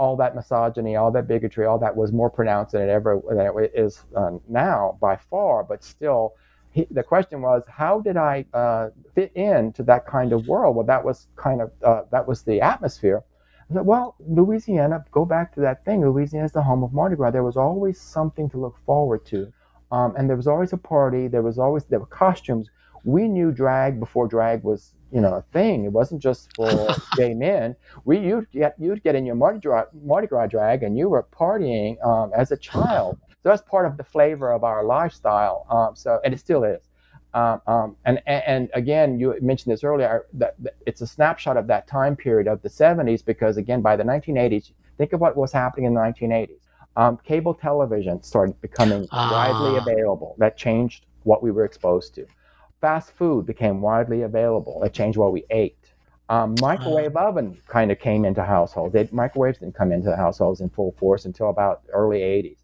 all 0.00 0.16
that 0.16 0.34
misogyny, 0.34 0.96
all 0.96 1.10
that 1.10 1.28
bigotry, 1.28 1.66
all 1.66 1.78
that 1.78 1.94
was 1.94 2.10
more 2.10 2.30
pronounced 2.30 2.72
than 2.72 2.80
it 2.80 2.88
ever 2.88 3.20
than 3.28 3.38
it 3.62 3.72
is 3.74 4.02
uh, 4.16 4.30
now 4.48 4.96
by 4.98 5.14
far. 5.30 5.62
But 5.62 5.84
still, 5.84 6.22
he, 6.72 6.86
the 6.90 7.02
question 7.02 7.42
was, 7.42 7.62
how 7.68 8.00
did 8.00 8.16
I 8.16 8.46
uh, 8.54 8.88
fit 9.14 9.30
into 9.34 9.82
that 9.82 10.06
kind 10.06 10.32
of 10.32 10.48
world? 10.48 10.74
Well, 10.74 10.86
that 10.86 11.04
was 11.04 11.28
kind 11.36 11.60
of 11.60 11.70
uh, 11.84 12.02
that 12.12 12.26
was 12.26 12.42
the 12.42 12.62
atmosphere. 12.62 13.22
Said, 13.72 13.84
well, 13.84 14.16
Louisiana, 14.26 15.04
go 15.12 15.26
back 15.26 15.54
to 15.54 15.60
that 15.60 15.84
thing. 15.84 16.00
Louisiana 16.00 16.46
is 16.46 16.52
the 16.52 16.62
home 16.62 16.82
of 16.82 16.94
Mardi 16.94 17.16
Gras. 17.16 17.32
There 17.32 17.44
was 17.44 17.58
always 17.58 18.00
something 18.00 18.48
to 18.50 18.56
look 18.58 18.76
forward 18.86 19.26
to, 19.26 19.52
um, 19.92 20.14
and 20.16 20.28
there 20.28 20.36
was 20.42 20.48
always 20.48 20.72
a 20.72 20.78
party. 20.78 21.28
There 21.28 21.42
was 21.42 21.58
always 21.58 21.84
there 21.84 22.00
were 22.00 22.06
costumes. 22.06 22.70
We 23.04 23.28
knew 23.28 23.52
drag 23.52 23.98
before 24.00 24.28
drag 24.28 24.62
was 24.62 24.94
you 25.12 25.20
know 25.20 25.34
a 25.34 25.42
thing. 25.52 25.84
It 25.84 25.92
wasn't 25.92 26.22
just 26.22 26.54
for 26.54 26.88
gay 27.16 27.34
men. 27.34 27.76
We 28.04 28.18
you'd 28.18 28.50
get 28.50 28.74
you'd 28.78 29.02
get 29.02 29.14
in 29.14 29.26
your 29.26 29.34
Mardi 29.34 29.60
Gras, 29.60 29.86
Mardi 30.04 30.26
Gras 30.26 30.46
drag 30.46 30.82
and 30.82 30.96
you 30.96 31.08
were 31.08 31.22
partying 31.22 32.04
um, 32.04 32.30
as 32.34 32.52
a 32.52 32.56
child. 32.56 33.18
So 33.42 33.48
that's 33.48 33.62
part 33.62 33.86
of 33.86 33.96
the 33.96 34.04
flavor 34.04 34.52
of 34.52 34.64
our 34.64 34.84
lifestyle. 34.84 35.66
Um, 35.70 35.96
so 35.96 36.20
and 36.24 36.34
it 36.34 36.38
still 36.38 36.64
is. 36.64 36.82
Um, 37.32 37.62
um 37.66 37.96
and, 38.04 38.20
and 38.26 38.70
again, 38.74 39.18
you 39.18 39.34
mentioned 39.40 39.72
this 39.72 39.84
earlier. 39.84 40.26
That, 40.34 40.54
that 40.60 40.74
it's 40.86 41.00
a 41.00 41.06
snapshot 41.06 41.56
of 41.56 41.66
that 41.68 41.86
time 41.86 42.16
period 42.16 42.48
of 42.48 42.62
the 42.62 42.68
70s 42.68 43.24
because 43.24 43.56
again, 43.56 43.80
by 43.82 43.96
the 43.96 44.04
1980s, 44.04 44.72
think 44.98 45.12
of 45.12 45.20
what 45.20 45.36
was 45.36 45.52
happening 45.52 45.86
in 45.86 45.94
the 45.94 46.00
1980s. 46.00 46.58
Um, 46.96 47.18
cable 47.24 47.54
television 47.54 48.20
started 48.22 48.60
becoming 48.60 49.06
widely 49.12 49.78
ah. 49.78 49.82
available. 49.82 50.34
That 50.38 50.56
changed 50.56 51.06
what 51.22 51.42
we 51.42 51.50
were 51.52 51.64
exposed 51.64 52.14
to 52.16 52.26
fast 52.80 53.12
food 53.12 53.46
became 53.46 53.80
widely 53.80 54.22
available. 54.22 54.82
It 54.82 54.92
changed 54.92 55.18
what 55.18 55.32
we 55.32 55.44
ate. 55.50 55.92
Um, 56.28 56.54
microwave 56.60 57.16
oven 57.16 57.58
kind 57.66 57.90
of 57.90 57.98
came 57.98 58.24
into 58.24 58.44
households. 58.44 58.92
They, 58.92 59.08
microwaves 59.10 59.58
didn't 59.58 59.74
come 59.74 59.90
into 59.90 60.08
the 60.08 60.16
households 60.16 60.60
in 60.60 60.68
full 60.68 60.92
force 60.92 61.24
until 61.24 61.50
about 61.50 61.82
early 61.92 62.20
80s. 62.20 62.56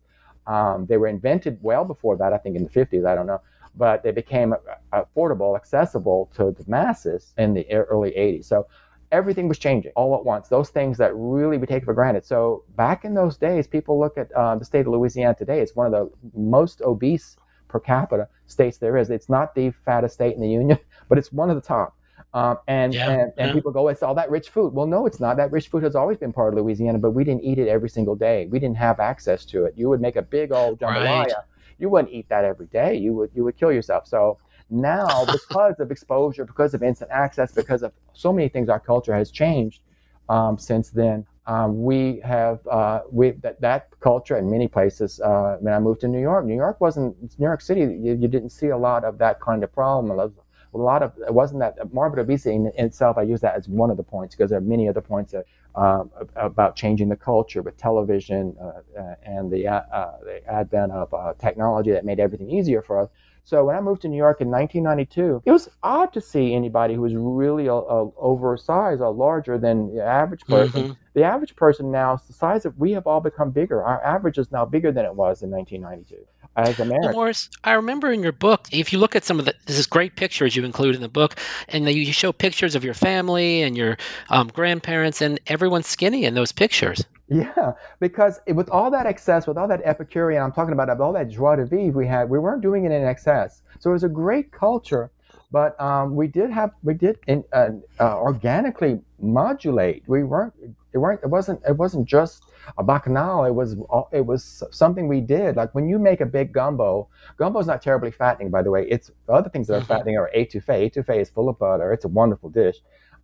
Um, 0.47 0.87
they 0.87 0.97
were 0.97 1.09
invented 1.09 1.59
well 1.61 1.85
before 1.85 2.17
that, 2.19 2.33
I 2.33 2.39
think 2.39 2.55
in 2.57 2.63
the 2.63 2.71
50s, 2.71 3.05
I 3.05 3.17
don't 3.17 3.27
know, 3.27 3.41
but 3.75 4.05
they 4.05 4.13
became 4.13 4.55
affordable, 4.93 5.57
accessible 5.57 6.31
to 6.37 6.53
the 6.53 6.65
masses 6.69 7.35
in 7.37 7.55
the 7.55 7.69
early 7.73 8.13
80s. 8.13 8.45
So 8.45 8.69
everything 9.11 9.49
was 9.49 9.59
changing 9.59 9.93
all 9.97 10.15
at 10.15 10.25
once. 10.25 10.47
Those 10.49 10.71
things 10.71 10.99
that 10.99 11.11
really 11.15 11.59
we 11.59 11.67
take 11.67 11.85
for 11.85 11.95
granted. 11.95 12.25
So 12.25 12.63
back 12.77 13.05
in 13.05 13.15
those 13.15 13.37
days, 13.37 13.67
people 13.67 13.99
look 13.99 14.17
at 14.17 14.31
uh, 14.33 14.55
the 14.57 14.65
state 14.65 14.87
of 14.87 14.93
Louisiana 14.93 15.35
today. 15.35 15.61
It's 15.61 15.75
one 15.75 15.87
of 15.87 15.93
the 15.93 16.11
most 16.35 16.83
obese 16.83 17.37
per 17.69 17.81
capita 17.81 18.29
states 18.47 18.79
there 18.79 18.97
is. 18.97 19.11
It's 19.11 19.29
not 19.29 19.55
the 19.55 19.71
fattest 19.85 20.15
state 20.15 20.35
in 20.35 20.41
the 20.41 20.49
union, 20.49 20.79
but 21.09 21.19
it's 21.19 21.33
one 21.33 21.51
of 21.51 21.57
the 21.57 21.63
top. 21.63 21.97
Um, 22.35 22.59
and, 22.67 22.93
yeah, 22.93 23.11
and, 23.11 23.33
and 23.39 23.49
yeah. 23.49 23.53
people 23.53 23.73
go, 23.73 23.89
it's 23.89 24.03
all 24.03 24.15
that 24.15 24.31
rich 24.31 24.51
food. 24.51 24.75
Well, 24.75 24.87
no, 24.87 25.07
it's 25.07 25.21
not. 25.21 25.39
That 25.39 25.53
rich 25.53 25.69
food 25.69 25.83
has 25.83 25.95
always 25.95 26.19
been 26.19 26.33
part 26.33 26.53
of 26.53 26.59
Louisiana, 26.59 26.99
but 26.99 27.13
we 27.13 27.25
didn't 27.25 27.45
eat 27.45 27.59
it 27.59 27.69
every 27.69 27.89
single 27.89 28.15
day. 28.15 28.47
We 28.51 28.59
didn't 28.59 28.77
have 28.77 29.01
access 29.01 29.45
to 29.47 29.65
it. 29.65 29.75
You 29.77 29.89
would 29.89 30.01
make 30.01 30.17
a 30.17 30.23
big 30.23 30.53
old 30.53 30.79
jambalaya. 30.79 31.25
Right. 31.25 31.33
You 31.79 31.89
wouldn't 31.89 32.13
eat 32.13 32.29
that 32.29 32.45
every 32.45 32.67
day. 32.67 32.95
You 32.97 33.13
would 33.15 33.31
you 33.35 33.45
would 33.45 33.57
kill 33.57 33.73
yourself. 33.73 34.07
So 34.07 34.39
now, 34.71 35.25
because 35.33 35.79
of 35.79 35.91
exposure, 35.91 36.45
because 36.45 36.75
of 36.75 36.83
instant 36.83 37.11
access, 37.11 37.53
because 37.53 37.83
of 37.83 37.93
so 38.13 38.33
many 38.33 38.49
things, 38.49 38.69
our 38.69 38.81
culture 38.81 39.15
has 39.15 39.31
changed 39.31 39.81
um, 40.29 40.59
since 40.59 40.91
then. 40.91 41.27
Um, 41.47 41.83
we 41.83 42.21
have 42.25 42.67
uh, 42.67 43.03
we 43.11 43.31
that, 43.43 43.61
that 43.61 43.89
culture 44.01 44.37
in 44.37 44.51
many 44.51 44.67
places. 44.67 45.21
Uh, 45.21 45.59
when 45.61 45.73
I 45.73 45.79
moved 45.79 46.01
to 46.01 46.09
New 46.09 46.21
York, 46.21 46.45
New 46.45 46.57
York 46.57 46.81
wasn't 46.81 47.17
New 47.39 47.47
York 47.47 47.61
City. 47.61 47.81
You, 47.81 48.17
you 48.21 48.29
didn't 48.29 48.51
see 48.51 48.69
a 48.69 48.77
lot 48.77 49.05
of 49.05 49.19
that 49.19 49.41
kind 49.41 49.63
of 49.63 49.73
problem. 49.73 50.11
A 50.19 50.77
lot 50.77 51.03
of 51.03 51.13
it 51.27 51.33
wasn't 51.33 51.61
that 51.61 51.93
morbid 51.93 52.19
obesity 52.19 52.57
in, 52.57 52.67
in 52.77 52.87
itself. 52.87 53.17
I 53.17 53.23
use 53.23 53.41
that 53.43 53.55
as 53.55 53.69
one 53.69 53.91
of 53.91 53.97
the 53.97 54.03
points 54.03 54.35
because 54.35 54.51
there 54.51 54.59
are 54.59 54.63
many 54.63 54.89
other 54.89 55.01
points 55.01 55.33
that, 55.33 55.47
uh, 55.77 56.05
about 56.35 56.75
changing 56.75 57.09
the 57.09 57.17
culture 57.17 57.63
with 57.63 57.77
television 57.77 58.57
uh, 58.61 59.01
uh, 59.01 59.15
and 59.23 59.51
the 59.51 59.69
uh, 59.69 60.13
the 60.25 60.43
advent 60.49 60.91
of 60.91 61.39
technology 61.39 61.93
that 61.93 62.05
made 62.05 62.19
everything 62.19 62.51
easier 62.51 62.83
for 62.83 62.99
us. 63.01 63.09
So 63.45 63.65
when 63.65 63.77
I 63.77 63.81
moved 63.81 64.03
to 64.03 64.09
New 64.09 64.17
York 64.17 64.41
in 64.41 64.51
1992, 64.51 65.43
it 65.45 65.53
was 65.53 65.69
odd 65.85 66.13
to 66.15 66.21
see 66.21 66.53
anybody 66.53 66.95
who 66.95 67.03
was 67.03 67.15
really 67.15 67.69
a, 67.69 67.75
a 67.75 68.11
oversized 68.17 69.01
or 69.01 69.13
larger 69.15 69.57
than 69.57 69.95
the 69.95 70.03
average 70.03 70.45
person. 70.47 70.83
Mm-hmm. 70.83 70.93
The 71.17 71.25
average 71.25 71.57
person 71.57 71.91
now, 71.91 72.21
the 72.27 72.35
size 72.35 72.67
of 72.67 72.77
we 72.79 72.93
have 72.93 73.07
all 73.07 73.23
become 73.23 73.51
bigger. 73.51 73.83
Our 73.83 74.05
average 74.05 74.37
is 74.37 74.53
now 74.53 74.67
bigger 74.67 74.93
than 74.93 75.07
it 75.07 75.15
was 75.15 75.43
in 75.43 75.51
1992 75.51 76.27
as 76.57 76.79
Americans. 76.79 77.15
Maurice, 77.15 77.49
I 77.65 77.73
remember 77.73 78.13
in 78.13 78.23
your 78.23 78.33
book, 78.33 78.69
if 78.71 78.93
you 78.93 78.99
look 78.99 79.17
at 79.17 79.25
some 79.25 79.39
of 79.39 79.47
the 79.47 79.55
this 79.65 79.79
is 79.79 79.87
great 79.87 80.17
pictures 80.17 80.55
you 80.55 80.63
include 80.63 80.95
in 80.95 81.01
the 81.01 81.09
book, 81.09 81.37
and 81.71 81.89
you 81.89 82.13
show 82.13 82.33
pictures 82.33 82.75
of 82.75 82.85
your 82.85 82.93
family 82.93 83.63
and 83.63 83.79
your 83.79 83.97
um, 84.29 84.49
grandparents, 84.49 85.23
and 85.23 85.41
everyone's 85.47 85.87
skinny 85.87 86.27
in 86.27 86.35
those 86.35 86.53
pictures. 86.53 87.03
Yeah, 87.29 87.73
because 87.99 88.39
it, 88.45 88.53
with 88.53 88.69
all 88.69 88.91
that 88.91 89.07
excess, 89.07 89.47
with 89.47 89.57
all 89.57 89.69
that 89.69 89.81
Epicurean, 89.85 90.43
I'm 90.43 90.53
talking 90.53 90.75
about 90.75 91.01
all 91.01 91.15
that 91.15 91.31
joie 91.31 91.57
de 91.57 91.65
vivre 91.65 91.97
we 91.97 92.07
had, 92.07 92.29
we 92.29 92.39
weren't 92.39 92.61
doing 92.61 92.85
it 92.85 92.93
in 92.93 93.03
excess. 93.05 93.63
So 93.79 93.89
it 93.89 93.95
was 93.95 94.05
a 94.05 94.11
great 94.11 94.53
culture 94.53 95.11
But 95.53 95.81
um, 95.81 96.17
we 96.17 96.27
did 96.27 96.51
have 96.51 96.73
we 96.83 96.95
did 96.95 97.19
in, 97.29 97.45
uh, 97.53 97.71
uh, 98.01 98.19
organically 98.19 99.01
modulate. 99.21 100.03
We 100.07 100.25
weren't 100.25 100.53
it 100.93 100.99
weren't 100.99 101.21
it 101.23 101.29
wasn't 101.29 101.61
it 101.69 101.77
wasn't 101.77 102.07
just 102.07 102.45
a 102.79 102.83
bacchanal. 102.83 103.45
It 103.45 103.55
was 103.55 103.77
it 104.13 104.27
was 104.27 104.65
something 104.73 105.07
we 105.07 105.21
did. 105.21 105.57
Like 105.57 105.75
when 105.75 105.89
you 105.89 105.99
make 105.99 106.21
a 106.21 106.27
big 106.27 106.53
gumbo, 106.53 107.09
gumbo 107.37 107.61
is 107.61 107.67
not 107.67 107.81
terribly 107.81 108.11
fattening, 108.11 108.51
by 108.51 108.63
the 108.63 108.71
way. 108.71 108.87
It's 108.89 109.13
other 109.29 109.49
things 109.49 109.69
that 109.69 109.75
are 109.75 109.79
mm-hmm. 109.79 109.87
fattening 109.87 110.19
are 110.19 110.31
etouffee. 110.37 110.91
Etouffee 110.91 111.21
is 111.21 111.31
full 111.31 111.49
of 111.49 111.59
butter. 111.59 111.93
It's 111.93 112.05
a 112.05 112.09
wonderful 112.09 112.51
dish. 112.51 112.79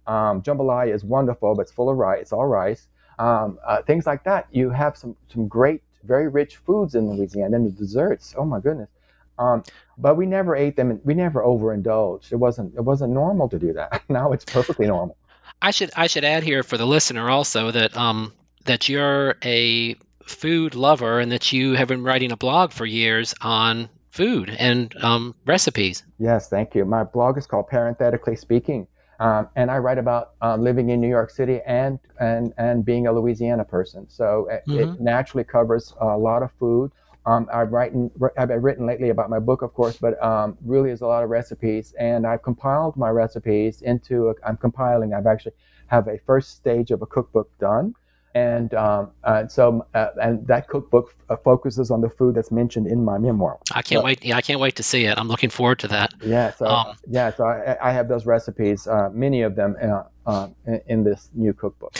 Um, 0.07 0.43
jambalaya 0.43 0.95
is 0.95 1.05
wonderful, 1.05 1.55
but 1.55 1.63
it's 1.63 1.73
full 1.73 1.91
of 1.91 1.97
rice. 1.97 2.23
It's 2.23 2.33
all 2.33 2.47
rice. 2.47 2.89
Um, 3.19 3.59
uh, 3.67 3.83
things 3.83 4.07
like 4.07 4.25
that. 4.25 4.47
You 4.53 4.71
have 4.71 4.97
some 4.97 5.17
some 5.29 5.49
great, 5.49 5.83
very 6.05 6.29
rich 6.29 6.57
foods 6.59 6.95
in 6.95 7.11
Louisiana, 7.11 7.57
and 7.57 7.67
the 7.67 7.71
desserts. 7.71 8.35
Oh 8.39 8.45
my 8.45 8.61
goodness. 8.61 8.91
Um, 9.39 9.63
but 9.99 10.17
we 10.17 10.27
never 10.27 10.55
ate 10.55 10.77
them. 10.77 11.01
We 11.05 11.15
never 11.15 11.43
overindulged. 11.43 12.33
It 12.33 12.37
wasn't. 12.37 12.75
It 12.75 12.83
wasn't 12.83 13.13
normal 13.13 13.49
to 13.49 13.59
do 13.59 13.73
that. 13.73 14.03
now 14.09 14.33
it's 14.33 14.45
perfectly 14.45 14.87
normal. 14.87 15.17
I 15.61 15.71
should 15.71 15.91
I 15.97 16.07
should 16.07 16.25
add 16.25 16.43
here 16.43 16.63
for 16.63 16.77
the 16.77 16.87
listener 16.87 17.31
also 17.31 17.71
that 17.71 17.97
um 17.97 18.33
that 18.65 18.89
you're 18.89 19.37
a 19.45 19.97
food 20.25 20.75
lover 20.75 21.21
and 21.21 21.33
that 21.33 21.53
you 21.53 21.75
have 21.75 21.89
been 21.89 22.03
writing 22.03 22.33
a 22.33 22.37
blog 22.37 22.73
for 22.73 22.87
years 22.87 23.35
on 23.41 23.89
food 24.11 24.55
and 24.59 24.95
um, 25.03 25.35
recipes. 25.47 26.03
Yes, 26.19 26.49
thank 26.49 26.75
you. 26.75 26.85
My 26.85 27.03
blog 27.05 27.39
is 27.39 27.47
called 27.47 27.69
Parenthetically 27.69 28.37
Speaking, 28.37 28.87
um, 29.21 29.49
and 29.57 29.71
I 29.71 29.79
write 29.79 29.99
about 29.99 30.33
uh, 30.43 30.57
living 30.57 30.91
in 30.91 31.01
New 31.01 31.09
York 31.09 31.31
City 31.31 31.61
and 31.67 31.99
and 32.21 32.53
and 32.59 32.85
being 32.85 33.07
a 33.07 33.13
Louisiana 33.13 33.65
person. 33.65 34.09
So 34.09 34.49
it, 34.51 34.63
mm-hmm. 34.69 34.93
it 34.93 35.01
naturally 35.01 35.45
covers 35.45 35.95
a 36.01 36.17
lot 36.17 36.43
of 36.43 36.53
food. 36.53 36.93
Um, 37.25 37.49
I've 37.53 37.73
written 37.73 38.11
I've 38.37 38.51
written 38.51 38.87
lately 38.87 39.11
about 39.11 39.31
my 39.31 39.39
book, 39.39 39.63
of 39.63 39.73
course, 39.75 39.97
but 39.97 40.23
um, 40.23 40.59
really 40.65 40.91
is 40.91 41.03
a 41.03 41.07
lot 41.07 41.23
of 41.23 41.31
recipes, 41.31 41.95
and 41.99 42.27
I've 42.27 42.43
compiled 42.43 42.97
my 42.97 43.11
recipes 43.11 43.83
into. 43.83 44.31
A, 44.31 44.35
I'm 44.45 44.57
compiling. 44.57 45.15
I've 45.15 45.27
actually 45.27 45.53
have 45.87 46.09
a 46.09 46.19
first 46.27 46.57
stage 46.57 46.91
of 46.91 47.01
a 47.01 47.07
cookbook 47.07 47.49
done, 47.61 47.95
and 48.35 48.75
um, 48.75 49.13
uh, 49.23 49.47
so 49.47 49.87
uh, 49.95 50.09
and 50.21 50.45
that 50.49 50.67
cookbook 50.67 51.11
f- 51.11 51.25
uh, 51.31 51.37
focuses 51.37 51.93
on 51.93 52.01
the 52.01 52.09
food 52.09 52.35
that's 52.35 52.51
mentioned 52.51 52.89
in 52.89 53.05
my 53.05 53.19
memoir. 53.19 53.59
I 53.71 53.83
can't 53.83 54.01
so, 54.01 54.05
wait. 54.05 54.25
Yeah, 54.25 54.37
I 54.37 54.41
can't 54.41 54.59
wait 54.59 54.75
to 54.77 54.83
see 54.83 55.05
it. 55.05 55.17
I'm 55.17 55.29
looking 55.29 55.51
forward 55.51 55.79
to 55.81 55.89
that. 55.89 56.13
Yeah, 56.25 56.51
so 56.53 56.67
um, 56.67 56.97
yeah, 57.09 57.33
so 57.33 57.45
I, 57.45 57.77
I, 57.81 57.93
have 57.93 58.09
those 58.09 58.27
recipes, 58.27 58.89
uh, 58.89 59.11
many 59.13 59.43
of 59.43 59.55
them 59.55 59.77
uh, 59.81 60.03
uh, 60.27 60.49
in, 60.67 60.81
in, 60.87 61.05
this 61.05 61.29
new 61.35 61.53
cookbook. 61.53 61.97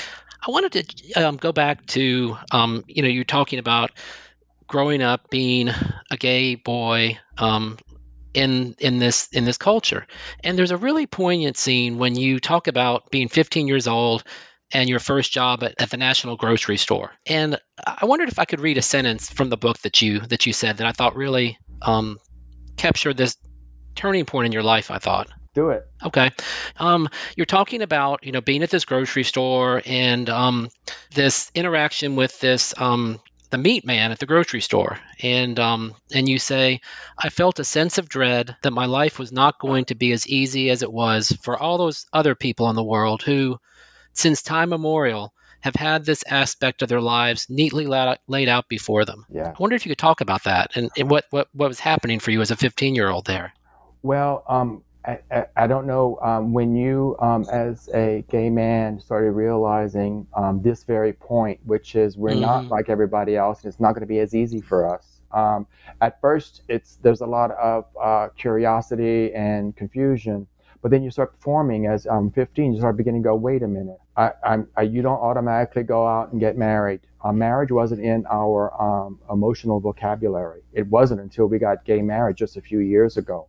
I 0.47 0.51
wanted 0.51 0.89
to 0.89 1.13
um, 1.23 1.37
go 1.37 1.53
back 1.53 1.87
to 1.87 2.37
um, 2.51 2.83
you 2.89 3.03
know 3.03 3.09
you're 3.09 3.25
talking 3.25 3.59
about 3.59 3.93
growing 4.73 5.03
up 5.03 5.29
being 5.29 5.69
a 6.11 6.17
gay 6.17 6.55
boy 6.55 7.19
um, 7.37 7.79
in 8.33 8.75
in 8.79 8.99
this 8.99 9.29
in 9.33 9.45
this 9.45 9.59
culture, 9.59 10.07
and 10.43 10.59
there's 10.59 10.71
a 10.71 10.77
really 10.79 11.07
poignant 11.07 11.59
scene 11.59 11.99
when 11.99 12.17
you 12.17 12.41
talk 12.41 12.67
about 12.67 13.11
being 13.11 13.29
15 13.29 13.69
years 13.69 13.87
old 13.87 14.25
and 14.73 14.89
your 14.89 14.99
first 14.99 15.31
job 15.31 15.63
at, 15.63 15.75
at 15.79 15.91
the 15.91 15.99
National 15.99 16.37
Grocery 16.37 16.79
Store. 16.79 17.13
And 17.27 17.61
I 17.87 18.07
wondered 18.07 18.31
if 18.31 18.39
I 18.39 18.47
could 18.47 18.61
read 18.61 18.79
a 18.79 18.83
sentence 18.83 19.31
from 19.31 19.51
the 19.51 19.59
book 19.59 19.79
that 19.81 20.01
you 20.01 20.21
that 20.21 20.47
you 20.47 20.55
said 20.55 20.79
that 20.79 20.87
I 20.87 20.93
thought 20.93 21.15
really 21.15 21.59
um, 21.83 22.17
captured 22.79 23.19
this 23.19 23.37
turning 23.95 24.25
point 24.25 24.47
in 24.47 24.53
your 24.53 24.63
life. 24.63 24.91
I 24.91 24.99
thought. 24.99 25.29
Do 25.55 25.69
it. 25.69 25.87
Okay. 26.03 26.31
Um, 26.79 27.11
you're 27.37 27.45
talking 27.45 27.83
about 27.83 28.25
you 28.25 28.33
know 28.33 28.41
being 28.41 28.63
at 28.63 28.71
this 28.71 28.87
grocery 28.87 29.25
store 29.25 29.83
and 29.85 30.31
um, 30.31 30.71
this 31.15 31.51
interaction 31.55 32.17
with 32.17 32.41
this 32.41 32.73
um, 32.81 33.21
the 33.53 33.59
meat 33.59 33.87
man 33.87 34.11
at 34.11 34.19
the 34.19 34.27
grocery 34.27 34.61
store 34.61 34.99
and 35.23 35.61
um, 35.61 35.95
and 36.13 36.29
you 36.29 36.39
say 36.39 36.81
i 37.19 37.29
felt 37.29 37.61
a 37.61 37.65
sense 37.65 37.99
of 37.99 38.09
dread 38.09 38.57
that 38.63 38.73
my 38.73 38.87
life 38.87 39.19
was 39.19 39.31
not 39.31 39.61
going 39.61 39.85
to 39.85 39.95
be 39.95 40.11
as 40.11 40.27
easy 40.27 40.71
as 40.71 40.83
it 40.83 40.93
was 40.93 41.31
for 41.43 41.57
all 41.57 41.79
those 41.79 42.07
other 42.13 42.35
people 42.35 42.69
in 42.71 42.77
the 42.77 42.83
world 42.83 43.23
who 43.23 43.59
since 44.15 44.43
time 44.43 44.73
immemorial 44.73 45.33
have 45.63 45.75
had 45.77 46.05
this 46.05 46.25
aspect 46.29 46.83
of 46.83 46.89
their 46.89 47.01
lives 47.01 47.47
neatly 47.49 47.87
laid 47.87 48.49
out 48.49 48.69
before 48.69 49.05
them. 49.05 49.25
Yeah. 49.31 49.51
I 49.51 49.55
wonder 49.61 49.77
if 49.77 49.87
you 49.87 49.91
could 49.91 49.99
talk 49.99 50.21
about 50.21 50.43
that 50.45 50.73
and, 50.75 50.91
and 50.99 51.09
what, 51.09 51.25
what, 51.31 51.49
what 51.53 51.69
was 51.69 51.79
happening 51.79 52.19
for 52.19 52.33
you 52.33 52.41
as 52.41 52.51
a 52.51 52.57
15 52.57 52.97
year 52.97 53.09
old 53.09 53.27
there. 53.27 53.53
Well, 54.03 54.43
um, 54.49 54.83
I, 55.05 55.19
I, 55.31 55.47
I, 55.57 55.67
don't 55.67 55.87
know 55.87 56.19
um, 56.23 56.53
when 56.53 56.77
you, 56.77 57.17
um, 57.19 57.45
as 57.51 57.89
a 57.93 58.25
gay 58.31 58.51
man, 58.51 59.01
started 59.01 59.33
realizing 59.33 60.27
um, 60.35 60.63
this 60.63 60.85
very 60.85 61.13
point, 61.13 61.59
which 61.65 61.97
is 61.97 62.17
we're 62.17 62.31
mm-hmm. 62.31 62.41
not 62.41 62.69
like 62.69 62.89
everybody 62.89 63.37
else, 63.37 63.63
and 63.63 63.73
it's 63.73 63.81
not 63.81 63.93
going 63.93 64.03
to 64.03 64.07
be 64.07 64.21
as 64.21 64.35
easy 64.35 64.61
for 64.61 64.89
us. 64.89 65.21
Um, 65.33 65.67
at 66.01 66.21
first, 66.21 66.63
it's 66.69 66.99
there's 67.03 67.21
a 67.21 67.27
lot 67.27 67.51
of 67.53 67.87
uh, 68.01 68.29
curiosity 68.37 69.33
and 69.35 69.75
confusion, 69.75 70.47
but 70.83 70.91
then 70.91 71.03
you 71.03 71.11
start 71.11 71.33
performing 71.33 71.87
as 71.87 72.07
um, 72.07 72.31
15, 72.31 72.75
you 72.75 72.79
start 72.79 72.97
beginning 72.97 73.23
to 73.23 73.29
go, 73.29 73.35
wait 73.35 73.63
a 73.63 73.69
minute, 73.69 73.99
I, 74.17 74.33
I'm, 74.45 74.69
I, 74.77 74.83
you 74.83 75.03
don't 75.03 75.21
automatically 75.21 75.85
go 75.85 76.07
out 76.07 76.33
and 76.33 76.41
get 76.41 76.57
married. 76.57 77.01
Uh, 77.25 77.33
marriage 77.33 77.71
wasn't 77.71 78.03
in 78.03 78.25
our 78.31 78.73
um, 78.81 79.21
emotional 79.31 79.81
vocabulary. 79.81 80.63
It 80.73 80.87
wasn't 80.89 81.21
until 81.21 81.47
we 81.47 81.59
got 81.59 81.85
gay 81.85 82.03
marriage 82.03 82.39
just 82.39 82.57
a 82.57 82.61
few 82.61 82.81
years 82.81 83.17
ago. 83.17 83.49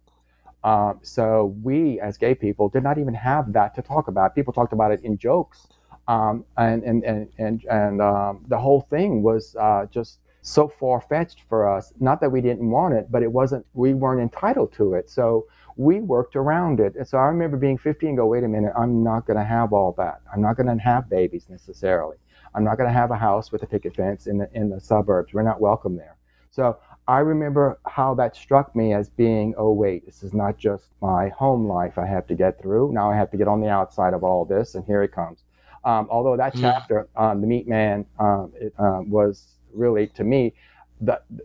Um, 0.64 1.00
so 1.04 1.56
we, 1.62 2.00
as 2.00 2.18
gay 2.18 2.36
people, 2.36 2.70
did 2.70 2.84
not 2.84 2.98
even 2.98 3.14
have 3.14 3.54
that 3.54 3.76
to 3.76 3.82
talk 3.82 4.08
about. 4.08 4.36
People 4.36 4.54
talked 4.54 4.74
about 4.74 4.92
it 4.92 5.02
in 5.04 5.18
jokes, 5.18 5.68
um, 6.08 6.46
and 6.58 6.84
and 6.84 7.04
and 7.04 7.30
and, 7.38 7.64
and 7.66 8.02
um, 8.02 8.46
the 8.48 8.58
whole 8.58 8.82
thing 8.82 9.24
was 9.24 9.56
uh, 9.60 9.86
just 9.92 10.20
so 10.42 10.68
far 10.68 11.02
fetched 11.02 11.42
for 11.50 11.70
us. 11.70 11.94
Not 12.00 12.22
that 12.22 12.30
we 12.30 12.42
didn't 12.42 12.70
want 12.70 12.94
it, 12.94 13.12
but 13.12 13.24
it 13.24 13.32
wasn't. 13.32 13.66
We 13.74 13.94
weren't 13.94 14.22
entitled 14.22 14.74
to 14.74 14.94
it. 14.94 15.10
So 15.10 15.48
we 15.78 16.00
worked 16.02 16.36
around 16.36 16.80
it. 16.80 16.96
And 16.96 17.08
so 17.08 17.18
I 17.18 17.26
remember 17.26 17.58
being 17.58 17.78
15 17.78 18.10
and 18.10 18.18
go, 18.18 18.28
wait 18.28 18.44
a 18.44 18.48
minute, 18.48 18.74
I'm 18.78 19.04
not 19.04 19.26
going 19.26 19.38
to 19.38 19.46
have 19.46 19.74
all 19.74 19.94
that. 19.98 20.22
I'm 20.32 20.42
not 20.42 20.56
going 20.56 20.68
to 20.68 20.84
have 20.84 21.10
babies 21.10 21.48
necessarily. 21.50 22.18
I'm 22.56 22.64
not 22.64 22.78
going 22.78 22.88
to 22.88 22.94
have 22.94 23.12
a 23.12 23.16
house 23.16 23.52
with 23.52 23.64
a 23.64 23.68
picket 23.68 23.96
fence 23.96 24.28
in 24.28 24.38
the, 24.38 24.50
in 24.54 24.70
the 24.70 24.80
suburbs. 24.80 25.34
We're 25.34 25.42
not 25.42 25.60
welcome 25.60 25.96
there. 25.96 26.18
So 26.52 26.78
I 27.08 27.20
remember 27.20 27.80
how 27.86 28.14
that 28.16 28.36
struck 28.36 28.76
me 28.76 28.94
as 28.94 29.10
being, 29.10 29.54
oh, 29.58 29.74
wait, 29.74 30.06
this 30.06 30.24
is 30.24 30.34
not 30.34 30.58
just 30.58 30.88
my 31.02 31.30
home 31.30 31.68
life 31.68 31.98
I 31.98 32.06
have 32.06 32.28
to 32.28 32.36
get 32.36 32.62
through. 32.62 32.94
Now 32.94 33.12
I 33.12 33.16
have 33.16 33.30
to 33.32 33.38
get 33.38 33.48
on 33.48 33.60
the 33.60 33.68
outside 33.68 34.14
of 34.14 34.24
all 34.24 34.46
this, 34.46 34.76
and 34.76 34.86
here 34.86 35.04
it 35.04 35.12
comes. 35.12 35.44
Um, 35.84 36.08
although 36.10 36.38
that 36.38 36.54
hmm. 36.54 36.62
chapter, 36.62 37.10
um, 37.18 37.42
The 37.42 37.48
Meat 37.48 37.68
Man, 37.68 38.06
um, 38.20 38.54
it, 38.56 38.74
uh, 38.80 39.02
was 39.06 39.56
really, 39.74 40.08
to 40.08 40.24
me, 40.24 40.54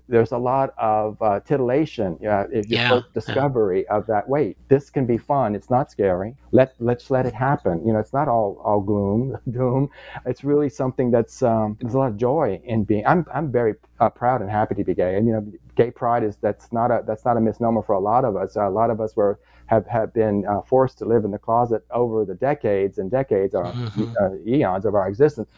there's 0.09 0.33
a 0.33 0.38
lot 0.38 0.75
of 0.79 1.21
uh, 1.23 1.40
titillation 1.40 2.18
uh, 2.27 2.44
if 2.53 2.71
you 2.71 2.77
yeah, 2.77 3.01
discovery 3.14 3.85
yeah. 3.88 3.97
of 3.97 4.07
that 4.07 4.29
wait 4.29 4.57
this 4.68 4.90
can 4.90 5.07
be 5.07 5.18
fun 5.18 5.55
it's 5.55 5.71
not 5.71 5.90
scary 5.90 6.35
let 6.53 6.75
let's 6.79 7.11
let 7.11 7.27
it 7.27 7.35
happen 7.35 7.85
you 7.87 7.92
know 7.92 7.99
it's 7.99 8.12
not 8.12 8.29
all 8.29 8.61
all 8.64 8.81
gloom 8.81 9.37
doom 9.51 9.88
it's 10.27 10.44
really 10.44 10.68
something 10.68 11.11
that's 11.11 11.42
um, 11.42 11.77
there's 11.81 11.94
a 11.94 11.99
lot 11.99 12.09
of 12.09 12.16
joy 12.16 12.61
in 12.64 12.85
being 12.85 13.07
i'm 13.07 13.25
i'm 13.33 13.51
very 13.51 13.75
uh, 14.01 14.09
proud 14.09 14.40
and 14.40 14.51
happy 14.51 14.75
to 14.75 14.85
be 14.85 14.94
gay 14.94 15.16
and 15.16 15.27
you 15.27 15.33
know 15.33 15.53
gay 15.77 15.90
pride 15.90 16.23
is 16.23 16.37
that's 16.37 16.73
not 16.73 16.90
a 16.90 17.03
that's 17.07 17.25
not 17.25 17.37
a 17.37 17.40
misnomer 17.40 17.83
for 17.83 17.94
a 17.94 18.01
lot 18.01 18.25
of 18.25 18.37
us 18.37 18.57
a 18.57 18.68
lot 18.68 18.90
of 18.90 19.01
us 19.01 19.16
were 19.16 19.38
have, 19.68 19.87
have 19.87 20.12
been 20.14 20.47
uh, 20.47 20.62
forced 20.62 20.99
to 20.99 21.05
live 21.05 21.25
in 21.25 21.31
the 21.31 21.38
closet 21.38 21.85
over 21.90 22.25
the 22.25 22.35
decades 22.35 22.99
and 22.99 23.11
decades 23.11 23.55
or 23.55 23.64
mm-hmm. 23.64 24.12
Uh, 24.21 24.31
eons 24.47 24.85
of 24.85 24.94
our 24.94 25.09
existence 25.09 25.49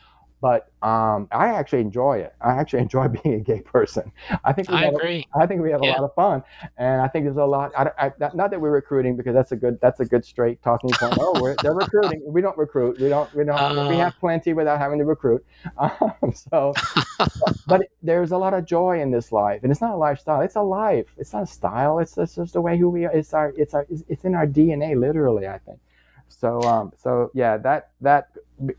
but 0.40 0.70
um, 0.82 1.28
I 1.30 1.48
actually 1.48 1.80
enjoy 1.80 2.18
it. 2.18 2.34
I 2.40 2.52
actually 2.52 2.80
enjoy 2.82 3.08
being 3.08 3.34
a 3.36 3.40
gay 3.40 3.60
person. 3.60 4.10
I 4.44 4.52
think 4.52 4.68
we 4.68 4.76
I 4.76 4.84
have, 4.84 4.94
agree. 4.94 5.26
I 5.34 5.46
think 5.46 5.62
we 5.62 5.70
have 5.70 5.82
yeah. 5.82 5.92
a 5.92 6.00
lot 6.00 6.04
of 6.04 6.14
fun, 6.14 6.42
and 6.78 7.00
I 7.02 7.08
think 7.08 7.26
there's 7.26 7.36
a 7.36 7.44
lot. 7.44 7.72
I, 7.76 8.06
I, 8.06 8.12
not 8.34 8.50
that 8.50 8.60
we're 8.60 8.70
recruiting 8.70 9.16
because 9.16 9.34
that's 9.34 9.52
a 9.52 9.56
good 9.56 9.78
that's 9.80 10.00
a 10.00 10.04
good 10.04 10.24
straight 10.24 10.62
talking 10.62 10.90
point. 10.90 11.14
oh, 11.20 11.40
we're, 11.40 11.54
they're 11.62 11.74
recruiting. 11.74 12.22
We 12.26 12.40
don't 12.40 12.56
recruit. 12.56 12.98
We 12.98 13.08
don't. 13.08 13.32
We 13.34 13.44
don't. 13.44 13.58
Uh, 13.58 13.88
we 13.88 13.96
have 13.96 14.14
plenty 14.18 14.52
without 14.52 14.78
having 14.78 14.98
to 14.98 15.04
recruit. 15.04 15.44
Um, 15.78 16.32
so, 16.34 16.74
but 17.66 17.82
there's 18.02 18.32
a 18.32 18.36
lot 18.36 18.54
of 18.54 18.64
joy 18.64 19.00
in 19.00 19.10
this 19.10 19.32
life, 19.32 19.60
and 19.62 19.72
it's 19.72 19.80
not 19.80 19.94
a 19.94 19.96
lifestyle. 19.96 20.40
It's 20.40 20.56
a 20.56 20.62
life. 20.62 21.06
It's 21.16 21.32
not 21.32 21.44
a 21.44 21.46
style. 21.46 21.98
It's, 21.98 22.16
it's 22.18 22.34
just 22.34 22.52
the 22.52 22.60
way 22.60 22.76
who 22.78 22.90
we 22.90 23.06
are. 23.06 23.12
It's 23.12 23.32
our. 23.32 23.52
It's 23.56 23.74
our. 23.74 23.86
It's 24.08 24.24
in 24.24 24.34
our 24.34 24.46
DNA, 24.46 24.98
literally. 24.98 25.46
I 25.46 25.58
think. 25.58 25.78
So 26.30 26.62
um, 26.62 26.92
so 26.96 27.30
yeah, 27.34 27.56
that 27.58 27.90
that 28.00 28.28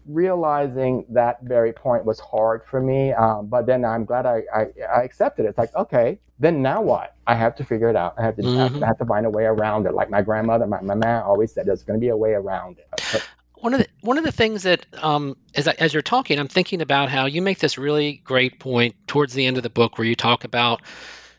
realizing 0.05 1.05
that 1.09 1.41
very 1.43 1.73
point 1.73 2.05
was 2.05 2.19
hard 2.19 2.63
for 2.65 2.81
me. 2.81 3.13
Um, 3.13 3.47
but 3.47 3.65
then 3.65 3.83
I'm 3.83 4.05
glad 4.05 4.25
I, 4.25 4.43
I, 4.53 4.67
I 4.93 5.03
accepted 5.03 5.45
it. 5.45 5.49
It's 5.49 5.57
like 5.57 5.75
okay, 5.75 6.19
then 6.39 6.61
now 6.61 6.81
what? 6.81 7.15
I 7.27 7.35
have 7.35 7.55
to 7.57 7.63
figure 7.63 7.89
it 7.89 7.95
out. 7.95 8.15
I 8.17 8.23
have 8.23 8.35
to 8.37 8.41
mm-hmm. 8.41 8.83
I 8.83 8.87
have 8.87 8.97
to 8.97 9.05
find 9.05 9.25
a 9.25 9.29
way 9.29 9.45
around 9.45 9.85
it. 9.85 9.93
Like 9.93 10.09
my 10.09 10.21
grandmother, 10.21 10.65
my, 10.65 10.81
my 10.81 10.95
man 10.95 11.21
always 11.23 11.53
said, 11.53 11.65
there's 11.65 11.83
going 11.83 11.99
to 11.99 12.01
be 12.01 12.09
a 12.09 12.17
way 12.17 12.31
around 12.31 12.79
it. 12.79 12.87
But, 12.91 13.27
one 13.55 13.75
of 13.75 13.79
the 13.79 13.87
one 14.01 14.17
of 14.17 14.23
the 14.23 14.31
things 14.31 14.63
that 14.63 14.85
um, 15.03 15.37
as 15.55 15.67
I, 15.67 15.73
as 15.77 15.93
you're 15.93 16.01
talking, 16.01 16.39
I'm 16.39 16.47
thinking 16.47 16.82
about 16.82 17.09
how 17.09 17.27
you 17.27 17.41
make 17.41 17.59
this 17.59 17.77
really 17.77 18.21
great 18.23 18.59
point 18.59 18.95
towards 19.07 19.34
the 19.34 19.45
end 19.45 19.57
of 19.57 19.63
the 19.63 19.69
book, 19.69 19.97
where 19.97 20.07
you 20.07 20.15
talk 20.15 20.43
about 20.43 20.82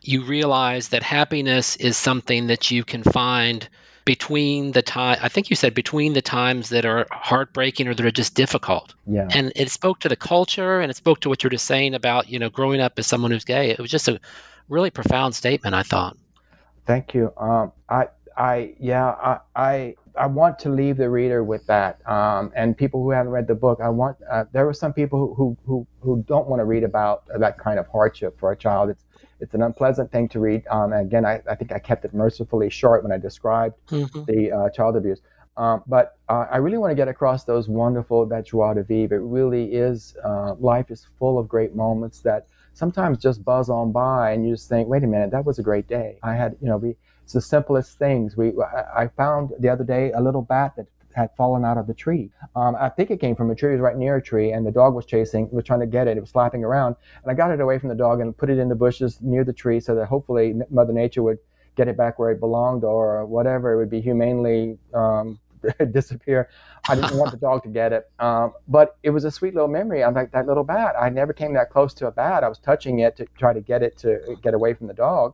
you 0.01 0.23
realize 0.23 0.89
that 0.89 1.03
happiness 1.03 1.75
is 1.77 1.97
something 1.97 2.47
that 2.47 2.71
you 2.71 2.83
can 2.83 3.03
find 3.03 3.67
between 4.05 4.71
the 4.73 4.81
time 4.81 5.17
I 5.21 5.29
think 5.29 5.49
you 5.49 5.55
said 5.55 5.73
between 5.73 6.13
the 6.13 6.21
times 6.21 6.69
that 6.69 6.85
are 6.85 7.07
heartbreaking 7.11 7.87
or 7.87 7.93
that 7.93 8.05
are 8.05 8.11
just 8.11 8.35
difficult. 8.35 8.93
Yeah. 9.07 9.27
And 9.33 9.51
it 9.55 9.69
spoke 9.69 9.99
to 9.99 10.09
the 10.09 10.15
culture 10.15 10.79
and 10.79 10.89
it 10.89 10.95
spoke 10.95 11.21
to 11.21 11.29
what 11.29 11.43
you're 11.43 11.51
just 11.51 11.65
saying 11.65 11.93
about, 11.93 12.29
you 12.29 12.39
know, 12.39 12.49
growing 12.49 12.81
up 12.81 12.93
as 12.97 13.07
someone 13.07 13.31
who's 13.31 13.45
gay. 13.45 13.69
It 13.69 13.79
was 13.79 13.91
just 13.91 14.07
a 14.07 14.19
really 14.69 14.89
profound 14.89 15.35
statement, 15.35 15.75
I 15.75 15.83
thought. 15.83 16.17
Thank 16.85 17.13
you. 17.13 17.31
Um, 17.37 17.71
I 17.89 18.07
I 18.35 18.73
yeah 18.79 19.09
I, 19.11 19.39
I 19.55 19.95
I 20.15 20.27
want 20.27 20.59
to 20.59 20.69
leave 20.69 20.97
the 20.97 21.09
reader 21.09 21.43
with 21.43 21.65
that. 21.67 22.07
Um, 22.09 22.51
and 22.55 22.77
people 22.77 23.01
who 23.01 23.11
haven't 23.11 23.31
read 23.31 23.47
the 23.47 23.55
book, 23.55 23.79
I 23.81 23.89
want 23.89 24.17
uh, 24.29 24.45
there 24.51 24.67
are 24.67 24.73
some 24.73 24.93
people 24.93 25.33
who, 25.35 25.57
who 25.65 25.87
who 26.01 26.23
don't 26.27 26.47
want 26.47 26.59
to 26.59 26.65
read 26.65 26.83
about 26.83 27.23
that 27.39 27.57
kind 27.57 27.79
of 27.79 27.87
hardship 27.87 28.39
for 28.39 28.51
a 28.51 28.57
child. 28.57 28.89
It's 28.89 29.05
it's 29.43 29.53
an 29.53 29.61
unpleasant 29.61 30.11
thing 30.11 30.29
to 30.29 30.39
read. 30.39 30.63
Um, 30.71 30.93
again, 30.93 31.25
I, 31.25 31.41
I 31.49 31.55
think 31.55 31.71
I 31.73 31.79
kept 31.79 32.05
it 32.05 32.13
mercifully 32.13 32.69
short 32.69 33.03
when 33.03 33.11
I 33.11 33.17
described 33.17 33.75
mm-hmm. 33.89 34.23
the 34.23 34.51
uh, 34.51 34.69
child 34.69 34.95
abuse. 34.95 35.21
Um, 35.57 35.83
but 35.85 36.17
uh, 36.29 36.45
I 36.49 36.57
really 36.57 36.77
want 36.77 36.91
to 36.91 36.95
get 36.95 37.07
across 37.07 37.43
those 37.43 37.67
wonderful 37.67 38.25
that 38.27 38.45
joie 38.47 38.73
de 38.73 38.83
vivre. 38.83 39.17
It 39.17 39.21
really 39.21 39.65
is. 39.73 40.15
Uh, 40.23 40.55
life 40.55 40.89
is 40.89 41.05
full 41.19 41.37
of 41.37 41.47
great 41.47 41.75
moments 41.75 42.21
that 42.21 42.47
sometimes 42.73 43.19
just 43.19 43.43
buzz 43.43 43.69
on 43.69 43.91
by, 43.91 44.31
and 44.31 44.47
you 44.47 44.55
just 44.55 44.69
think, 44.69 44.87
"Wait 44.87 45.03
a 45.03 45.07
minute, 45.07 45.29
that 45.31 45.45
was 45.45 45.59
a 45.59 45.63
great 45.63 45.87
day." 45.87 46.17
I 46.23 46.33
had, 46.33 46.55
you 46.59 46.67
know, 46.67 46.77
we 46.77 46.95
it's 47.23 47.33
the 47.33 47.41
simplest 47.41 47.99
things. 47.99 48.35
We 48.35 48.53
I 48.95 49.09
found 49.15 49.51
the 49.59 49.69
other 49.69 49.83
day 49.83 50.11
a 50.13 50.21
little 50.21 50.41
bat 50.41 50.73
that 50.77 50.87
had 51.13 51.29
fallen 51.35 51.65
out 51.65 51.77
of 51.77 51.87
the 51.87 51.93
tree. 51.93 52.29
Um, 52.55 52.75
I 52.79 52.89
think 52.89 53.11
it 53.11 53.19
came 53.19 53.35
from 53.35 53.49
a 53.51 53.55
tree. 53.55 53.71
It 53.71 53.75
was 53.75 53.81
right 53.81 53.97
near 53.97 54.17
a 54.17 54.21
tree, 54.21 54.51
and 54.51 54.65
the 54.65 54.71
dog 54.71 54.93
was 54.93 55.05
chasing, 55.05 55.49
was 55.51 55.65
trying 55.65 55.79
to 55.79 55.85
get 55.85 56.07
it. 56.07 56.17
It 56.17 56.19
was 56.19 56.31
flapping 56.31 56.63
around, 56.63 56.95
and 57.23 57.31
I 57.31 57.33
got 57.33 57.51
it 57.51 57.59
away 57.59 57.79
from 57.79 57.89
the 57.89 57.95
dog 57.95 58.19
and 58.19 58.35
put 58.35 58.49
it 58.49 58.57
in 58.57 58.69
the 58.69 58.75
bushes 58.75 59.19
near 59.21 59.43
the 59.43 59.53
tree, 59.53 59.79
so 59.79 59.95
that 59.95 60.07
hopefully 60.07 60.55
Mother 60.69 60.93
Nature 60.93 61.23
would 61.23 61.39
get 61.75 61.87
it 61.87 61.97
back 61.97 62.19
where 62.19 62.31
it 62.31 62.39
belonged, 62.39 62.83
or 62.83 63.25
whatever. 63.25 63.73
It 63.73 63.77
would 63.77 63.89
be 63.89 64.01
humanely 64.01 64.77
um, 64.93 65.39
disappear. 65.91 66.49
I 66.89 66.95
didn't 66.95 67.17
want 67.17 67.31
the 67.31 67.37
dog 67.37 67.63
to 67.63 67.69
get 67.69 67.93
it, 67.93 68.09
um, 68.19 68.53
but 68.67 68.97
it 69.03 69.11
was 69.11 69.23
a 69.23 69.31
sweet 69.31 69.53
little 69.53 69.69
memory. 69.69 70.03
I'm 70.03 70.13
like 70.13 70.31
that 70.31 70.47
little 70.47 70.63
bat. 70.63 70.95
I 70.99 71.09
never 71.09 71.33
came 71.33 71.53
that 71.53 71.69
close 71.69 71.93
to 71.95 72.07
a 72.07 72.11
bat. 72.11 72.43
I 72.43 72.49
was 72.49 72.59
touching 72.59 72.99
it 72.99 73.15
to 73.17 73.25
try 73.37 73.53
to 73.53 73.61
get 73.61 73.81
it 73.81 73.97
to 73.99 74.35
get 74.41 74.53
away 74.53 74.73
from 74.73 74.87
the 74.87 74.93
dog 74.93 75.33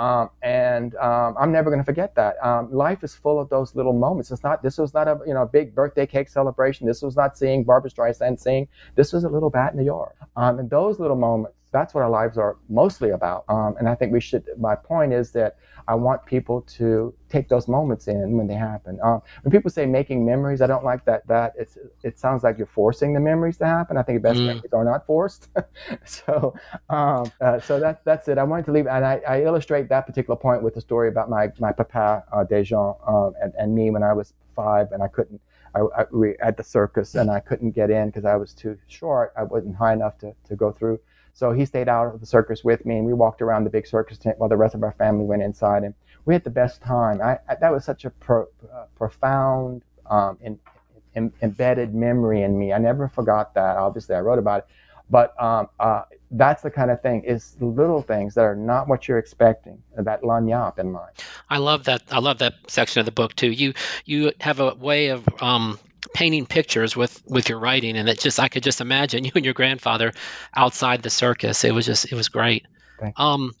um, 0.00 0.30
and 0.40 0.94
um, 0.94 1.36
I'm 1.38 1.52
never 1.52 1.68
going 1.68 1.78
to 1.78 1.84
forget 1.84 2.14
that. 2.14 2.42
Um, 2.42 2.72
life 2.72 3.04
is 3.04 3.14
full 3.14 3.38
of 3.38 3.50
those 3.50 3.76
little 3.76 3.92
moments. 3.92 4.30
It's 4.30 4.42
not. 4.42 4.62
This 4.62 4.78
was 4.78 4.94
not 4.94 5.06
a 5.08 5.18
you 5.26 5.34
know 5.34 5.44
big 5.44 5.74
birthday 5.74 6.06
cake 6.06 6.30
celebration. 6.30 6.86
This 6.86 7.02
was 7.02 7.16
not 7.16 7.36
seeing 7.36 7.64
Barbra 7.64 7.90
Streisand 7.90 8.40
sing. 8.40 8.66
This 8.94 9.12
was 9.12 9.24
a 9.24 9.28
little 9.28 9.50
bat 9.50 9.72
in 9.72 9.78
the 9.78 9.84
yard. 9.84 10.14
Um, 10.36 10.58
and 10.58 10.70
those 10.70 10.98
little 10.98 11.16
moments 11.16 11.54
that's 11.72 11.94
what 11.94 12.02
our 12.02 12.10
lives 12.10 12.36
are 12.36 12.56
mostly 12.68 13.10
about. 13.10 13.44
Um, 13.48 13.76
and 13.78 13.88
I 13.88 13.94
think 13.94 14.12
we 14.12 14.20
should. 14.20 14.44
My 14.58 14.74
point 14.74 15.12
is 15.12 15.30
that 15.32 15.56
I 15.86 15.94
want 15.94 16.24
people 16.24 16.62
to 16.62 17.14
take 17.28 17.48
those 17.48 17.68
moments 17.68 18.08
in 18.08 18.36
when 18.36 18.46
they 18.46 18.54
happen. 18.54 18.98
Um, 19.02 19.22
when 19.42 19.52
people 19.52 19.70
say 19.70 19.86
making 19.86 20.24
memories, 20.24 20.60
I 20.60 20.66
don't 20.66 20.84
like 20.84 21.04
that. 21.04 21.26
That 21.28 21.54
it's 21.56 21.78
it 22.02 22.18
sounds 22.18 22.42
like 22.42 22.58
you're 22.58 22.66
forcing 22.66 23.14
the 23.14 23.20
memories 23.20 23.56
to 23.58 23.66
happen. 23.66 23.96
I 23.96 24.02
think 24.02 24.18
the 24.18 24.28
best 24.28 24.40
mm. 24.40 24.46
memories 24.46 24.72
are 24.72 24.84
not 24.84 25.06
forced. 25.06 25.48
so 26.04 26.54
um, 26.90 27.30
uh, 27.40 27.60
so 27.60 27.78
that's 27.78 28.02
that's 28.04 28.28
it. 28.28 28.38
I 28.38 28.44
wanted 28.44 28.66
to 28.66 28.72
leave, 28.72 28.86
and 28.86 29.04
I, 29.04 29.20
I, 29.26 29.42
illustrate 29.42 29.88
that 29.88 30.06
particular 30.06 30.36
point 30.36 30.62
with 30.62 30.74
the 30.74 30.80
story 30.80 31.08
about 31.08 31.30
my 31.30 31.48
my 31.58 31.72
papa 31.72 32.24
uh, 32.32 32.44
Dejan 32.44 32.96
um, 33.08 33.34
and, 33.40 33.52
and 33.58 33.74
me 33.74 33.90
when 33.90 34.02
I 34.02 34.12
was 34.12 34.34
five, 34.56 34.92
and 34.92 35.02
I 35.02 35.08
couldn't. 35.08 35.40
I, 35.72 35.82
I, 35.96 36.04
we, 36.12 36.36
at 36.42 36.56
the 36.56 36.64
circus, 36.64 37.14
and 37.14 37.30
I 37.30 37.38
couldn't 37.38 37.70
get 37.72 37.90
in 37.90 38.08
because 38.08 38.24
I 38.24 38.34
was 38.34 38.52
too 38.52 38.76
short. 38.88 39.32
I 39.36 39.44
wasn't 39.44 39.76
high 39.76 39.92
enough 39.92 40.18
to, 40.18 40.34
to 40.48 40.56
go 40.56 40.72
through 40.72 40.98
so 41.32 41.52
he 41.52 41.64
stayed 41.64 41.88
out 41.88 42.14
of 42.14 42.20
the 42.20 42.26
circus 42.26 42.64
with 42.64 42.84
me, 42.84 42.96
and 42.96 43.06
we 43.06 43.12
walked 43.12 43.42
around 43.42 43.64
the 43.64 43.70
big 43.70 43.86
circus 43.86 44.18
tent 44.18 44.38
while 44.38 44.48
the 44.48 44.56
rest 44.56 44.74
of 44.74 44.82
our 44.82 44.92
family 44.92 45.24
went 45.24 45.42
inside, 45.42 45.84
and 45.84 45.94
we 46.24 46.34
had 46.34 46.44
the 46.44 46.50
best 46.50 46.82
time. 46.82 47.20
I, 47.20 47.38
I 47.48 47.56
that 47.60 47.72
was 47.72 47.84
such 47.84 48.04
a 48.04 48.10
pro, 48.10 48.42
uh, 48.72 48.84
profound, 48.96 49.82
um, 50.06 50.38
in, 50.42 50.58
in, 51.14 51.32
embedded 51.42 51.94
memory 51.94 52.42
in 52.42 52.58
me. 52.58 52.72
I 52.72 52.78
never 52.78 53.08
forgot 53.08 53.54
that. 53.54 53.76
Obviously, 53.76 54.14
I 54.14 54.20
wrote 54.20 54.38
about 54.38 54.60
it, 54.60 54.66
but 55.10 55.40
um, 55.42 55.68
uh, 55.78 56.02
that's 56.32 56.62
the 56.62 56.70
kind 56.70 56.90
of 56.90 57.02
thing 57.02 57.24
is 57.24 57.56
little 57.60 58.02
things 58.02 58.34
that 58.34 58.42
are 58.42 58.54
not 58.54 58.88
what 58.88 59.08
you're 59.08 59.18
expecting 59.18 59.82
that 59.96 60.22
lagniappe 60.22 60.78
in 60.78 60.92
mind 60.92 61.10
i 61.48 61.58
love 61.58 61.84
that 61.84 62.02
i 62.12 62.20
love 62.20 62.38
that 62.38 62.54
section 62.68 63.00
of 63.00 63.06
the 63.06 63.12
book 63.12 63.34
too 63.34 63.50
you 63.50 63.74
you 64.04 64.32
have 64.40 64.60
a 64.60 64.74
way 64.74 65.08
of 65.08 65.26
um, 65.42 65.78
painting 66.14 66.46
pictures 66.46 66.96
with 66.96 67.22
with 67.26 67.48
your 67.48 67.58
writing 67.58 67.96
and 67.96 68.08
it 68.08 68.18
just 68.18 68.40
i 68.40 68.48
could 68.48 68.62
just 68.62 68.80
imagine 68.80 69.24
you 69.26 69.32
and 69.34 69.44
your 69.44 69.54
grandfather 69.54 70.12
outside 70.56 71.02
the 71.02 71.10
circus. 71.10 71.64
It 71.64 71.72
was 71.72 71.86
just 71.86 72.10
it 72.10 72.14
was 72.14 72.28
great. 72.28 72.66
Um 73.16 73.52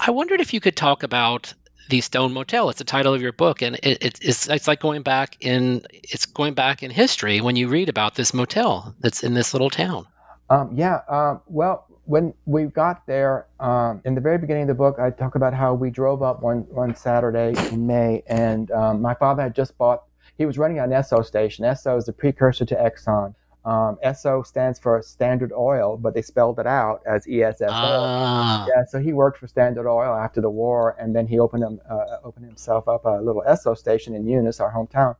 i 0.00 0.10
wondered 0.10 0.40
if 0.40 0.52
you 0.52 0.60
could 0.60 0.76
talk 0.76 1.02
about 1.02 1.52
the 1.88 2.00
stone 2.00 2.32
motel. 2.32 2.68
It's 2.68 2.78
the 2.78 2.84
title 2.84 3.14
of 3.14 3.22
your 3.22 3.32
book 3.32 3.62
and 3.62 3.76
it, 3.76 4.02
it, 4.02 4.18
it's 4.20 4.48
it's 4.48 4.68
like 4.68 4.80
going 4.80 5.02
back 5.02 5.36
in 5.40 5.84
it's 5.92 6.26
going 6.26 6.54
back 6.54 6.82
in 6.82 6.90
history 6.90 7.40
when 7.40 7.56
you 7.56 7.68
read 7.68 7.88
about 7.88 8.16
this 8.16 8.34
motel 8.34 8.94
that's 9.00 9.22
in 9.22 9.34
this 9.34 9.54
little 9.54 9.70
town. 9.70 10.06
Um, 10.50 10.70
yeah 10.74 11.00
um, 11.08 11.40
well 11.46 11.86
when 12.04 12.32
we 12.44 12.66
got 12.66 13.04
there 13.06 13.46
um, 13.58 14.00
in 14.04 14.14
the 14.14 14.20
very 14.20 14.38
beginning 14.38 14.62
of 14.62 14.68
the 14.68 14.74
book 14.74 14.98
i 15.00 15.10
talk 15.10 15.34
about 15.34 15.52
how 15.52 15.74
we 15.74 15.90
drove 15.90 16.22
up 16.22 16.40
one 16.40 16.60
one 16.70 16.94
saturday 16.94 17.52
in 17.72 17.84
may 17.84 18.22
and 18.28 18.70
um, 18.70 19.02
my 19.02 19.14
father 19.14 19.42
had 19.42 19.56
just 19.56 19.76
bought 19.76 20.04
he 20.38 20.46
was 20.46 20.58
running 20.58 20.78
an 20.78 20.90
Esso 20.90 21.24
station. 21.24 21.64
Esso 21.64 21.96
is 21.98 22.04
the 22.04 22.12
precursor 22.12 22.64
to 22.64 22.74
Exxon. 22.74 23.34
Um, 23.64 23.98
Esso 24.04 24.46
stands 24.46 24.78
for 24.78 25.02
Standard 25.02 25.52
Oil, 25.52 25.96
but 25.96 26.14
they 26.14 26.22
spelled 26.22 26.60
it 26.60 26.68
out 26.68 27.02
as 27.04 27.26
ESSO. 27.26 27.66
Ah. 27.68 28.64
Yeah, 28.68 28.84
so 28.88 29.00
he 29.00 29.12
worked 29.12 29.38
for 29.38 29.48
Standard 29.48 29.90
Oil 29.90 30.14
after 30.14 30.40
the 30.40 30.50
war, 30.50 30.94
and 31.00 31.16
then 31.16 31.26
he 31.26 31.40
opened 31.40 31.64
him, 31.64 31.80
uh, 31.90 32.18
opened 32.22 32.46
himself 32.46 32.86
up 32.86 33.04
a 33.06 33.20
little 33.20 33.42
Esso 33.46 33.76
station 33.76 34.14
in 34.14 34.24
Eunice, 34.24 34.60
our 34.60 34.72
hometown. 34.72 35.16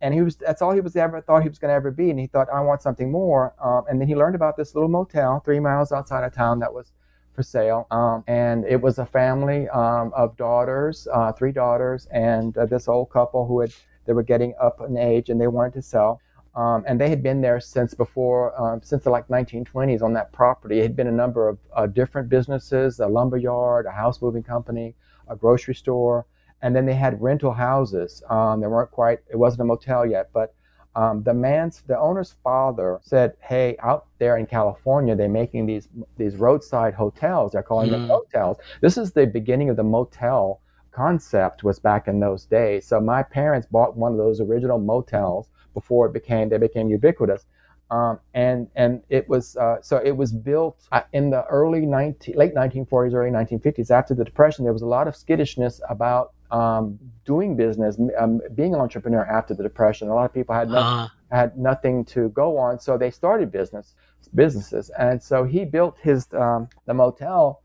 And 0.00 0.14
he 0.14 0.22
was 0.22 0.36
that's 0.36 0.62
all 0.62 0.72
he 0.72 0.80
was 0.80 0.96
ever 0.96 1.20
thought 1.20 1.42
he 1.42 1.48
was 1.48 1.58
going 1.58 1.68
to 1.68 1.74
ever 1.74 1.90
be. 1.90 2.10
And 2.10 2.18
he 2.18 2.26
thought, 2.26 2.48
I 2.52 2.60
want 2.60 2.82
something 2.82 3.12
more. 3.12 3.54
Um, 3.62 3.84
and 3.88 4.00
then 4.00 4.08
he 4.08 4.16
learned 4.16 4.34
about 4.34 4.56
this 4.56 4.74
little 4.74 4.88
motel 4.88 5.40
three 5.44 5.60
miles 5.60 5.92
outside 5.92 6.24
of 6.24 6.34
town 6.34 6.58
that 6.60 6.72
was 6.72 6.92
for 7.34 7.42
sale. 7.42 7.86
Um, 7.90 8.24
and 8.26 8.64
it 8.64 8.80
was 8.80 8.98
a 8.98 9.06
family 9.06 9.68
um, 9.68 10.12
of 10.16 10.36
daughters, 10.36 11.06
uh, 11.12 11.32
three 11.32 11.52
daughters, 11.52 12.08
and 12.10 12.56
uh, 12.56 12.66
this 12.66 12.88
old 12.88 13.10
couple 13.10 13.46
who 13.46 13.60
had 13.60 13.72
they 14.06 14.12
were 14.12 14.22
getting 14.22 14.54
up 14.60 14.80
in 14.80 14.96
age 14.96 15.28
and 15.28 15.40
they 15.40 15.46
wanted 15.46 15.74
to 15.74 15.82
sell. 15.82 16.20
Um, 16.54 16.84
and 16.86 17.00
they 17.00 17.08
had 17.08 17.22
been 17.22 17.40
there 17.40 17.60
since 17.60 17.94
before, 17.94 18.58
um, 18.60 18.80
since 18.82 19.04
the 19.04 19.10
like 19.10 19.28
1920s 19.28 20.02
on 20.02 20.12
that 20.14 20.32
property. 20.32 20.80
It 20.80 20.82
had 20.82 20.96
been 20.96 21.06
a 21.06 21.12
number 21.12 21.48
of 21.48 21.58
uh, 21.74 21.86
different 21.86 22.28
businesses, 22.28 23.00
a 23.00 23.06
lumber 23.06 23.38
yard, 23.38 23.86
a 23.86 23.90
house 23.90 24.20
moving 24.20 24.42
company, 24.42 24.94
a 25.28 25.36
grocery 25.36 25.74
store, 25.74 26.26
and 26.60 26.76
then 26.76 26.84
they 26.84 26.94
had 26.94 27.22
rental 27.22 27.52
houses. 27.52 28.22
Um, 28.28 28.60
they 28.60 28.66
weren't 28.66 28.90
quite, 28.90 29.20
it 29.30 29.36
wasn't 29.36 29.62
a 29.62 29.64
motel 29.64 30.04
yet, 30.04 30.28
but 30.34 30.54
um, 30.94 31.22
the 31.22 31.32
man's, 31.32 31.82
the 31.86 31.98
owner's 31.98 32.34
father 32.44 33.00
said, 33.02 33.34
"Hey, 33.40 33.76
out 33.82 34.06
there 34.18 34.36
in 34.36 34.44
California, 34.44 35.16
they're 35.16 35.28
making 35.28 35.64
these 35.64 35.88
these 36.18 36.36
roadside 36.36 36.92
hotels. 36.92 37.52
They're 37.52 37.62
calling 37.62 37.88
mm. 37.88 37.92
them 37.92 38.08
hotels. 38.08 38.58
This 38.82 38.98
is 38.98 39.12
the 39.12 39.26
beginning 39.26 39.70
of 39.70 39.76
the 39.76 39.84
motel 39.84 40.60
concept 40.92 41.64
was 41.64 41.78
back 41.78 42.08
in 42.08 42.20
those 42.20 42.44
days. 42.44 42.86
So 42.86 43.00
my 43.00 43.22
parents 43.22 43.66
bought 43.66 43.96
one 43.96 44.12
of 44.12 44.18
those 44.18 44.40
original 44.40 44.78
motels 44.78 45.48
before 45.74 46.06
it 46.06 46.12
became 46.12 46.48
they 46.48 46.58
became 46.58 46.88
ubiquitous. 46.88 47.46
Um, 47.90 48.20
and 48.32 48.68
and 48.74 49.02
it 49.10 49.28
was 49.28 49.56
uh, 49.56 49.76
so 49.82 49.98
it 49.98 50.16
was 50.16 50.32
built 50.32 50.80
uh, 50.92 51.02
in 51.12 51.28
the 51.28 51.44
early 51.46 51.84
19, 51.84 52.36
late 52.36 52.54
1940s, 52.54 53.12
early 53.12 53.30
1950s. 53.30 53.90
After 53.90 54.14
the 54.14 54.24
depression, 54.24 54.64
there 54.64 54.72
was 54.72 54.82
a 54.82 54.86
lot 54.86 55.08
of 55.08 55.14
skittishness 55.14 55.80
about 55.90 56.32
um, 56.50 56.98
doing 57.26 57.54
business, 57.54 57.98
um, 58.18 58.40
being 58.54 58.74
an 58.74 58.80
entrepreneur 58.80 59.24
after 59.26 59.52
the 59.52 59.62
depression. 59.62 60.08
A 60.08 60.14
lot 60.14 60.24
of 60.24 60.32
people 60.32 60.54
had 60.54 60.68
no, 60.70 60.78
uh-huh. 60.78 61.08
had 61.30 61.58
nothing 61.58 62.04
to 62.06 62.30
go 62.30 62.56
on, 62.56 62.80
so 62.80 62.96
they 62.96 63.10
started 63.10 63.52
business 63.52 63.94
businesses. 64.34 64.90
And 64.98 65.22
so 65.22 65.44
he 65.44 65.64
built 65.64 65.96
his 66.00 66.26
um, 66.32 66.68
the 66.86 66.94
motel 66.94 67.62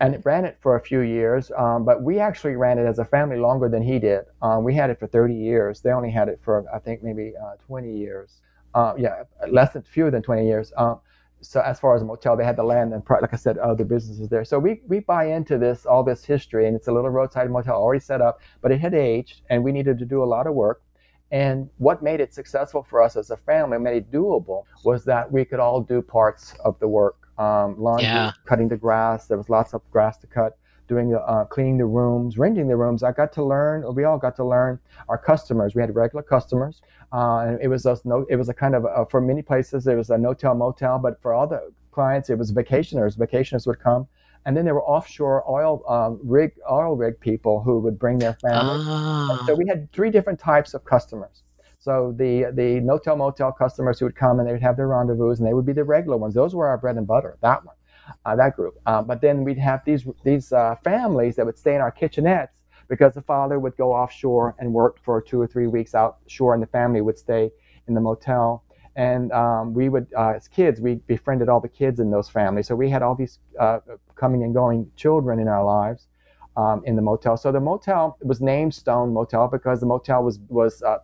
and 0.00 0.14
it 0.14 0.22
ran 0.24 0.44
it 0.44 0.56
for 0.60 0.76
a 0.76 0.80
few 0.80 1.00
years. 1.00 1.50
Um, 1.56 1.84
but 1.84 2.02
we 2.02 2.18
actually 2.18 2.56
ran 2.56 2.78
it 2.78 2.86
as 2.86 2.98
a 2.98 3.04
family 3.04 3.36
longer 3.36 3.68
than 3.68 3.82
he 3.82 3.98
did. 3.98 4.24
Um, 4.42 4.64
we 4.64 4.74
had 4.74 4.90
it 4.90 4.98
for 4.98 5.06
30 5.06 5.34
years. 5.34 5.80
They 5.80 5.90
only 5.90 6.10
had 6.10 6.28
it 6.28 6.40
for 6.42 6.64
I 6.74 6.78
think 6.78 7.02
maybe 7.02 7.32
uh, 7.40 7.56
20 7.66 7.96
years. 7.96 8.40
Uh, 8.74 8.94
yeah, 8.96 9.24
less 9.50 9.72
than 9.72 9.82
fewer 9.82 10.10
than 10.10 10.22
20 10.22 10.46
years. 10.46 10.72
Um, 10.76 11.00
so 11.40 11.60
as 11.60 11.78
far 11.78 11.94
as 11.94 12.02
a 12.02 12.04
motel, 12.04 12.36
they 12.36 12.44
had 12.44 12.56
the 12.56 12.64
land 12.64 12.92
and 12.92 13.02
like 13.08 13.32
I 13.32 13.36
said, 13.36 13.58
other 13.58 13.84
businesses 13.84 14.28
there. 14.28 14.44
So 14.44 14.58
we 14.58 14.82
we 14.88 15.00
buy 15.00 15.26
into 15.26 15.56
this 15.56 15.86
all 15.86 16.02
this 16.02 16.24
history, 16.24 16.66
and 16.66 16.76
it's 16.76 16.88
a 16.88 16.92
little 16.92 17.10
roadside 17.10 17.50
motel 17.50 17.76
already 17.76 18.00
set 18.00 18.20
up, 18.20 18.40
but 18.60 18.72
it 18.72 18.80
had 18.80 18.94
aged, 18.94 19.42
and 19.48 19.62
we 19.62 19.72
needed 19.72 19.98
to 19.98 20.04
do 20.04 20.22
a 20.22 20.26
lot 20.26 20.46
of 20.46 20.54
work. 20.54 20.82
And 21.30 21.68
what 21.76 22.02
made 22.02 22.20
it 22.20 22.32
successful 22.32 22.82
for 22.82 23.02
us 23.02 23.14
as 23.14 23.30
a 23.30 23.36
family, 23.36 23.78
made 23.78 23.96
it 23.96 24.10
doable, 24.10 24.64
was 24.84 25.04
that 25.04 25.30
we 25.30 25.44
could 25.44 25.60
all 25.60 25.80
do 25.80 26.00
parts 26.00 26.54
of 26.64 26.78
the 26.80 26.88
work 26.88 27.27
um, 27.38 27.80
laundry, 27.80 28.06
yeah. 28.06 28.32
cutting 28.44 28.68
the 28.68 28.76
grass. 28.76 29.26
There 29.26 29.38
was 29.38 29.48
lots 29.48 29.74
of 29.74 29.82
grass 29.90 30.18
to 30.18 30.26
cut. 30.26 30.58
Doing 30.88 31.10
the 31.10 31.20
uh, 31.20 31.44
cleaning 31.44 31.76
the 31.76 31.84
rooms, 31.84 32.38
renting 32.38 32.66
the 32.66 32.76
rooms. 32.76 33.02
I 33.02 33.12
got 33.12 33.30
to 33.34 33.44
learn. 33.44 33.84
We 33.94 34.04
all 34.04 34.16
got 34.16 34.34
to 34.36 34.44
learn 34.44 34.78
our 35.10 35.18
customers. 35.18 35.74
We 35.74 35.82
had 35.82 35.94
regular 35.94 36.22
customers, 36.22 36.80
uh, 37.12 37.40
and 37.40 37.60
it 37.60 37.68
was 37.68 37.84
a 37.84 37.98
no. 38.06 38.24
It 38.30 38.36
was 38.36 38.48
a 38.48 38.54
kind 38.54 38.74
of 38.74 38.86
a, 38.86 39.04
for 39.04 39.20
many 39.20 39.42
places 39.42 39.86
it 39.86 39.94
was 39.96 40.08
a 40.08 40.16
no-tell 40.16 40.54
motel, 40.54 40.98
but 40.98 41.20
for 41.20 41.34
all 41.34 41.46
the 41.46 41.70
clients 41.92 42.30
it 42.30 42.38
was 42.38 42.52
vacationers. 42.52 43.18
Vacationers 43.18 43.66
would 43.66 43.78
come, 43.78 44.08
and 44.46 44.56
then 44.56 44.64
there 44.64 44.74
were 44.74 44.84
offshore 44.84 45.44
oil 45.46 45.84
um, 45.86 46.18
rig 46.22 46.52
oil 46.70 46.96
rig 46.96 47.20
people 47.20 47.60
who 47.60 47.80
would 47.80 47.98
bring 47.98 48.18
their 48.18 48.32
families. 48.40 48.86
Ah. 48.88 49.44
So 49.46 49.54
we 49.54 49.66
had 49.68 49.92
three 49.92 50.10
different 50.10 50.40
types 50.40 50.72
of 50.72 50.86
customers. 50.86 51.42
So 51.78 52.12
the 52.16 52.50
the 52.52 52.80
no-tell 52.80 53.16
motel 53.16 53.52
customers 53.52 53.98
who 53.98 54.06
would 54.06 54.16
come 54.16 54.40
and 54.40 54.48
they 54.48 54.52
would 54.52 54.62
have 54.62 54.76
their 54.76 54.88
rendezvous 54.88 55.30
and 55.30 55.46
they 55.46 55.54
would 55.54 55.66
be 55.66 55.72
the 55.72 55.84
regular 55.84 56.16
ones. 56.16 56.34
Those 56.34 56.54
were 56.54 56.66
our 56.66 56.76
bread 56.76 56.96
and 56.96 57.06
butter. 57.06 57.38
That 57.40 57.64
one, 57.64 57.76
uh, 58.24 58.36
that 58.36 58.56
group. 58.56 58.74
Uh, 58.84 59.02
but 59.02 59.20
then 59.20 59.44
we'd 59.44 59.58
have 59.58 59.84
these 59.84 60.04
these 60.24 60.52
uh, 60.52 60.74
families 60.82 61.36
that 61.36 61.46
would 61.46 61.58
stay 61.58 61.74
in 61.76 61.80
our 61.80 61.92
kitchenettes 61.92 62.48
because 62.88 63.14
the 63.14 63.22
father 63.22 63.60
would 63.60 63.76
go 63.76 63.92
offshore 63.92 64.56
and 64.58 64.72
work 64.72 64.98
for 65.04 65.20
two 65.22 65.40
or 65.40 65.46
three 65.46 65.66
weeks 65.66 65.92
outshore, 65.92 66.54
and 66.54 66.62
the 66.62 66.66
family 66.66 67.00
would 67.00 67.18
stay 67.18 67.50
in 67.86 67.94
the 67.94 68.00
motel. 68.00 68.64
And 68.96 69.30
um, 69.30 69.74
we 69.74 69.88
would, 69.88 70.08
uh, 70.16 70.30
as 70.30 70.48
kids, 70.48 70.80
we 70.80 70.96
befriended 71.06 71.48
all 71.48 71.60
the 71.60 71.68
kids 71.68 72.00
in 72.00 72.10
those 72.10 72.28
families. 72.28 72.66
So 72.66 72.74
we 72.74 72.90
had 72.90 73.02
all 73.02 73.14
these 73.14 73.38
uh, 73.60 73.78
coming 74.16 74.42
and 74.42 74.52
going 74.52 74.90
children 74.96 75.38
in 75.38 75.46
our 75.46 75.64
lives 75.64 76.08
um, 76.56 76.82
in 76.84 76.96
the 76.96 77.02
motel. 77.02 77.36
So 77.36 77.52
the 77.52 77.60
motel 77.60 78.18
was 78.22 78.40
named 78.40 78.74
Stone 78.74 79.12
Motel 79.12 79.46
because 79.46 79.78
the 79.78 79.86
motel 79.86 80.24
was 80.24 80.40
was 80.48 80.82
uh, 80.82 80.98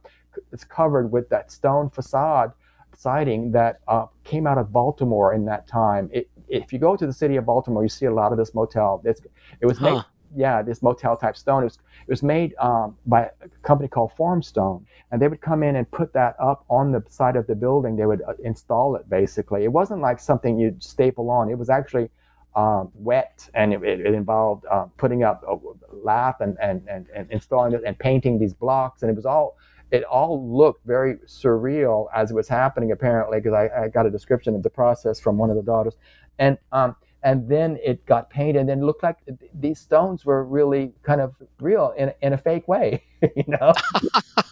it's 0.53 0.64
covered 0.64 1.11
with 1.11 1.28
that 1.30 1.51
stone 1.51 1.91
facade 1.91 2.53
siding 2.97 3.53
that 3.53 3.80
uh, 3.89 4.07
came 4.24 4.47
out 4.47 4.59
of 4.59 4.72
Baltimore 4.72 5.35
in 5.35 5.45
that 5.47 5.66
time. 5.66 6.09
It, 6.12 6.30
if 6.49 6.72
you 6.72 6.78
go 6.78 6.97
to 6.97 7.07
the 7.07 7.12
city 7.12 7.37
of 7.37 7.47
Baltimore, 7.47 7.82
you 7.82 7.89
see 7.89 8.07
a 8.07 8.12
lot 8.12 8.32
of 8.32 8.39
this 8.39 8.55
motel. 8.55 9.03
It's, 9.05 9.20
it 9.61 9.66
was 9.66 9.78
huh. 9.78 9.95
made, 9.95 10.03
yeah, 10.37 10.62
this 10.62 10.82
motel 10.82 11.16
type 11.16 11.37
stone. 11.37 11.62
It 11.62 11.66
was, 11.66 11.78
it 12.07 12.11
was 12.11 12.22
made 12.22 12.55
um, 12.59 12.97
by 13.07 13.30
a 13.43 13.49
company 13.62 13.89
called 13.89 14.12
Formstone, 14.18 14.85
and 15.11 15.20
they 15.20 15.28
would 15.28 15.41
come 15.41 15.62
in 15.62 15.76
and 15.76 15.91
put 15.91 16.12
that 16.12 16.37
up 16.41 16.64
on 16.68 16.93
the 16.93 17.03
side 17.09 17.37
of 17.37 17.47
the 17.47 17.55
building. 17.55 17.97
They 17.97 18.07
would 18.07 18.22
uh, 18.22 18.35
install 18.43 18.97
it 18.97 19.09
basically. 19.09 19.64
It 19.64 19.72
wasn't 19.72 20.01
like 20.01 20.18
something 20.18 20.59
you'd 20.59 20.82
staple 20.82 21.30
on. 21.30 21.51
It 21.51 21.59
was 21.59 21.70
actually 21.70 22.11
um, 22.57 22.91
wet, 22.95 23.49
and 23.55 23.72
it, 23.72 23.82
it, 23.82 24.01
it 24.01 24.14
involved 24.14 24.64
uh, 24.70 24.87
putting 24.97 25.24
up 25.24 25.43
a 25.49 25.57
lath 25.93 26.37
and, 26.41 26.57
and, 26.61 26.87
and, 26.89 27.07
and 27.14 27.30
installing 27.30 27.72
it 27.72 27.82
and 27.85 27.99
painting 27.99 28.39
these 28.39 28.55
blocks, 28.55 29.03
and 29.03 29.11
it 29.11 29.16
was 29.16 29.26
all 29.26 29.57
it 29.95 30.03
all 30.03 30.45
looked 30.45 30.84
very 30.84 31.14
surreal 31.26 32.09
as 32.12 32.32
it 32.32 32.34
was 32.34 32.49
happening 32.49 32.90
apparently 32.90 33.38
because 33.38 33.53
I, 33.53 33.84
I, 33.84 33.88
got 33.88 34.07
a 34.07 34.11
description 34.11 34.57
of 34.57 34.64
the 34.64 34.70
process 34.70 35.20
from 35.20 35.38
one 35.38 35.51
of 35.51 35.57
the 35.57 35.62
daughters. 35.62 35.95
And 36.40 36.59
um, 36.72 36.97
and 37.22 37.49
then 37.49 37.78
it 37.82 38.05
got 38.05 38.28
painted 38.28 38.68
and 38.68 38.82
it 38.82 38.84
looked 38.84 39.05
like 39.05 39.18
these 39.55 39.78
stones 39.78 40.24
were 40.24 40.45
really 40.45 40.92
kind 41.05 41.20
of 41.20 41.32
real 41.61 41.95
in, 41.97 42.12
in 42.22 42.32
a 42.32 42.38
fake 42.38 42.66
way 42.66 43.05
you 43.36 43.45
know? 43.47 43.72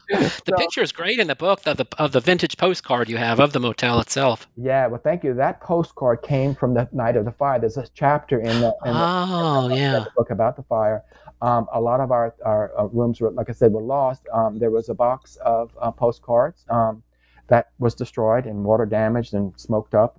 The 0.08 0.42
so, 0.50 0.56
picture 0.58 0.82
is 0.82 0.92
great 0.92 1.18
in 1.20 1.26
the 1.26 1.34
book 1.34 1.66
of 1.66 1.78
the 1.78 1.86
of 1.96 2.12
the 2.12 2.20
vintage 2.20 2.58
postcard 2.58 3.08
you 3.08 3.16
have 3.16 3.40
of 3.40 3.54
the 3.54 3.60
motel 3.60 3.98
itself. 4.00 4.46
Yeah 4.56 4.86
well 4.88 5.00
thank 5.02 5.24
you. 5.24 5.32
That 5.32 5.62
postcard 5.62 6.20
came 6.22 6.54
from 6.54 6.74
the 6.74 6.86
night 6.92 7.16
of 7.16 7.24
the 7.24 7.32
fire. 7.32 7.58
There's 7.58 7.78
a 7.78 7.86
chapter 7.94 8.38
in 8.38 8.60
the, 8.60 8.76
in 8.84 8.92
oh 8.94 9.68
the, 9.68 9.76
yeah. 9.76 9.92
the 10.00 10.10
book 10.14 10.30
about 10.30 10.56
the 10.56 10.64
fire 10.64 11.02
um, 11.42 11.66
a 11.74 11.80
lot 11.80 12.00
of 12.00 12.10
our, 12.10 12.34
our 12.44 12.72
uh, 12.78 12.84
rooms 12.86 13.20
were 13.20 13.30
like 13.32 13.50
i 13.50 13.52
said 13.52 13.72
were 13.72 13.82
lost 13.82 14.22
um, 14.32 14.58
there 14.58 14.70
was 14.70 14.88
a 14.88 14.94
box 14.94 15.36
of 15.44 15.70
uh, 15.80 15.90
postcards 15.90 16.64
um, 16.70 17.02
that 17.48 17.70
was 17.78 17.94
destroyed 17.94 18.46
and 18.46 18.64
water 18.64 18.86
damaged 18.86 19.34
and 19.34 19.52
smoked 19.58 19.94
up 19.94 20.18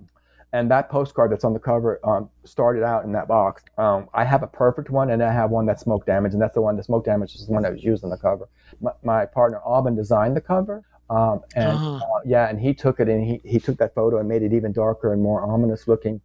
and 0.54 0.70
that 0.70 0.88
postcard 0.88 1.32
that's 1.32 1.42
on 1.42 1.52
the 1.52 1.58
cover 1.58 1.98
um, 2.04 2.30
started 2.44 2.84
out 2.84 3.04
in 3.04 3.10
that 3.10 3.26
box. 3.26 3.64
Um, 3.76 4.08
I 4.14 4.24
have 4.24 4.44
a 4.44 4.46
perfect 4.46 4.88
one, 4.88 5.10
and 5.10 5.20
I 5.20 5.32
have 5.32 5.50
one 5.50 5.66
that's 5.66 5.82
smoke 5.82 6.06
damaged, 6.06 6.34
and 6.34 6.40
that's 6.40 6.54
the 6.54 6.60
one. 6.60 6.76
The 6.76 6.84
smoke 6.84 7.04
damage 7.04 7.34
is 7.34 7.48
the 7.48 7.52
one 7.52 7.64
that 7.64 7.72
was 7.72 7.82
used 7.82 8.04
on 8.04 8.10
the 8.10 8.16
cover. 8.16 8.48
My, 8.80 8.92
my 9.02 9.26
partner 9.26 9.60
Aubin 9.64 9.96
designed 9.96 10.36
the 10.36 10.40
cover, 10.40 10.84
um, 11.10 11.40
and 11.56 11.72
uh-huh. 11.72 11.96
uh, 11.96 12.20
yeah, 12.24 12.48
and 12.48 12.60
he 12.60 12.72
took 12.72 13.00
it 13.00 13.08
and 13.08 13.24
he, 13.24 13.40
he 13.44 13.58
took 13.58 13.78
that 13.78 13.96
photo 13.96 14.18
and 14.18 14.28
made 14.28 14.42
it 14.42 14.52
even 14.52 14.70
darker 14.70 15.12
and 15.12 15.20
more 15.20 15.42
ominous 15.42 15.88
looking, 15.88 16.20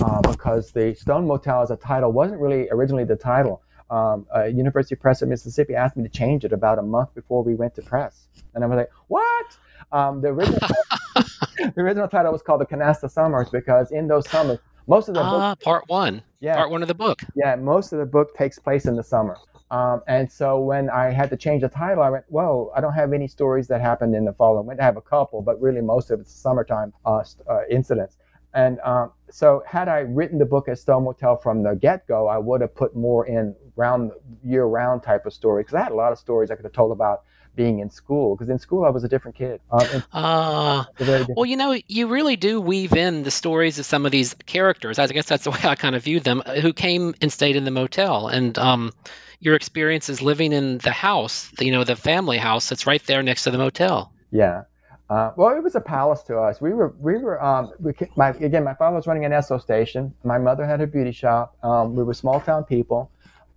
uh, 0.00 0.22
because 0.22 0.72
the 0.72 0.94
Stone 0.94 1.26
Motel 1.26 1.60
as 1.60 1.70
a 1.70 1.76
title 1.76 2.10
wasn't 2.10 2.40
really 2.40 2.70
originally 2.70 3.04
the 3.04 3.16
title. 3.16 3.60
Um, 3.90 4.26
uh, 4.34 4.44
University 4.44 4.94
Press 4.94 5.22
of 5.22 5.28
Mississippi 5.28 5.74
asked 5.74 5.96
me 5.96 6.02
to 6.02 6.08
change 6.08 6.44
it 6.44 6.52
about 6.52 6.78
a 6.78 6.82
month 6.82 7.14
before 7.14 7.42
we 7.42 7.54
went 7.54 7.74
to 7.74 7.82
press, 7.82 8.28
and 8.54 8.64
I 8.64 8.66
was 8.66 8.76
like, 8.76 8.90
"What?" 9.08 9.58
Um, 9.92 10.20
the 10.20 10.28
original 10.28 10.58
the 11.14 11.80
original 11.80 12.08
title 12.08 12.32
was 12.32 12.42
called 12.42 12.60
the 12.60 12.66
Canasta 12.66 13.10
Summers 13.10 13.50
because 13.50 13.90
in 13.92 14.08
those 14.08 14.28
summers, 14.28 14.58
most 14.86 15.08
of 15.08 15.14
the 15.14 15.20
ah, 15.20 15.54
part 15.56 15.84
one, 15.88 16.22
yeah, 16.40 16.56
part 16.56 16.70
one 16.70 16.82
of 16.82 16.88
the 16.88 16.94
book, 16.94 17.20
yeah, 17.36 17.56
most 17.56 17.92
of 17.92 17.98
the 17.98 18.06
book 18.06 18.34
takes 18.36 18.58
place 18.58 18.86
in 18.86 18.96
the 18.96 19.04
summer. 19.04 19.36
Um, 19.70 20.02
and 20.06 20.30
so 20.30 20.60
when 20.60 20.88
I 20.90 21.10
had 21.10 21.30
to 21.30 21.36
change 21.36 21.62
the 21.62 21.68
title, 21.68 22.02
I 22.02 22.10
went, 22.10 22.24
"Whoa, 22.28 22.72
I 22.76 22.80
don't 22.80 22.92
have 22.92 23.12
any 23.12 23.28
stories 23.28 23.66
that 23.68 23.80
happened 23.80 24.14
in 24.14 24.24
the 24.24 24.32
fall." 24.32 24.56
I 24.58 24.60
went 24.60 24.78
to 24.78 24.84
have 24.84 24.96
a 24.96 25.02
couple, 25.02 25.42
but 25.42 25.60
really 25.60 25.80
most 25.80 26.10
of 26.10 26.20
it's 26.20 26.32
summertime 26.32 26.92
uh, 27.04 27.24
uh, 27.48 27.60
incidents. 27.70 28.16
And 28.54 28.78
um, 28.80 29.10
so, 29.30 29.64
had 29.66 29.88
I 29.88 30.00
written 30.00 30.38
the 30.38 30.44
book 30.44 30.68
as 30.68 30.80
Stone 30.80 31.04
Motel 31.04 31.36
from 31.36 31.64
the 31.64 31.74
get 31.74 32.06
go, 32.06 32.28
I 32.28 32.38
would 32.38 32.60
have 32.60 32.74
put 32.74 32.94
more 32.94 33.26
in 33.26 33.54
round 33.76 34.12
year 34.44 34.64
round 34.64 35.02
type 35.02 35.26
of 35.26 35.32
story 35.32 35.64
because 35.64 35.74
I 35.74 35.82
had 35.82 35.92
a 35.92 35.96
lot 35.96 36.12
of 36.12 36.18
stories 36.18 36.50
I 36.50 36.54
could 36.54 36.64
have 36.64 36.72
told 36.72 36.92
about 36.92 37.24
being 37.56 37.80
in 37.80 37.90
school 37.90 38.34
because 38.34 38.48
in 38.48 38.58
school 38.58 38.84
I 38.84 38.90
was 38.90 39.04
a 39.04 39.08
different 39.08 39.36
kid. 39.36 39.60
Uh, 39.70 40.00
uh 40.12 40.84
different 40.96 41.30
well, 41.36 41.46
you 41.46 41.56
know, 41.56 41.76
you 41.88 42.06
really 42.06 42.36
do 42.36 42.60
weave 42.60 42.92
in 42.92 43.24
the 43.24 43.30
stories 43.30 43.78
of 43.78 43.86
some 43.86 44.06
of 44.06 44.12
these 44.12 44.34
characters. 44.46 44.98
I 44.98 45.06
guess 45.08 45.26
that's 45.26 45.44
the 45.44 45.50
way 45.50 45.60
I 45.64 45.74
kind 45.74 45.96
of 45.96 46.04
viewed 46.04 46.24
them, 46.24 46.42
uh, 46.46 46.54
who 46.54 46.72
came 46.72 47.14
and 47.20 47.32
stayed 47.32 47.56
in 47.56 47.64
the 47.64 47.70
motel, 47.70 48.28
and 48.28 48.56
um, 48.58 48.92
your 49.40 49.54
experiences 49.54 50.22
living 50.22 50.52
in 50.52 50.78
the 50.78 50.92
house, 50.92 51.50
you 51.60 51.72
know, 51.72 51.84
the 51.84 51.96
family 51.96 52.38
house 52.38 52.68
that's 52.68 52.86
right 52.86 53.04
there 53.06 53.22
next 53.22 53.44
to 53.44 53.50
the 53.50 53.58
motel. 53.58 54.12
Yeah. 54.30 54.62
Uh, 55.10 55.32
well, 55.36 55.54
it 55.54 55.62
was 55.62 55.74
a 55.74 55.80
palace 55.80 56.22
to 56.22 56.38
us. 56.38 56.60
We 56.60 56.72
were, 56.72 56.94
we 56.98 57.18
were, 57.18 57.42
um, 57.44 57.72
we, 57.78 57.92
my, 58.16 58.30
again, 58.30 58.64
my 58.64 58.74
father 58.74 58.96
was 58.96 59.06
running 59.06 59.24
an 59.24 59.32
Esso 59.32 59.60
station. 59.60 60.14
My 60.24 60.38
mother 60.38 60.64
had 60.66 60.80
a 60.80 60.86
beauty 60.86 61.12
shop. 61.12 61.56
Um, 61.62 61.94
we 61.94 62.02
were 62.02 62.14
small 62.14 62.40
town 62.40 62.64
people. 62.64 63.10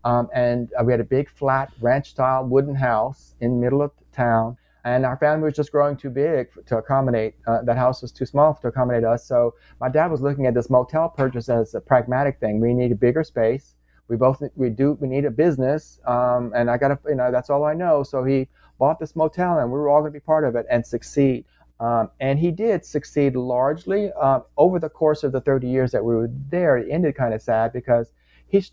Um, 0.04 0.30
and 0.34 0.70
uh, 0.80 0.84
we 0.84 0.92
had 0.94 1.00
a 1.00 1.06
big 1.06 1.30
flat 1.30 1.72
ranch 1.82 2.10
style 2.10 2.46
wooden 2.46 2.76
house 2.76 3.36
in 3.40 3.52
the 3.52 3.58
middle 3.58 3.82
of 3.82 3.92
town. 4.12 4.58
And 4.84 5.06
our 5.06 5.18
family 5.18 5.46
was 5.46 5.56
just 5.56 5.72
growing 5.72 5.98
too 5.98 6.10
big 6.10 6.48
to 6.66 6.78
accommodate. 6.78 7.36
Uh, 7.46 7.62
that 7.64 7.78
house 7.78 8.02
was 8.02 8.12
too 8.12 8.26
small 8.26 8.54
to 8.56 8.68
accommodate 8.68 9.04
us. 9.04 9.26
So 9.26 9.54
my 9.82 9.90
dad 9.90 10.12
was 10.12 10.22
looking 10.22 10.46
at 10.46 10.54
this 10.54 10.70
motel 10.70 11.10
purchase 11.10 11.50
as 11.50 11.76
a 11.76 11.82
pragmatic 11.82 12.40
thing. 12.40 12.60
We 12.62 12.74
need 12.74 12.92
a 12.92 12.96
bigger 12.96 13.24
space. 13.24 13.76
We 14.08 14.16
both 14.16 14.42
we 14.56 14.70
do 14.70 14.98
we 15.02 15.10
need 15.10 15.26
a 15.26 15.32
business. 15.32 16.00
Um, 16.08 16.54
and 16.56 16.70
I 16.72 16.78
got 16.78 16.90
to 16.90 17.00
you 17.10 17.16
know 17.16 17.30
that's 17.32 17.50
all 17.50 17.66
I 17.66 17.74
know. 17.74 18.04
So 18.04 18.24
he 18.24 18.48
bought 18.78 19.00
this 19.00 19.16
motel, 19.16 19.60
and 19.60 19.72
we 19.72 19.78
were 19.78 19.90
all 19.90 20.02
going 20.02 20.14
to 20.14 20.20
be 20.20 20.24
part 20.24 20.44
of 20.44 20.56
it 20.56 20.66
and 20.70 20.86
succeed. 20.86 21.46
Um, 21.80 22.10
and 22.20 22.40
he 22.40 22.52
did 22.52 22.84
succeed 22.84 23.36
largely 23.36 24.12
uh, 24.20 24.40
over 24.58 24.80
the 24.80 24.90
course 24.90 25.24
of 25.24 25.32
the 25.32 25.42
30 25.42 25.68
years 25.68 25.92
that 25.92 26.04
we 26.04 26.16
were 26.16 26.30
there. 26.50 26.78
It 26.78 26.90
ended 26.90 27.16
kind 27.16 27.34
of 27.34 27.42
sad 27.42 27.72
because 27.72 28.12
he, 28.48 28.64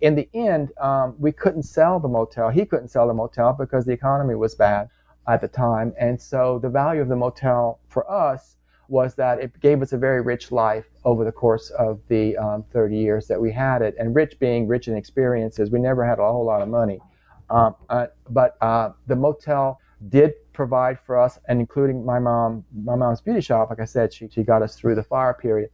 in 0.00 0.14
the 0.14 0.28
end, 0.32 0.72
um, 0.78 1.14
we 1.18 1.32
couldn't 1.32 1.64
sell 1.64 2.00
the 2.00 2.08
motel. 2.08 2.48
He 2.48 2.64
couldn't 2.64 2.88
sell 2.88 3.08
the 3.08 3.14
motel 3.14 3.52
because 3.52 3.84
the 3.84 3.92
economy 3.92 4.36
was 4.36 4.54
bad 4.54 4.88
at 5.28 5.40
the 5.40 5.48
time. 5.48 5.92
And 5.98 6.20
so 6.20 6.58
the 6.60 6.68
value 6.68 7.02
of 7.02 7.08
the 7.08 7.16
motel 7.16 7.80
for 7.88 8.10
us 8.10 8.56
was 8.88 9.16
that 9.16 9.40
it 9.40 9.58
gave 9.60 9.82
us 9.82 9.92
a 9.92 9.98
very 9.98 10.20
rich 10.20 10.52
life 10.52 10.86
over 11.04 11.24
the 11.24 11.32
course 11.32 11.70
of 11.70 12.00
the 12.08 12.36
um, 12.36 12.64
30 12.72 12.96
years 12.96 13.26
that 13.26 13.40
we 13.40 13.50
had 13.50 13.82
it. 13.82 13.96
And 13.98 14.14
rich 14.14 14.38
being 14.38 14.68
rich 14.68 14.86
in 14.86 14.96
experiences, 14.96 15.70
we 15.70 15.80
never 15.80 16.06
had 16.06 16.20
a 16.20 16.22
whole 16.22 16.44
lot 16.44 16.62
of 16.62 16.68
money. 16.68 17.00
Um, 17.50 17.74
uh, 17.88 18.06
but 18.30 18.56
uh, 18.60 18.90
the 19.06 19.16
motel 19.16 19.80
did 20.08 20.34
provide 20.52 20.98
for 21.00 21.18
us, 21.18 21.38
and 21.48 21.60
including 21.60 22.04
my 22.04 22.18
mom, 22.18 22.64
my 22.84 22.96
mom's 22.96 23.20
beauty 23.20 23.40
shop. 23.40 23.70
Like 23.70 23.80
I 23.80 23.84
said, 23.84 24.12
she, 24.12 24.28
she 24.28 24.42
got 24.42 24.62
us 24.62 24.76
through 24.76 24.94
the 24.94 25.02
fire 25.02 25.34
period. 25.34 25.70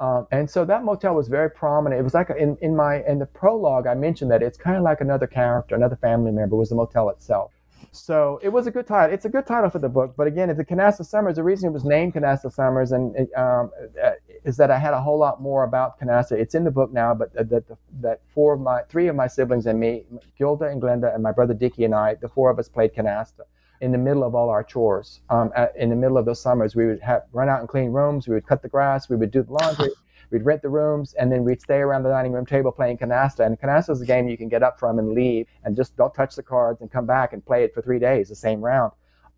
Um, 0.00 0.26
and 0.32 0.50
so 0.50 0.64
that 0.64 0.84
motel 0.84 1.14
was 1.14 1.28
very 1.28 1.50
prominent. 1.50 2.00
It 2.00 2.02
was 2.02 2.14
like 2.14 2.30
a, 2.30 2.36
in, 2.36 2.56
in 2.60 2.74
my 2.74 3.04
in 3.04 3.18
the 3.18 3.26
prologue, 3.26 3.86
I 3.86 3.94
mentioned 3.94 4.30
that 4.32 4.42
it's 4.42 4.58
kind 4.58 4.76
of 4.76 4.82
like 4.82 5.00
another 5.00 5.28
character, 5.28 5.76
another 5.76 5.96
family 5.96 6.32
member 6.32 6.56
was 6.56 6.70
the 6.70 6.74
motel 6.74 7.08
itself. 7.10 7.52
So 7.92 8.40
it 8.42 8.48
was 8.48 8.66
a 8.66 8.70
good 8.70 8.86
title. 8.86 9.12
It's 9.14 9.26
a 9.26 9.28
good 9.28 9.46
title 9.46 9.70
for 9.70 9.78
the 9.78 9.88
book. 9.88 10.14
But 10.16 10.26
again, 10.26 10.50
it's 10.50 10.58
the 10.58 10.64
Canasta 10.64 11.04
Summers. 11.04 11.36
The 11.36 11.42
reason 11.42 11.68
it 11.68 11.72
was 11.72 11.84
named 11.84 12.14
Canasta 12.14 12.50
Summers 12.52 12.92
and 12.92 13.14
um, 13.36 13.70
uh, 14.02 14.12
is 14.44 14.56
that 14.56 14.70
I 14.70 14.78
had 14.78 14.94
a 14.94 15.00
whole 15.00 15.18
lot 15.18 15.40
more 15.40 15.64
about 15.64 16.00
Canasta. 16.00 16.32
It's 16.32 16.54
in 16.54 16.64
the 16.64 16.70
book 16.70 16.92
now, 16.92 17.14
but 17.14 17.32
that 17.34 17.48
that, 17.50 17.64
that 18.00 18.20
four 18.34 18.54
of 18.54 18.60
my 18.60 18.82
three 18.88 19.08
of 19.08 19.16
my 19.16 19.26
siblings 19.26 19.66
and 19.66 19.78
me, 19.78 20.04
Gilda 20.36 20.66
and 20.66 20.82
Glenda 20.82 21.14
and 21.14 21.22
my 21.22 21.32
brother 21.32 21.54
Dickie 21.54 21.84
and 21.84 21.94
I, 21.94 22.14
the 22.14 22.28
four 22.28 22.50
of 22.50 22.58
us 22.58 22.68
played 22.68 22.94
Canasta 22.94 23.42
in 23.80 23.90
the 23.90 23.98
middle 23.98 24.22
of 24.22 24.34
all 24.34 24.48
our 24.48 24.62
chores. 24.62 25.20
Um, 25.28 25.50
at, 25.56 25.76
in 25.76 25.90
the 25.90 25.96
middle 25.96 26.16
of 26.16 26.24
those 26.24 26.40
summers, 26.40 26.76
we 26.76 26.86
would 26.86 27.00
have 27.00 27.22
run 27.32 27.48
out 27.48 27.60
and 27.60 27.68
clean 27.68 27.90
rooms. 27.90 28.28
We 28.28 28.34
would 28.34 28.46
cut 28.46 28.62
the 28.62 28.68
grass. 28.68 29.08
We 29.08 29.16
would 29.16 29.32
do 29.32 29.42
the 29.42 29.52
laundry. 29.52 29.90
we'd 30.30 30.44
rent 30.44 30.62
the 30.62 30.68
rooms, 30.68 31.14
and 31.14 31.30
then 31.30 31.44
we'd 31.44 31.60
stay 31.60 31.78
around 31.78 32.04
the 32.04 32.08
dining 32.08 32.32
room 32.32 32.46
table 32.46 32.72
playing 32.72 32.98
canasta. 32.98 33.44
And 33.44 33.60
canasta 33.60 33.90
is 33.90 34.00
a 34.00 34.06
game 34.06 34.28
you 34.28 34.38
can 34.38 34.48
get 34.48 34.62
up 34.62 34.78
from 34.78 34.98
and 34.98 35.12
leave, 35.12 35.46
and 35.64 35.76
just 35.76 35.96
don't 35.96 36.14
touch 36.14 36.36
the 36.36 36.42
cards 36.42 36.80
and 36.80 36.90
come 36.90 37.06
back 37.06 37.32
and 37.32 37.44
play 37.44 37.64
it 37.64 37.74
for 37.74 37.82
three 37.82 37.98
days, 37.98 38.28
the 38.28 38.36
same 38.36 38.60
round. 38.60 38.92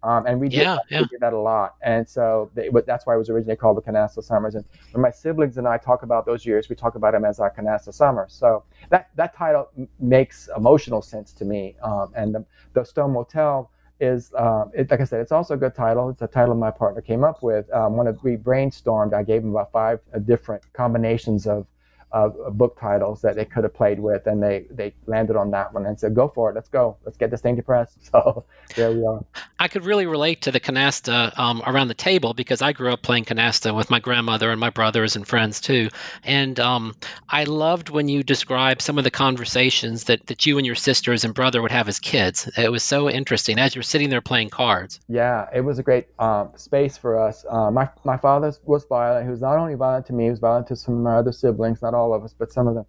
Um, 0.05 0.27
and 0.27 0.39
we 0.39 0.49
did, 0.49 0.61
yeah, 0.61 0.79
yeah. 0.91 1.01
we 1.01 1.07
did 1.07 1.21
that 1.21 1.33
a 1.33 1.39
lot. 1.39 1.77
And 1.83 2.07
so 2.07 2.51
they, 2.55 2.69
that's 2.87 3.07
why 3.07 3.15
it 3.15 3.19
was 3.19 3.31
originally 3.31 3.57
called 3.57 3.79
the 3.79 3.83
Canasta 3.83 4.23
Summers. 4.23 4.55
And 4.55 4.65
when 4.93 5.01
my 5.01 5.11
siblings 5.11 5.57
and 5.57 5.67
I 5.67 5.79
talk 5.79 6.03
about 6.03 6.27
those 6.27 6.45
years, 6.45 6.69
we 6.69 6.77
talk 6.77 6.95
about 6.95 7.13
them 7.13 7.25
as 7.25 7.41
our 7.41 7.51
Canasta 7.51 7.93
Summers. 7.93 8.33
So 8.33 8.65
that, 8.91 9.09
that 9.17 9.35
title 9.35 9.71
makes 9.99 10.49
emotional 10.57 11.01
sense 11.01 11.33
to 11.33 11.45
me. 11.45 11.75
Um, 11.83 12.13
and 12.15 12.35
the, 12.35 12.45
the 12.75 12.85
Stone 12.85 13.13
Motel 13.13 13.71
is 14.01 14.33
uh, 14.35 14.67
it, 14.75 14.91
like 14.91 15.01
I 15.01 15.05
said, 15.05 15.21
it's 15.21 15.33
also 15.33 15.55
a 15.55 15.57
good 15.57 15.75
title. 15.75 16.11
It's 16.11 16.23
a 16.23 16.27
title 16.27 16.55
my 16.55 16.71
partner 16.71 17.01
came 17.01 17.25
up 17.25 17.43
with. 17.43 17.73
Um, 17.73 17.97
when 17.97 18.07
we 18.23 18.37
brainstormed, 18.37 19.15
I 19.15 19.23
gave 19.23 19.43
him 19.43 19.51
about 19.51 19.73
five 19.73 20.01
uh, 20.13 20.19
different 20.19 20.63
combinations 20.73 21.47
of 21.47 21.67
of, 22.15 22.57
book 22.57 22.79
titles 22.81 23.21
that 23.23 23.35
they 23.35 23.45
could 23.45 23.65
have 23.65 23.75
played 23.75 23.99
with, 23.99 24.27
and 24.27 24.43
they 24.43 24.67
they 24.71 24.95
landed 25.07 25.37
on 25.37 25.51
that 25.51 25.75
one 25.75 25.85
and 25.85 25.99
said, 25.99 26.15
"Go 26.15 26.29
for 26.29 26.51
it, 26.51 26.55
let's 26.55 26.69
go, 26.69 26.97
let's 27.05 27.19
get 27.19 27.31
this 27.31 27.41
thing 27.41 27.57
to 27.57 27.63
press." 27.63 27.97
So 28.15 28.45
there 28.77 28.93
we 28.93 29.05
are. 29.05 29.25
I 29.59 29.67
could 29.67 29.85
really 29.85 30.07
relate 30.07 30.43
to 30.43 30.53
the 30.53 30.61
canasta 30.61 31.37
um, 31.37 31.63
around 31.67 31.89
the 31.89 31.95
table 31.95 32.33
because 32.33 32.63
I 32.63 32.73
grew 32.73 32.93
up 32.93 33.03
playing 33.03 33.25
canasta 33.25 33.75
with 33.75 33.91
my 33.91 33.99
grandmother 33.99 34.51
and 34.51 34.61
my 34.61 34.71
brothers 34.71 35.17
and 35.17 35.27
friends 35.27 35.61
too, 35.61 35.89
and 36.23 36.61
um, 36.61 36.95
I 37.29 37.45
loved 37.45 37.89
when 37.89 38.09
you 38.09 38.23
described 38.23 38.83
some 38.83 38.99
of 38.99 39.05
the 39.05 39.11
conversations 39.11 40.05
that 40.05 40.27
that 40.29 40.47
you 40.47 40.59
and 40.59 40.67
your 40.67 40.77
sisters 40.77 41.25
and 41.25 41.35
brother 41.35 41.61
would 41.61 41.73
have 41.73 41.89
as 41.89 41.99
kids. 41.99 42.49
It 42.57 42.71
was 42.71 42.85
so 42.85 43.11
interesting 43.11 43.59
as 43.59 43.75
you're 43.75 43.83
sitting 43.83 44.11
there 44.11 44.21
playing 44.21 44.51
cards. 44.51 45.01
Yeah, 45.09 45.49
it 45.53 45.63
was 45.63 45.81
a 45.81 45.83
great 45.83 46.07
um, 46.21 46.51
space 46.55 46.97
for 46.97 47.19
us. 47.19 47.45
Uh, 47.51 47.73
my 47.73 47.89
my 48.05 48.17
father 48.17 48.53
was 48.65 48.85
violent. 48.85 49.25
He 49.25 49.31
was 49.31 49.41
not 49.41 49.59
only 49.59 49.75
violent 49.75 50.07
to 50.07 50.13
me, 50.13 50.25
he 50.25 50.31
was 50.31 50.39
violent 50.39 50.69
to 50.69 50.77
some 50.77 50.95
of 50.95 51.01
my 51.01 51.17
other 51.17 51.33
siblings. 51.33 51.83
Not 51.83 51.95
all 51.95 52.04
of 52.13 52.25
us, 52.25 52.35
but 52.37 52.53
some 52.53 52.67
of 52.67 52.75
them. 52.75 52.87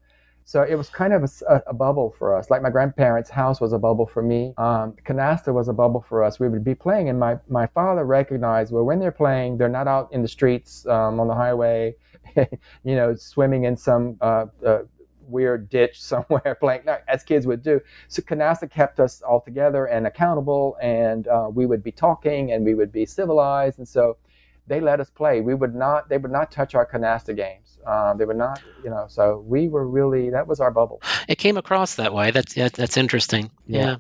So 0.48 0.62
it 0.62 0.76
was 0.76 0.90
kind 0.90 1.12
of 1.12 1.24
a, 1.50 1.62
a, 1.68 1.74
bubble 1.74 2.14
for 2.20 2.38
us. 2.38 2.52
Like 2.52 2.62
my 2.62 2.70
grandparents' 2.70 3.32
house 3.32 3.60
was 3.60 3.74
a 3.74 3.80
bubble 3.80 4.06
for 4.06 4.22
me. 4.22 4.54
Um, 4.60 4.94
canasta 5.04 5.52
was 5.52 5.70
a 5.70 5.74
bubble 5.74 6.06
for 6.08 6.24
us. 6.24 6.40
We 6.40 6.50
would 6.50 6.64
be 6.64 6.76
playing, 6.76 7.10
and 7.10 7.20
my, 7.20 7.40
my 7.50 7.66
father 7.66 8.06
recognized, 8.06 8.72
well, 8.72 8.84
when 8.84 9.00
they're 9.00 9.12
playing, 9.12 9.58
they're 9.58 9.70
not 9.70 9.88
out 9.88 10.14
in 10.14 10.22
the 10.22 10.28
streets 10.28 10.86
um, 10.86 11.20
on 11.20 11.28
the 11.28 11.34
highway, 11.34 11.96
you 12.36 12.96
know, 12.96 13.16
swimming 13.16 13.64
in 13.64 13.76
some 13.76 14.18
uh, 14.22 14.46
uh, 14.64 14.80
weird 15.28 15.68
ditch 15.70 16.02
somewhere 16.02 16.56
playing, 16.60 16.82
no, 16.86 16.98
as 17.08 17.24
kids 17.24 17.48
would 17.48 17.64
do. 17.64 17.82
So 18.08 18.22
canasta 18.22 18.70
kept 18.70 19.00
us 19.00 19.22
all 19.22 19.42
together 19.42 19.86
and 19.86 20.06
accountable, 20.08 20.78
and 20.82 21.28
uh, 21.28 21.50
we 21.52 21.66
would 21.66 21.84
be 21.84 21.92
talking 21.92 22.52
and 22.52 22.64
we 22.64 22.76
would 22.76 22.92
be 22.92 23.06
civilized. 23.06 23.80
And 23.80 23.88
so 23.88 24.18
they 24.68 24.80
let 24.80 25.00
us 25.00 25.10
play. 25.10 25.42
We 25.42 25.54
would 25.54 25.76
not, 25.76 26.10
they 26.10 26.18
would 26.18 26.32
not 26.32 26.52
touch 26.52 26.76
our 26.76 26.86
canasta 26.86 27.36
games. 27.36 27.65
Um, 27.86 28.18
they 28.18 28.26
were 28.26 28.34
not, 28.34 28.62
you 28.84 28.90
know. 28.90 29.06
So 29.08 29.44
we 29.48 29.68
were 29.68 29.88
really 29.88 30.30
that 30.32 30.48
was 30.48 30.60
our 30.60 30.72
bubble. 30.72 31.02
It 31.28 31.38
came 31.38 31.58
across 31.58 31.96
that 31.96 32.14
way. 32.14 32.32
That's 32.32 32.54
that's 32.54 32.98
interesting. 32.98 33.52
Yeah. 33.68 33.80
yeah. 33.80 33.96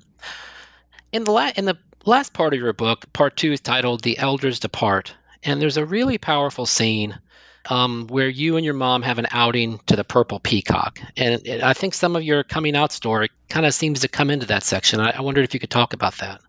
In 1.12 1.24
the 1.24 1.32
la- 1.32 1.52
in 1.56 1.66
the 1.66 1.78
last 2.06 2.34
part 2.34 2.54
of 2.54 2.60
your 2.60 2.74
book, 2.74 3.12
part 3.14 3.38
two 3.38 3.52
is 3.52 3.62
titled 3.62 4.02
"The 4.02 4.18
Elders 4.18 4.60
Depart," 4.60 5.14
and 5.44 5.62
there's 5.62 5.78
a 5.78 5.86
really 5.86 6.18
powerful 6.18 6.66
scene 6.66 7.18
um, 7.70 8.08
where 8.08 8.28
you 8.30 8.58
and 8.58 8.66
your 8.66 8.74
mom 8.74 9.02
have 9.02 9.20
an 9.20 9.28
outing 9.32 9.80
to 9.88 9.96
the 9.96 10.04
Purple 10.04 10.40
Peacock, 10.40 11.00
and 11.18 11.46
it, 11.46 11.64
I 11.64 11.74
think 11.74 11.94
some 11.94 12.16
of 12.16 12.24
your 12.24 12.44
coming 12.44 12.76
out 12.76 12.92
story 12.92 13.30
kind 13.50 13.66
of 13.66 13.74
seems 13.74 14.02
to 14.02 14.08
come 14.08 14.30
into 14.30 14.46
that 14.48 14.64
section. 14.64 15.00
I, 15.00 15.12
I 15.12 15.22
wondered 15.22 15.44
if 15.44 15.54
you 15.54 15.60
could 15.60 15.70
talk 15.70 15.94
about 15.94 16.18
that. 16.18 16.42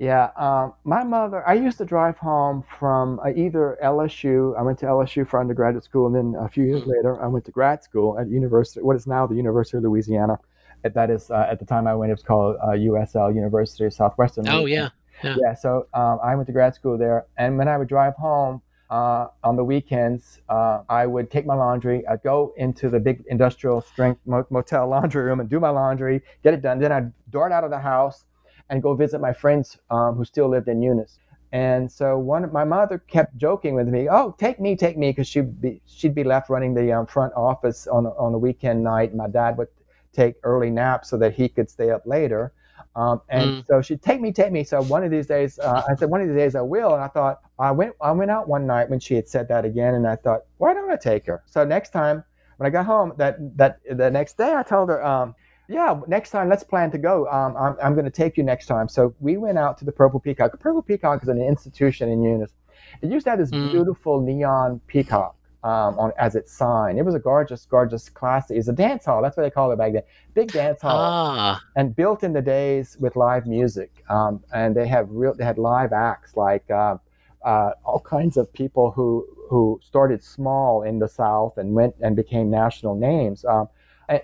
Yeah, 0.00 0.30
um, 0.36 0.72
my 0.84 1.04
mother. 1.04 1.46
I 1.46 1.52
used 1.52 1.76
to 1.76 1.84
drive 1.84 2.16
home 2.16 2.64
from 2.78 3.20
uh, 3.20 3.32
either 3.36 3.76
LSU. 3.84 4.58
I 4.58 4.62
went 4.62 4.78
to 4.78 4.86
LSU 4.86 5.28
for 5.28 5.38
undergraduate 5.38 5.84
school, 5.84 6.06
and 6.06 6.16
then 6.16 6.42
a 6.42 6.48
few 6.48 6.64
years 6.64 6.86
later, 6.86 7.22
I 7.22 7.26
went 7.26 7.44
to 7.44 7.50
grad 7.50 7.84
school 7.84 8.18
at 8.18 8.26
University, 8.30 8.80
what 8.80 8.96
is 8.96 9.06
now 9.06 9.26
the 9.26 9.34
University 9.34 9.76
of 9.76 9.82
Louisiana. 9.82 10.38
That 10.84 11.10
is 11.10 11.30
uh, 11.30 11.46
at 11.50 11.58
the 11.58 11.66
time 11.66 11.86
I 11.86 11.94
went, 11.94 12.08
it 12.08 12.14
was 12.14 12.22
called 12.22 12.56
uh, 12.62 12.68
USL, 12.68 13.34
University 13.34 13.84
of 13.84 13.92
Southwestern. 13.92 14.48
Oh 14.48 14.64
yeah, 14.64 14.88
yeah. 15.22 15.36
Yeah. 15.38 15.54
So 15.54 15.86
um, 15.92 16.18
I 16.24 16.34
went 16.34 16.46
to 16.46 16.54
grad 16.54 16.74
school 16.74 16.96
there, 16.96 17.26
and 17.36 17.58
when 17.58 17.68
I 17.68 17.76
would 17.76 17.88
drive 17.88 18.14
home 18.14 18.62
uh, 18.88 19.26
on 19.44 19.56
the 19.56 19.64
weekends, 19.64 20.40
uh, 20.48 20.80
I 20.88 21.04
would 21.04 21.30
take 21.30 21.44
my 21.44 21.54
laundry. 21.54 22.06
I'd 22.06 22.22
go 22.22 22.54
into 22.56 22.88
the 22.88 23.00
big 23.00 23.22
industrial 23.28 23.82
strength 23.82 24.22
motel 24.24 24.88
laundry 24.94 25.24
room 25.24 25.40
and 25.40 25.48
do 25.50 25.60
my 25.60 25.68
laundry, 25.68 26.22
get 26.42 26.54
it 26.54 26.62
done. 26.62 26.78
Then 26.78 26.90
I'd 26.90 27.12
dart 27.30 27.52
out 27.52 27.64
of 27.64 27.70
the 27.70 27.78
house 27.78 28.24
and 28.70 28.82
go 28.82 28.94
visit 28.94 29.20
my 29.20 29.32
friends 29.32 29.76
um, 29.90 30.14
who 30.14 30.24
still 30.24 30.48
lived 30.48 30.68
in 30.68 30.80
Eunice. 30.80 31.18
And 31.52 31.90
so 31.90 32.16
one, 32.16 32.50
my 32.52 32.64
mother 32.64 32.98
kept 32.98 33.36
joking 33.36 33.74
with 33.74 33.88
me, 33.88 34.08
"Oh, 34.08 34.34
take 34.38 34.60
me, 34.60 34.76
take 34.76 34.96
me," 34.96 35.10
because 35.10 35.26
she'd 35.26 35.60
be 35.60 35.82
she'd 35.84 36.14
be 36.14 36.22
left 36.22 36.48
running 36.48 36.74
the 36.74 36.92
um, 36.92 37.06
front 37.06 37.34
office 37.34 37.88
on 37.88 38.06
on 38.06 38.32
a 38.32 38.38
weekend 38.38 38.84
night. 38.84 39.14
My 39.14 39.28
dad 39.28 39.58
would 39.58 39.68
take 40.12 40.36
early 40.44 40.70
naps 40.70 41.10
so 41.10 41.16
that 41.18 41.34
he 41.34 41.48
could 41.48 41.68
stay 41.68 41.90
up 41.90 42.06
later. 42.06 42.52
Um, 42.96 43.20
and 43.28 43.50
mm. 43.50 43.66
so 43.66 43.82
she'd 43.82 44.02
take 44.02 44.20
me, 44.20 44.32
take 44.32 44.52
me. 44.52 44.64
So 44.64 44.82
one 44.82 45.04
of 45.04 45.10
these 45.10 45.26
days, 45.26 45.58
uh, 45.58 45.82
I 45.88 45.94
said, 45.94 46.10
one 46.10 46.20
of 46.20 46.28
these 46.28 46.36
days 46.36 46.54
I 46.56 46.60
will. 46.60 46.94
And 46.94 47.02
I 47.02 47.08
thought, 47.08 47.40
I 47.58 47.70
went, 47.70 47.94
I 48.00 48.10
went 48.10 48.30
out 48.30 48.48
one 48.48 48.66
night 48.66 48.90
when 48.90 48.98
she 48.98 49.14
had 49.14 49.28
said 49.28 49.46
that 49.48 49.64
again, 49.64 49.94
and 49.94 50.06
I 50.08 50.16
thought, 50.16 50.40
why 50.58 50.74
don't 50.74 50.90
I 50.90 50.96
take 50.96 51.26
her? 51.26 51.42
So 51.46 51.64
next 51.64 51.90
time 51.90 52.24
when 52.56 52.66
I 52.66 52.70
got 52.70 52.86
home, 52.86 53.12
that 53.16 53.36
that 53.56 53.80
the 53.90 54.10
next 54.10 54.36
day, 54.36 54.54
I 54.54 54.62
told 54.62 54.88
her, 54.88 55.04
um, 55.04 55.34
yeah, 55.70 56.00
next 56.08 56.30
time 56.30 56.48
let's 56.48 56.64
plan 56.64 56.90
to 56.90 56.98
go. 56.98 57.28
Um, 57.28 57.56
I'm, 57.56 57.76
I'm 57.82 57.92
going 57.94 58.04
to 58.04 58.10
take 58.10 58.36
you 58.36 58.42
next 58.42 58.66
time. 58.66 58.88
So 58.88 59.14
we 59.20 59.36
went 59.36 59.56
out 59.56 59.78
to 59.78 59.84
the 59.84 59.92
Purple 59.92 60.18
Peacock. 60.18 60.58
Purple 60.58 60.82
Peacock 60.82 61.22
is 61.22 61.28
an 61.28 61.40
institution 61.40 62.10
in 62.10 62.22
Eunice. 62.22 62.52
It 63.02 63.10
used 63.10 63.24
to 63.24 63.30
have 63.30 63.38
this 63.38 63.52
mm. 63.52 63.70
beautiful 63.70 64.20
neon 64.20 64.80
peacock 64.88 65.36
um, 65.62 65.96
on 65.96 66.12
as 66.18 66.34
its 66.34 66.52
sign. 66.52 66.98
It 66.98 67.04
was 67.04 67.14
a 67.14 67.20
gorgeous, 67.20 67.66
gorgeous 67.66 68.08
class. 68.08 68.50
It's 68.50 68.66
a 68.66 68.72
dance 68.72 69.04
hall. 69.04 69.22
That's 69.22 69.36
what 69.36 69.44
they 69.44 69.50
called 69.50 69.72
it 69.72 69.78
back 69.78 69.92
then. 69.92 70.02
Big 70.34 70.50
dance 70.50 70.82
hall, 70.82 70.98
ah. 70.98 71.62
and 71.76 71.94
built 71.94 72.24
in 72.24 72.32
the 72.32 72.42
days 72.42 72.96
with 72.98 73.14
live 73.14 73.46
music. 73.46 74.04
Um, 74.08 74.42
and 74.52 74.74
they 74.74 74.88
have 74.88 75.08
real. 75.10 75.34
They 75.34 75.44
had 75.44 75.58
live 75.58 75.92
acts 75.92 76.36
like 76.36 76.68
uh, 76.68 76.96
uh, 77.44 77.70
all 77.84 78.00
kinds 78.00 78.36
of 78.36 78.52
people 78.52 78.90
who 78.90 79.26
who 79.48 79.78
started 79.82 80.24
small 80.24 80.82
in 80.82 80.98
the 80.98 81.08
South 81.08 81.58
and 81.58 81.74
went 81.74 81.94
and 82.00 82.16
became 82.16 82.50
national 82.50 82.96
names. 82.96 83.44
Um, 83.44 83.68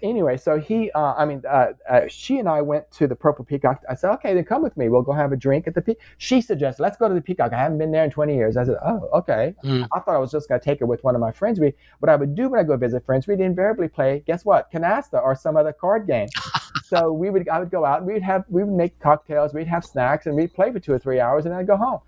anyway, 0.02 0.36
so 0.36 0.58
he, 0.58 0.90
uh, 0.92 1.14
I 1.16 1.24
mean, 1.24 1.42
uh, 1.48 1.68
uh, 1.88 2.00
she 2.08 2.38
and 2.38 2.48
I 2.48 2.60
went 2.60 2.90
to 2.92 3.06
the 3.06 3.14
Purple 3.14 3.44
Peacock. 3.44 3.82
I 3.88 3.94
said, 3.94 4.10
okay, 4.14 4.34
then 4.34 4.44
come 4.44 4.62
with 4.62 4.76
me. 4.76 4.88
We'll 4.88 5.02
go 5.02 5.12
have 5.12 5.32
a 5.32 5.36
drink 5.36 5.66
at 5.66 5.74
the 5.74 5.82
Peacock. 5.82 6.02
She 6.18 6.40
suggested, 6.40 6.82
let's 6.82 6.96
go 6.96 7.08
to 7.08 7.14
the 7.14 7.20
Peacock. 7.20 7.52
I 7.52 7.58
haven't 7.58 7.78
been 7.78 7.92
there 7.92 8.04
in 8.04 8.10
20 8.10 8.34
years. 8.34 8.56
I 8.56 8.64
said, 8.64 8.76
oh, 8.84 9.08
okay. 9.14 9.54
Mm. 9.64 9.86
I 9.92 10.00
thought 10.00 10.14
I 10.14 10.18
was 10.18 10.30
just 10.30 10.48
going 10.48 10.60
to 10.60 10.64
take 10.64 10.80
her 10.80 10.86
with 10.86 11.04
one 11.04 11.14
of 11.14 11.20
my 11.20 11.30
friends. 11.30 11.60
We, 11.60 11.72
what 12.00 12.08
I 12.08 12.16
would 12.16 12.34
do 12.34 12.48
when 12.48 12.58
I 12.60 12.64
go 12.64 12.76
visit 12.76 13.04
friends, 13.04 13.26
we'd 13.26 13.40
invariably 13.40 13.88
play, 13.88 14.22
guess 14.26 14.44
what, 14.44 14.70
canasta 14.72 15.22
or 15.22 15.34
some 15.34 15.56
other 15.56 15.72
card 15.72 16.06
game. 16.06 16.28
so 16.84 17.12
we 17.12 17.30
would, 17.30 17.48
I 17.48 17.60
would 17.60 17.70
go 17.70 17.84
out 17.84 17.98
and 17.98 18.06
we'd 18.06 18.22
have, 18.22 18.44
we 18.48 18.64
would 18.64 18.74
make 18.74 18.98
cocktails, 18.98 19.54
we'd 19.54 19.68
have 19.68 19.84
snacks, 19.84 20.26
and 20.26 20.34
we'd 20.34 20.52
play 20.54 20.72
for 20.72 20.80
two 20.80 20.92
or 20.92 20.98
three 20.98 21.20
hours, 21.20 21.44
and 21.44 21.52
then 21.52 21.60
I'd 21.60 21.66
go 21.66 21.76
home 21.76 22.00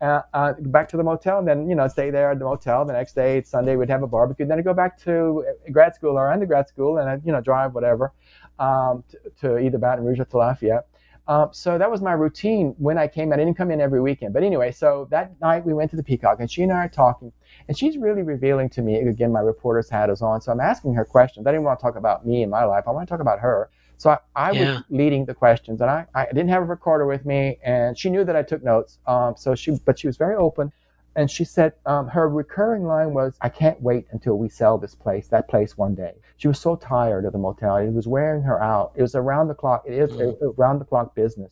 uh, 0.00 0.20
uh, 0.34 0.52
back 0.58 0.88
to 0.88 0.96
the 0.96 1.02
motel 1.02 1.38
and 1.38 1.48
then 1.48 1.68
you 1.68 1.74
know 1.74 1.88
stay 1.88 2.10
there 2.10 2.30
at 2.30 2.38
the 2.38 2.44
motel 2.44 2.84
the 2.84 2.92
next 2.92 3.14
day 3.14 3.38
it's 3.38 3.50
sunday 3.50 3.76
we'd 3.76 3.88
have 3.88 4.02
a 4.02 4.06
barbecue 4.06 4.44
then 4.44 4.58
i 4.58 4.62
go 4.62 4.74
back 4.74 4.98
to 4.98 5.44
grad 5.72 5.94
school 5.94 6.18
or 6.18 6.30
undergrad 6.30 6.68
school 6.68 6.98
and 6.98 7.08
i 7.08 7.18
you 7.24 7.32
know 7.32 7.40
drive 7.40 7.74
whatever 7.74 8.12
um, 8.58 9.02
to, 9.08 9.18
to, 9.40 9.58
either 9.58 9.78
baton 9.78 10.04
rouge 10.04 10.20
or 10.20 10.24
to 10.24 10.36
lafayette 10.36 10.86
um, 11.28 11.48
so 11.52 11.76
that 11.76 11.90
was 11.90 12.02
my 12.02 12.12
routine 12.12 12.74
when 12.78 12.98
i 12.98 13.08
came 13.08 13.32
i 13.32 13.36
didn't 13.36 13.54
come 13.54 13.70
in 13.70 13.80
every 13.80 14.00
weekend. 14.00 14.34
But 14.34 14.42
anyway 14.42 14.70
so 14.70 15.08
that 15.10 15.40
night 15.40 15.64
we 15.64 15.72
went 15.72 15.90
to 15.92 15.96
the 15.96 16.02
peacock 16.02 16.40
and 16.40 16.50
she 16.50 16.62
and 16.62 16.72
i 16.72 16.84
are 16.84 16.88
talking 16.88 17.32
and 17.66 17.76
she's 17.76 17.96
really 17.96 18.22
revealing 18.22 18.68
to 18.70 18.82
me 18.82 18.96
again 18.96 19.32
my 19.32 19.40
reporter's 19.40 19.88
hat 19.88 20.10
is 20.10 20.20
on. 20.20 20.40
So 20.42 20.52
i'm 20.52 20.60
asking 20.60 20.94
her 20.94 21.04
questions. 21.04 21.46
I 21.46 21.52
didn't 21.52 21.64
want 21.64 21.78
to 21.78 21.82
talk 21.82 21.96
about 21.96 22.26
me 22.26 22.42
and 22.42 22.50
my 22.50 22.64
life. 22.64 22.84
I 22.86 22.90
want 22.90 23.08
to 23.08 23.10
talk 23.10 23.20
about 23.20 23.40
her 23.40 23.70
so 23.98 24.10
I, 24.10 24.18
I 24.34 24.50
yeah. 24.52 24.74
was 24.74 24.82
leading 24.90 25.24
the 25.24 25.34
questions, 25.34 25.80
and 25.80 25.90
I, 25.90 26.06
I 26.14 26.26
didn't 26.26 26.48
have 26.48 26.62
a 26.62 26.66
recorder 26.66 27.06
with 27.06 27.24
me, 27.24 27.58
and 27.64 27.98
she 27.98 28.10
knew 28.10 28.24
that 28.24 28.36
I 28.36 28.42
took 28.42 28.62
notes. 28.62 28.98
Um, 29.06 29.34
so 29.36 29.54
she, 29.54 29.78
but 29.84 29.98
she 29.98 30.06
was 30.06 30.16
very 30.16 30.36
open, 30.36 30.72
and 31.14 31.30
she 31.30 31.44
said 31.44 31.72
um, 31.86 32.08
her 32.08 32.28
recurring 32.28 32.84
line 32.84 33.14
was, 33.14 33.36
"I 33.40 33.48
can't 33.48 33.80
wait 33.80 34.06
until 34.10 34.36
we 34.38 34.48
sell 34.48 34.76
this 34.76 34.94
place, 34.94 35.28
that 35.28 35.48
place 35.48 35.78
one 35.78 35.94
day." 35.94 36.14
She 36.36 36.48
was 36.48 36.60
so 36.60 36.76
tired 36.76 37.24
of 37.24 37.32
the 37.32 37.38
motel; 37.38 37.76
it 37.76 37.92
was 37.92 38.06
wearing 38.06 38.42
her 38.42 38.62
out. 38.62 38.92
It 38.96 39.02
was 39.02 39.14
around 39.14 39.48
the 39.48 39.54
clock. 39.54 39.84
It 39.86 39.94
is 39.94 40.10
mm-hmm. 40.10 40.60
around 40.60 40.78
the 40.78 40.84
clock 40.84 41.14
business, 41.14 41.50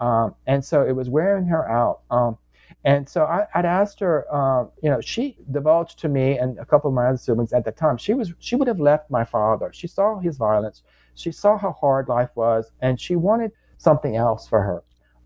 um, 0.00 0.34
and 0.46 0.64
so 0.64 0.86
it 0.86 0.92
was 0.92 1.10
wearing 1.10 1.46
her 1.46 1.70
out. 1.70 2.00
Um, 2.10 2.38
and 2.84 3.08
so 3.08 3.24
I, 3.24 3.46
would 3.54 3.64
asked 3.64 4.00
her, 4.00 4.32
um, 4.34 4.70
you 4.82 4.90
know, 4.90 5.00
she 5.00 5.36
divulged 5.50 5.98
to 6.00 6.08
me 6.08 6.38
and 6.38 6.58
a 6.58 6.64
couple 6.64 6.88
of 6.88 6.94
my 6.94 7.06
other 7.06 7.18
siblings 7.18 7.52
at 7.52 7.64
the 7.64 7.72
time. 7.72 7.96
She 7.96 8.14
was 8.14 8.32
she 8.38 8.56
would 8.56 8.68
have 8.68 8.80
left 8.80 9.10
my 9.10 9.24
father. 9.24 9.70
She 9.72 9.86
saw 9.86 10.18
his 10.18 10.36
violence. 10.36 10.82
She 11.14 11.32
saw 11.32 11.58
how 11.58 11.72
hard 11.72 12.08
life 12.08 12.30
was, 12.34 12.72
and 12.80 13.00
she 13.00 13.16
wanted 13.16 13.52
something 13.78 14.16
else 14.16 14.48
for 14.48 14.62
her. 14.62 14.82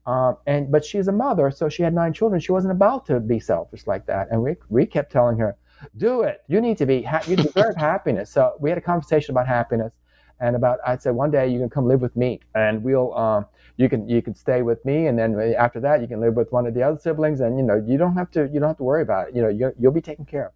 Um, 0.06 0.36
and 0.46 0.70
but 0.70 0.84
she's 0.84 1.08
a 1.08 1.12
mother, 1.12 1.50
so 1.50 1.68
she 1.68 1.82
had 1.82 1.92
nine 1.94 2.12
children. 2.12 2.40
She 2.40 2.52
wasn't 2.52 2.72
about 2.72 3.06
to 3.06 3.18
be 3.18 3.40
selfish 3.40 3.86
like 3.86 4.06
that. 4.06 4.28
And 4.30 4.42
we 4.42 4.56
we 4.68 4.86
kept 4.86 5.10
telling 5.10 5.36
her, 5.38 5.56
"Do 5.96 6.22
it. 6.22 6.42
You 6.46 6.60
need 6.60 6.78
to 6.78 6.86
be. 6.86 7.02
Ha- 7.02 7.24
you 7.26 7.36
deserve 7.36 7.76
happiness." 7.90 8.30
So 8.30 8.54
we 8.60 8.70
had 8.70 8.78
a 8.78 8.82
conversation 8.82 9.32
about 9.32 9.48
happiness, 9.48 9.92
and 10.38 10.54
about 10.54 10.78
I 10.86 10.96
said 10.96 11.14
one 11.14 11.32
day 11.32 11.48
you 11.48 11.58
can 11.58 11.68
come 11.68 11.86
live 11.86 12.00
with 12.00 12.14
me, 12.16 12.40
and 12.54 12.84
we'll 12.84 13.16
um, 13.18 13.46
you 13.76 13.88
can 13.88 14.08
you 14.08 14.22
can 14.22 14.34
stay 14.34 14.62
with 14.62 14.84
me, 14.84 15.08
and 15.08 15.18
then 15.18 15.38
after 15.58 15.80
that 15.80 16.00
you 16.00 16.06
can 16.06 16.20
live 16.20 16.34
with 16.34 16.52
one 16.52 16.66
of 16.66 16.74
the 16.74 16.82
other 16.84 16.98
siblings, 16.98 17.40
and 17.40 17.58
you 17.58 17.64
know 17.64 17.82
you 17.84 17.98
don't 17.98 18.14
have 18.14 18.30
to 18.32 18.48
you 18.52 18.60
don't 18.60 18.68
have 18.68 18.76
to 18.78 18.84
worry 18.84 19.02
about 19.02 19.28
it. 19.28 19.34
You 19.36 19.42
know 19.42 19.48
you 19.48 19.72
you'll 19.78 19.92
be 19.92 20.00
taken 20.00 20.24
care 20.24 20.46
of. 20.46 20.52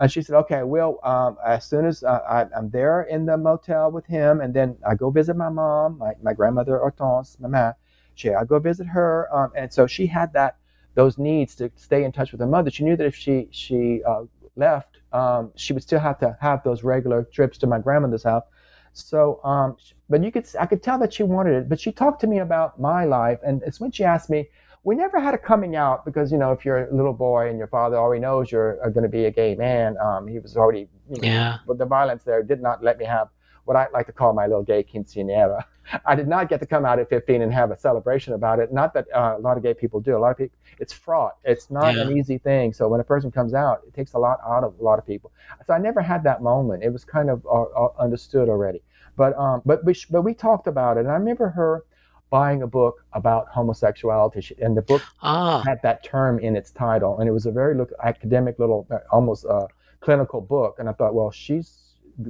And 0.00 0.10
she 0.10 0.22
said, 0.22 0.36
okay, 0.36 0.64
well, 0.64 0.98
um, 1.04 1.36
as 1.46 1.64
soon 1.64 1.86
as 1.86 2.02
uh, 2.02 2.20
I, 2.28 2.58
am 2.58 2.70
there 2.70 3.02
in 3.02 3.26
the 3.26 3.36
motel 3.36 3.92
with 3.92 4.06
him, 4.06 4.40
and 4.40 4.52
then 4.52 4.76
I 4.86 4.94
go 4.96 5.10
visit 5.10 5.36
my 5.36 5.48
mom, 5.48 5.98
my, 5.98 6.14
my 6.22 6.32
grandmother 6.32 6.78
Hortense, 6.78 7.38
Mama, 7.38 7.76
she, 8.14 8.30
I 8.30 8.44
go 8.44 8.58
visit 8.58 8.86
her. 8.88 9.28
Um, 9.34 9.52
and 9.56 9.72
so 9.72 9.86
she 9.86 10.06
had 10.06 10.32
that, 10.32 10.56
those 10.94 11.18
needs 11.18 11.54
to 11.56 11.70
stay 11.76 12.04
in 12.04 12.12
touch 12.12 12.32
with 12.32 12.40
her 12.40 12.46
mother. 12.46 12.70
She 12.70 12.84
knew 12.84 12.96
that 12.96 13.06
if 13.06 13.14
she, 13.14 13.48
she 13.50 14.02
uh, 14.04 14.24
left, 14.56 14.98
um, 15.12 15.52
she 15.54 15.72
would 15.72 15.82
still 15.82 16.00
have 16.00 16.18
to 16.20 16.36
have 16.40 16.62
those 16.64 16.82
regular 16.82 17.24
trips 17.24 17.58
to 17.58 17.66
my 17.66 17.78
grandmother's 17.78 18.24
house. 18.24 18.44
So, 18.92 19.40
um, 19.44 19.76
but 20.08 20.22
you 20.22 20.30
could, 20.30 20.46
I 20.58 20.66
could 20.66 20.82
tell 20.82 20.98
that 21.00 21.12
she 21.12 21.22
wanted 21.24 21.54
it, 21.54 21.68
but 21.68 21.80
she 21.80 21.92
talked 21.92 22.20
to 22.20 22.26
me 22.26 22.38
about 22.38 22.80
my 22.80 23.04
life. 23.04 23.38
And 23.44 23.62
it's 23.64 23.80
when 23.80 23.90
she 23.90 24.04
asked 24.04 24.30
me, 24.30 24.48
we 24.84 24.94
never 24.94 25.18
had 25.18 25.34
a 25.34 25.38
coming 25.38 25.76
out 25.76 26.04
because 26.04 26.30
you 26.30 26.38
know 26.38 26.52
if 26.52 26.64
you're 26.64 26.88
a 26.88 26.94
little 26.94 27.14
boy 27.14 27.48
and 27.48 27.58
your 27.58 27.66
father 27.68 27.96
already 27.96 28.20
knows 28.20 28.52
you're 28.52 28.78
uh, 28.84 28.90
going 28.90 29.02
to 29.02 29.08
be 29.08 29.24
a 29.24 29.30
gay 29.30 29.54
man, 29.54 29.96
um, 29.98 30.28
he 30.28 30.38
was 30.38 30.56
already 30.56 30.88
you 31.10 31.20
know, 31.20 31.28
Yeah. 31.28 31.58
But 31.66 31.78
the 31.78 31.86
violence 31.86 32.22
there 32.22 32.42
did 32.42 32.60
not 32.60 32.84
let 32.84 32.98
me 32.98 33.04
have 33.06 33.28
what 33.64 33.76
I 33.76 33.88
like 33.92 34.06
to 34.06 34.12
call 34.12 34.34
my 34.34 34.46
little 34.46 34.62
gay 34.62 34.84
quinceanera. 34.84 35.64
I 36.06 36.14
did 36.14 36.28
not 36.28 36.48
get 36.48 36.60
to 36.60 36.66
come 36.66 36.84
out 36.84 36.98
at 36.98 37.08
15 37.08 37.42
and 37.42 37.52
have 37.52 37.70
a 37.70 37.78
celebration 37.78 38.34
about 38.34 38.58
it. 38.58 38.72
Not 38.72 38.94
that 38.94 39.06
uh, 39.14 39.36
a 39.38 39.40
lot 39.40 39.56
of 39.56 39.62
gay 39.62 39.74
people 39.74 40.00
do. 40.00 40.16
A 40.16 40.18
lot 40.18 40.30
of 40.30 40.38
people, 40.38 40.56
it's 40.78 40.92
fraught. 40.92 41.36
It's 41.44 41.70
not 41.70 41.94
an 42.08 42.16
easy 42.18 42.38
thing. 42.38 42.72
So 42.72 42.88
when 42.88 43.00
a 43.00 43.04
person 43.04 43.30
comes 43.30 43.54
out, 43.54 43.82
it 43.86 43.94
takes 43.94 44.14
a 44.14 44.18
lot 44.18 44.38
out 44.46 44.64
of 44.64 44.78
a 44.78 44.82
lot 44.82 44.98
of 44.98 45.06
people. 45.06 45.32
So 45.66 45.74
I 45.74 45.78
never 45.78 46.00
had 46.00 46.22
that 46.24 46.42
moment. 46.42 46.82
It 46.82 46.90
was 46.90 47.04
kind 47.04 47.28
of 47.30 47.44
uh, 47.46 47.62
uh, 47.62 47.88
understood 47.98 48.48
already. 48.48 48.82
But 49.16 49.36
um, 49.38 49.62
but 49.64 49.84
we 49.84 49.94
sh- 49.94 50.06
but 50.10 50.22
we 50.22 50.34
talked 50.34 50.66
about 50.66 50.96
it, 50.96 51.00
and 51.00 51.10
I 51.10 51.14
remember 51.14 51.48
her 51.50 51.84
buying 52.34 52.62
a 52.62 52.66
book 52.66 52.96
about 53.12 53.46
homosexuality, 53.56 54.42
and 54.64 54.76
the 54.76 54.82
book 54.82 55.02
Ah, 55.22 55.62
had 55.64 55.78
that 55.82 56.02
term 56.02 56.34
in 56.40 56.56
its 56.60 56.70
title, 56.72 57.12
and 57.20 57.28
it 57.28 57.32
was 57.38 57.46
a 57.46 57.52
very 57.52 57.74
look, 57.80 57.90
academic 58.02 58.58
little, 58.58 58.80
uh, 58.90 58.98
almost 59.12 59.46
uh, 59.46 59.68
clinical 60.00 60.40
book. 60.40 60.72
And 60.80 60.88
I 60.88 60.92
thought, 60.98 61.14
well, 61.14 61.30
she's 61.30 61.68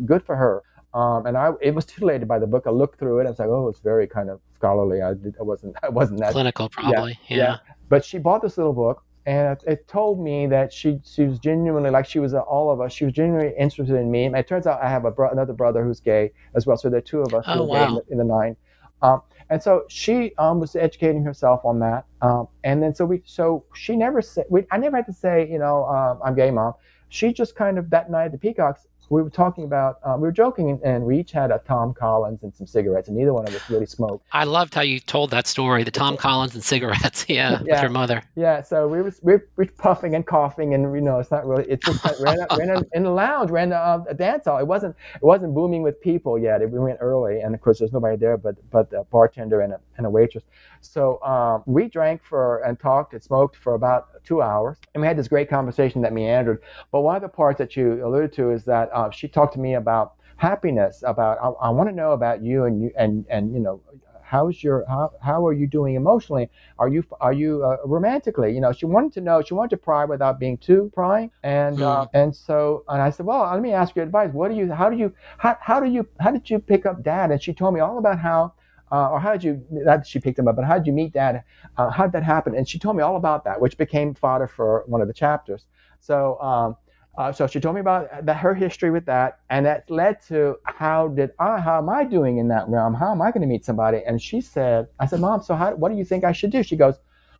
good 0.04 0.22
for 0.22 0.36
her. 0.36 0.62
Um, 1.00 1.24
and 1.26 1.34
I, 1.38 1.52
it 1.68 1.74
was 1.74 1.86
titillated 1.86 2.28
by 2.28 2.38
the 2.38 2.46
book. 2.46 2.64
I 2.66 2.70
looked 2.70 2.98
through 2.98 3.16
it. 3.18 3.20
and 3.22 3.28
I 3.28 3.30
was 3.30 3.38
like, 3.38 3.48
oh, 3.48 3.68
it's 3.68 3.80
very 3.80 4.06
kind 4.06 4.28
of 4.28 4.40
scholarly. 4.56 5.00
I, 5.00 5.14
did, 5.14 5.34
I 5.40 5.42
wasn't, 5.42 5.74
I 5.82 5.88
wasn't 5.88 6.20
that. 6.20 6.32
clinical 6.32 6.68
probably. 6.68 7.18
Yeah. 7.28 7.36
yeah. 7.38 7.56
But 7.88 8.04
she 8.04 8.18
bought 8.18 8.42
this 8.42 8.58
little 8.58 8.74
book, 8.74 9.02
and 9.24 9.56
it, 9.56 9.64
it 9.66 9.88
told 9.88 10.20
me 10.28 10.46
that 10.48 10.70
she 10.70 11.00
she 11.14 11.22
was 11.30 11.38
genuinely 11.38 11.90
like 11.96 12.04
she 12.14 12.18
was 12.18 12.34
uh, 12.34 12.40
all 12.40 12.70
of 12.70 12.78
us. 12.82 12.92
She 12.92 13.06
was 13.06 13.14
genuinely 13.14 13.54
interested 13.58 13.96
in 13.96 14.10
me. 14.10 14.26
And 14.26 14.36
it 14.36 14.46
turns 14.46 14.66
out 14.66 14.82
I 14.82 14.88
have 14.90 15.06
a 15.06 15.10
bro- 15.10 15.30
another 15.30 15.54
brother 15.54 15.82
who's 15.82 16.00
gay 16.00 16.24
as 16.56 16.66
well. 16.66 16.76
So 16.76 16.90
there 16.90 16.98
are 16.98 17.08
two 17.12 17.22
of 17.22 17.32
us 17.32 17.44
Oh, 17.48 17.64
who 17.66 17.72
are 17.72 17.78
gay 17.78 17.84
in 17.88 17.94
the, 17.94 18.04
in 18.12 18.18
the 18.18 18.24
nine. 18.38 18.54
Um, 19.02 19.20
and 19.50 19.62
so 19.62 19.84
she 19.88 20.32
um, 20.38 20.60
was 20.60 20.74
educating 20.76 21.24
herself 21.24 21.64
on 21.64 21.78
that. 21.80 22.06
Um, 22.22 22.48
and 22.64 22.82
then 22.82 22.94
so 22.94 23.04
we 23.04 23.22
so 23.24 23.64
she 23.74 23.96
never 23.96 24.22
said 24.22 24.46
we, 24.48 24.64
I 24.70 24.78
never 24.78 24.96
had 24.96 25.06
to 25.06 25.12
say 25.12 25.48
you 25.50 25.58
know 25.58 25.84
um, 25.86 26.20
I'm 26.24 26.34
gay, 26.34 26.50
mom. 26.50 26.74
She 27.08 27.32
just 27.32 27.54
kind 27.54 27.78
of 27.78 27.90
that 27.90 28.10
night 28.10 28.26
at 28.26 28.32
the 28.32 28.38
Peacocks. 28.38 28.86
We 29.10 29.22
were 29.22 29.30
talking 29.30 29.64
about, 29.64 29.98
um, 30.04 30.20
we 30.20 30.28
were 30.28 30.32
joking, 30.32 30.80
and, 30.84 31.04
we 31.04 31.18
each 31.18 31.32
had 31.32 31.50
a 31.50 31.60
Tom 31.66 31.92
Collins 31.92 32.42
and 32.42 32.54
some 32.54 32.66
cigarettes, 32.66 33.08
and 33.08 33.16
neither 33.16 33.32
one 33.34 33.46
of 33.46 33.54
us 33.54 33.68
really 33.68 33.86
smoked. 33.86 34.26
I 34.32 34.44
loved 34.44 34.74
how 34.74 34.80
you 34.80 34.98
told 35.00 35.30
that 35.30 35.46
story, 35.46 35.84
the 35.84 35.90
Tom 35.90 36.16
Collins 36.16 36.54
and 36.54 36.64
cigarettes. 36.64 37.26
Yeah, 37.34 37.58
with 37.58 37.68
Yeah. 37.68 37.80
your 37.80 37.90
mother. 37.90 38.22
Yeah, 38.36 38.62
so 38.62 38.86
we 38.86 39.02
was 39.02 39.18
we 39.22 39.34
we 39.56 39.66
puffing 39.66 40.14
and 40.14 40.26
coughing, 40.26 40.74
and 40.74 40.94
you 40.94 41.00
know 41.00 41.18
it's 41.18 41.30
not 41.30 41.46
really. 41.46 41.64
It's 41.68 41.84
just 41.84 42.04
like 42.04 42.18
ran, 42.20 42.38
ran 42.50 42.70
in, 42.70 42.84
in 42.92 43.02
the 43.04 43.10
lounge, 43.10 43.50
ran 43.50 43.72
a, 43.72 43.76
uh, 43.76 44.04
a 44.08 44.14
dance 44.14 44.44
hall. 44.44 44.58
It 44.58 44.66
wasn't 44.66 44.94
it 45.14 45.22
wasn't 45.22 45.54
booming 45.54 45.82
with 45.82 46.00
people 46.00 46.38
yet. 46.38 46.62
It, 46.62 46.70
we 46.70 46.78
went 46.78 46.98
early, 47.00 47.40
and 47.40 47.54
of 47.54 47.60
course 47.60 47.78
there's 47.78 47.92
nobody 47.92 48.16
there 48.16 48.36
but 48.36 48.56
but 48.70 48.92
a 48.92 49.04
bartender 49.04 49.60
and 49.62 49.72
a 49.72 49.80
and 49.96 50.06
a 50.06 50.10
waitress. 50.10 50.44
So 50.80 51.22
um, 51.22 51.62
we 51.66 51.88
drank 51.88 52.22
for 52.22 52.62
and 52.62 52.78
talked 52.78 53.14
and 53.14 53.22
smoked 53.22 53.56
for 53.56 53.74
about 53.74 54.08
two 54.24 54.42
hours, 54.42 54.78
and 54.94 55.00
we 55.00 55.06
had 55.06 55.18
this 55.18 55.28
great 55.28 55.48
conversation 55.48 56.02
that 56.02 56.12
meandered. 56.12 56.62
But 56.90 57.02
one 57.02 57.16
of 57.16 57.22
the 57.22 57.28
parts 57.28 57.58
that 57.58 57.76
you 57.76 58.04
alluded 58.06 58.32
to 58.34 58.50
is 58.50 58.64
that 58.64 58.90
uh, 58.92 59.10
she 59.10 59.28
talked 59.28 59.54
to 59.54 59.60
me 59.60 59.74
about 59.74 60.14
happiness. 60.36 61.02
About 61.06 61.38
I, 61.42 61.66
I 61.66 61.70
want 61.70 61.88
to 61.88 61.94
know 61.94 62.12
about 62.12 62.42
you 62.42 62.64
and 62.64 62.82
you 62.82 62.90
and 62.96 63.24
and 63.28 63.52
you 63.54 63.60
know 63.60 63.80
how's 64.24 64.64
your 64.64 64.84
how, 64.88 65.12
how 65.22 65.46
are 65.46 65.52
you 65.52 65.66
doing 65.66 65.94
emotionally 65.94 66.48
are 66.78 66.88
you 66.88 67.04
are 67.20 67.32
you 67.32 67.62
uh, 67.64 67.76
romantically 67.84 68.52
you 68.52 68.60
know 68.60 68.72
she 68.72 68.86
wanted 68.86 69.12
to 69.12 69.20
know 69.20 69.42
she 69.42 69.54
wanted 69.54 69.70
to 69.70 69.76
pry 69.76 70.04
without 70.04 70.40
being 70.40 70.56
too 70.56 70.90
prying 70.94 71.30
and 71.42 71.82
uh, 71.82 72.06
and 72.14 72.34
so 72.34 72.82
and 72.88 73.02
i 73.02 73.10
said 73.10 73.26
well 73.26 73.48
let 73.52 73.60
me 73.60 73.72
ask 73.72 73.94
you 73.94 74.02
advice 74.02 74.30
what 74.32 74.50
do 74.50 74.56
you 74.56 74.72
how 74.72 74.88
do 74.88 74.96
you 74.96 75.12
how, 75.38 75.56
how 75.60 75.78
do 75.78 75.88
you 75.88 76.06
how 76.18 76.30
did 76.30 76.48
you 76.48 76.58
pick 76.58 76.86
up 76.86 77.02
dad 77.02 77.30
and 77.30 77.42
she 77.42 77.52
told 77.52 77.74
me 77.74 77.80
all 77.80 77.98
about 77.98 78.18
how 78.18 78.52
uh, 78.94 79.08
or 79.12 79.18
how 79.24 79.32
did 79.32 79.42
you 79.42 79.52
that 79.84 80.06
she 80.06 80.18
picked 80.20 80.38
him 80.38 80.46
up 80.48 80.56
but 80.56 80.64
how 80.64 80.76
did 80.78 80.86
you 80.86 80.92
meet 80.92 81.12
dad 81.12 81.42
uh, 81.78 81.90
how 81.90 82.04
did 82.04 82.12
that 82.12 82.22
happen 82.34 82.54
and 82.54 82.68
she 82.68 82.78
told 82.78 82.94
me 82.96 83.02
all 83.02 83.16
about 83.16 83.44
that 83.44 83.60
which 83.60 83.76
became 83.84 84.14
fodder 84.14 84.48
for 84.56 84.84
one 84.86 85.00
of 85.02 85.08
the 85.08 85.14
chapters 85.24 85.62
so 86.00 86.16
um, 86.40 86.76
uh, 87.16 87.30
so 87.32 87.46
she 87.46 87.60
told 87.60 87.74
me 87.76 87.80
about 87.80 88.08
that, 88.26 88.36
her 88.36 88.54
history 88.54 88.90
with 88.90 89.06
that, 89.06 89.38
and 89.48 89.64
that 89.66 89.88
led 89.88 90.20
to 90.20 90.56
how 90.64 91.08
did 91.08 91.30
I, 91.38 91.60
how 91.60 91.78
am 91.78 91.88
I 91.88 92.04
doing 92.04 92.38
in 92.38 92.48
that 92.48 92.68
realm? 92.68 92.92
How 92.92 93.12
am 93.12 93.22
I 93.22 93.30
going 93.30 93.42
to 93.42 93.46
meet 93.46 93.64
somebody? 93.64 94.02
And 94.04 94.20
she 94.20 94.40
said, 94.40 94.88
I 94.98 95.06
said, 95.06 95.20
Mom, 95.20 95.40
so 95.40 95.54
how, 95.54 95.74
what 95.76 95.92
do 95.92 95.96
you 95.96 96.04
think 96.04 96.24
I 96.24 96.32
should 96.32 96.50
do? 96.50 96.64
She 96.64 96.74
goes, 96.74 96.96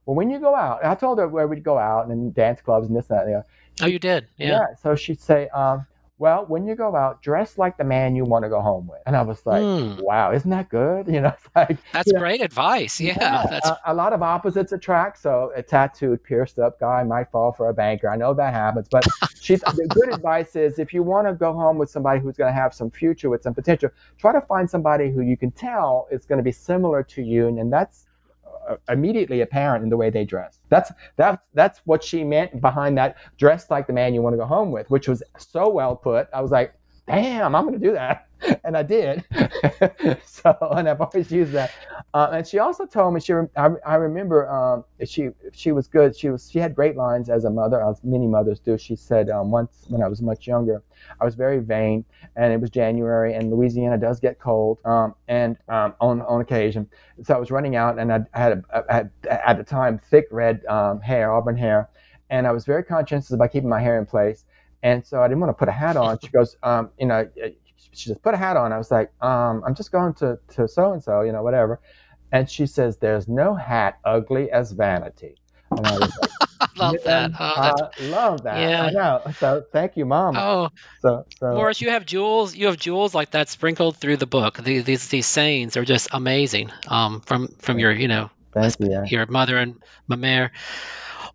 Well, 0.06 0.14
when 0.14 0.30
you 0.30 0.38
go 0.38 0.54
out, 0.54 0.84
I 0.84 0.94
told 0.94 1.18
her 1.18 1.26
where 1.26 1.48
we'd 1.48 1.64
go 1.64 1.76
out 1.76 2.06
and 2.06 2.32
dance 2.32 2.60
clubs 2.60 2.86
and 2.86 2.96
this 2.96 3.10
and 3.10 3.18
that. 3.18 3.22
And 3.22 3.30
You 3.30 3.36
know. 3.38 3.44
Oh, 3.82 3.86
you 3.86 3.98
did. 3.98 4.28
Yeah. 4.50 4.76
So 4.80 4.94
she'd 4.94 5.20
say, 5.20 5.48
um, 5.48 5.86
Well, 6.24 6.46
when 6.46 6.66
you 6.66 6.74
go 6.74 6.96
out, 6.96 7.20
dress 7.20 7.58
like 7.58 7.76
the 7.76 7.84
man 7.84 8.16
you 8.16 8.24
want 8.24 8.44
to 8.46 8.48
go 8.48 8.62
home 8.62 8.86
with. 8.86 9.00
And 9.04 9.14
I 9.14 9.20
was 9.20 9.44
like, 9.44 9.60
Hmm. 9.60 10.00
Wow, 10.00 10.32
isn't 10.32 10.48
that 10.48 10.70
good? 10.70 11.06
You 11.14 11.20
know, 11.20 11.34
it's 11.36 11.48
like 11.54 11.76
That's 11.92 12.10
yeah. 12.10 12.18
great 12.18 12.40
advice. 12.40 12.98
Yeah. 12.98 13.44
That's 13.50 13.68
a, 13.68 13.78
a 13.84 13.92
lot 13.92 14.14
of 14.14 14.22
opposites 14.22 14.72
attract. 14.72 15.18
So 15.20 15.52
a 15.54 15.62
tattooed, 15.62 16.24
pierced 16.24 16.58
up 16.58 16.80
guy 16.80 17.02
might 17.04 17.30
fall 17.30 17.52
for 17.52 17.68
a 17.68 17.74
banker. 17.74 18.08
I 18.08 18.16
know 18.16 18.32
that 18.32 18.54
happens, 18.54 18.88
but 18.90 19.06
she's 19.38 19.60
the 19.80 19.86
good 19.90 20.14
advice 20.14 20.56
is 20.56 20.78
if 20.78 20.94
you 20.94 21.02
want 21.02 21.26
to 21.28 21.34
go 21.34 21.52
home 21.52 21.76
with 21.76 21.90
somebody 21.90 22.20
who's 22.20 22.38
going 22.38 22.48
to 22.50 22.58
have 22.58 22.72
some 22.72 22.90
future 22.90 23.28
with 23.28 23.42
some 23.42 23.52
potential, 23.52 23.90
try 24.16 24.32
to 24.32 24.40
find 24.40 24.70
somebody 24.70 25.10
who 25.10 25.20
you 25.20 25.36
can 25.36 25.50
tell 25.50 26.08
is 26.10 26.24
going 26.24 26.38
to 26.38 26.42
be 26.42 26.52
similar 26.52 27.02
to 27.02 27.20
you, 27.22 27.48
and, 27.48 27.58
and 27.58 27.70
that's 27.70 28.03
Uh, 28.68 28.76
immediately 28.88 29.40
apparent 29.40 29.84
in 29.84 29.90
the 29.90 29.96
way 29.96 30.10
they 30.10 30.24
dress. 30.24 30.60
That's 30.68 30.90
that's 31.16 31.42
that's 31.54 31.80
what 31.84 32.02
she 32.02 32.24
meant 32.24 32.60
behind 32.60 32.96
that 32.98 33.16
dress 33.36 33.70
like 33.70 33.86
the 33.86 33.92
man 33.92 34.14
you 34.14 34.22
want 34.22 34.34
to 34.34 34.38
go 34.38 34.46
home 34.46 34.70
with, 34.70 34.90
which 34.90 35.08
was 35.08 35.22
so 35.38 35.68
well 35.68 35.96
put. 35.96 36.28
I 36.32 36.40
was 36.40 36.50
like, 36.50 36.74
damn, 37.06 37.54
I'm 37.54 37.66
going 37.66 37.78
to 37.78 37.86
do 37.86 37.92
that. 37.94 38.28
And 38.62 38.76
I 38.76 38.82
did. 38.82 39.24
so, 40.26 40.54
and 40.76 40.86
I've 40.86 41.00
always 41.00 41.32
used 41.32 41.52
that. 41.52 41.72
Uh, 42.12 42.28
and 42.34 42.46
she 42.46 42.58
also 42.58 42.84
told 42.84 43.14
me 43.14 43.20
she. 43.20 43.32
I, 43.32 43.70
I 43.86 43.94
remember 43.94 44.50
um, 44.50 44.84
she 45.06 45.30
she 45.52 45.72
was 45.72 45.86
good. 45.88 46.14
She 46.14 46.28
was 46.28 46.50
she 46.50 46.58
had 46.58 46.74
great 46.74 46.94
lines 46.94 47.30
as 47.30 47.44
a 47.46 47.50
mother, 47.50 47.82
as 47.82 48.04
many 48.04 48.26
mothers 48.26 48.60
do. 48.60 48.76
She 48.76 48.96
said 48.96 49.30
um, 49.30 49.50
once 49.50 49.86
when 49.88 50.02
I 50.02 50.08
was 50.08 50.20
much 50.20 50.46
younger, 50.46 50.82
I 51.22 51.24
was 51.24 51.34
very 51.36 51.58
vain, 51.58 52.04
and 52.36 52.52
it 52.52 52.60
was 52.60 52.68
January, 52.68 53.32
and 53.32 53.50
Louisiana 53.50 53.96
does 53.96 54.20
get 54.20 54.38
cold, 54.38 54.78
um, 54.84 55.14
and 55.28 55.56
um, 55.70 55.94
on 56.00 56.20
on 56.22 56.42
occasion. 56.42 56.86
So 57.22 57.34
I 57.34 57.38
was 57.38 57.50
running 57.50 57.76
out, 57.76 57.98
and 57.98 58.12
I, 58.12 58.20
I 58.34 58.38
had 58.38 58.52
a, 58.52 58.84
I 58.90 58.94
had 58.94 59.10
at 59.26 59.56
the 59.56 59.64
time 59.64 59.98
thick 60.10 60.26
red 60.30 60.66
um, 60.66 61.00
hair, 61.00 61.32
auburn 61.32 61.56
hair, 61.56 61.88
and 62.28 62.46
I 62.46 62.52
was 62.52 62.66
very 62.66 62.82
conscientious 62.82 63.30
about 63.30 63.52
keeping 63.52 63.70
my 63.70 63.80
hair 63.80 63.98
in 63.98 64.04
place. 64.04 64.44
And 64.84 65.04
so 65.04 65.22
I 65.22 65.28
didn't 65.28 65.40
want 65.40 65.48
to 65.48 65.54
put 65.54 65.68
a 65.68 65.72
hat 65.72 65.96
on. 65.96 66.18
She 66.22 66.28
goes, 66.28 66.56
um, 66.62 66.90
you 67.00 67.06
know, 67.06 67.26
she 67.92 68.10
just 68.10 68.22
put 68.22 68.34
a 68.34 68.36
hat 68.36 68.56
on. 68.56 68.70
I 68.70 68.78
was 68.78 68.90
like, 68.90 69.10
um, 69.22 69.62
I'm 69.66 69.74
just 69.74 69.90
going 69.90 70.12
to 70.14 70.38
to 70.54 70.68
so 70.68 70.92
and 70.92 71.02
so, 71.02 71.22
you 71.22 71.32
know, 71.32 71.42
whatever. 71.42 71.80
And 72.32 72.48
she 72.50 72.66
says, 72.66 72.98
"There's 72.98 73.26
no 73.26 73.54
hat 73.54 73.98
ugly 74.04 74.50
as 74.50 74.72
vanity." 74.72 75.36
And 75.70 75.86
I 75.86 75.98
was 75.98 76.18
like, 76.20 76.30
love 76.76 76.96
that. 77.04 77.30
Oh, 77.40 77.90
love 78.08 78.42
that. 78.42 78.60
Yeah. 78.60 78.82
I 78.84 78.90
know. 78.90 79.32
So 79.38 79.64
thank 79.72 79.96
you, 79.96 80.04
mom. 80.04 80.36
oh, 80.36 80.68
So 81.00 81.24
so 81.38 81.54
Maurice, 81.54 81.80
you 81.80 81.90
have 81.90 82.04
jewels. 82.04 82.54
You 82.54 82.66
have 82.66 82.76
jewels 82.76 83.14
like 83.14 83.30
that 83.30 83.48
sprinkled 83.48 83.96
through 83.96 84.18
the 84.18 84.26
book. 84.26 84.58
These 84.58 84.84
these, 84.84 85.08
these 85.08 85.26
sayings 85.26 85.76
are 85.78 85.84
just 85.84 86.08
amazing. 86.12 86.70
Um, 86.88 87.22
from 87.22 87.48
from 87.58 87.78
your 87.78 87.92
you 87.92 88.08
know 88.08 88.30
you. 88.54 88.70
Yeah. 88.80 89.04
your 89.06 89.26
mother 89.26 89.56
and 89.56 89.82
my 90.08 90.16
mare. 90.16 90.52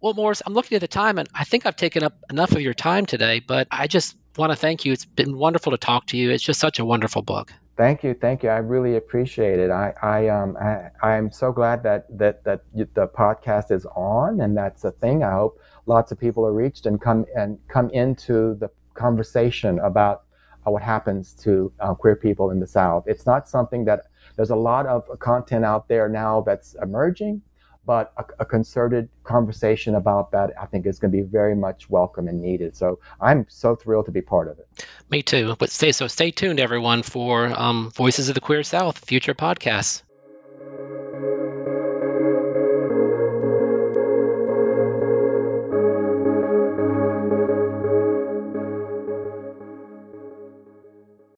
Well, 0.01 0.13
Maurice, 0.13 0.41
I'm 0.45 0.53
looking 0.53 0.75
at 0.75 0.81
the 0.81 0.87
time, 0.87 1.17
and 1.17 1.27
I 1.33 1.43
think 1.43 1.65
I've 1.65 1.75
taken 1.75 2.03
up 2.03 2.13
enough 2.29 2.53
of 2.53 2.61
your 2.61 2.73
time 2.73 3.05
today. 3.05 3.41
But 3.41 3.67
I 3.71 3.85
just 3.87 4.15
want 4.37 4.51
to 4.51 4.55
thank 4.55 4.85
you. 4.85 4.93
It's 4.93 5.03
been 5.03 5.37
wonderful 5.37 5.71
to 5.71 5.77
talk 5.77 6.05
to 6.07 6.17
you. 6.17 6.31
It's 6.31 6.43
just 6.43 6.59
such 6.59 6.79
a 6.79 6.85
wonderful 6.85 7.21
book. 7.21 7.51
Thank 7.75 8.03
you, 8.03 8.13
thank 8.13 8.43
you. 8.43 8.49
I 8.49 8.57
really 8.57 8.97
appreciate 8.97 9.59
it. 9.59 9.71
I, 9.71 9.93
I 10.01 10.27
um, 10.27 10.57
I, 10.57 10.89
I'm 11.01 11.31
so 11.31 11.51
glad 11.51 11.83
that 11.83 12.05
that 12.17 12.43
that 12.43 12.61
the 12.75 13.07
podcast 13.07 13.71
is 13.71 13.85
on, 13.95 14.41
and 14.41 14.55
that's 14.55 14.83
a 14.83 14.91
thing. 14.91 15.23
I 15.23 15.31
hope 15.31 15.61
lots 15.85 16.11
of 16.11 16.19
people 16.19 16.45
are 16.45 16.53
reached 16.53 16.85
and 16.85 16.99
come 16.99 17.25
and 17.35 17.57
come 17.67 17.89
into 17.91 18.55
the 18.55 18.69
conversation 18.95 19.79
about 19.79 20.23
uh, 20.67 20.71
what 20.71 20.81
happens 20.81 21.33
to 21.33 21.71
uh, 21.79 21.93
queer 21.93 22.15
people 22.15 22.51
in 22.51 22.59
the 22.59 22.67
South. 22.67 23.03
It's 23.07 23.25
not 23.25 23.47
something 23.47 23.85
that 23.85 24.07
there's 24.35 24.49
a 24.49 24.55
lot 24.55 24.85
of 24.85 25.07
content 25.19 25.63
out 25.65 25.87
there 25.87 26.09
now 26.09 26.41
that's 26.41 26.75
emerging, 26.81 27.41
but 27.85 28.13
a, 28.17 28.25
a 28.39 28.45
concerted 28.45 29.09
conversation 29.23 29.95
about 29.95 30.31
that, 30.31 30.51
I 30.59 30.65
think, 30.65 30.85
is 30.85 30.99
going 30.99 31.11
to 31.11 31.17
be 31.17 31.23
very 31.23 31.55
much 31.55 31.89
welcome 31.89 32.27
and 32.27 32.41
needed. 32.41 32.75
So 32.75 32.99
I'm 33.19 33.45
so 33.49 33.75
thrilled 33.75 34.05
to 34.05 34.11
be 34.11 34.21
part 34.21 34.47
of 34.47 34.59
it. 34.59 34.85
Me 35.09 35.21
too. 35.21 35.55
But 35.57 35.69
stay 35.71 35.91
so 35.91 36.07
stay 36.07 36.31
tuned, 36.31 36.59
everyone, 36.59 37.03
for 37.03 37.47
um, 37.59 37.91
Voices 37.91 38.29
of 38.29 38.35
the 38.35 38.41
Queer 38.41 38.63
South 38.63 39.03
future 39.05 39.33
podcasts. 39.33 40.03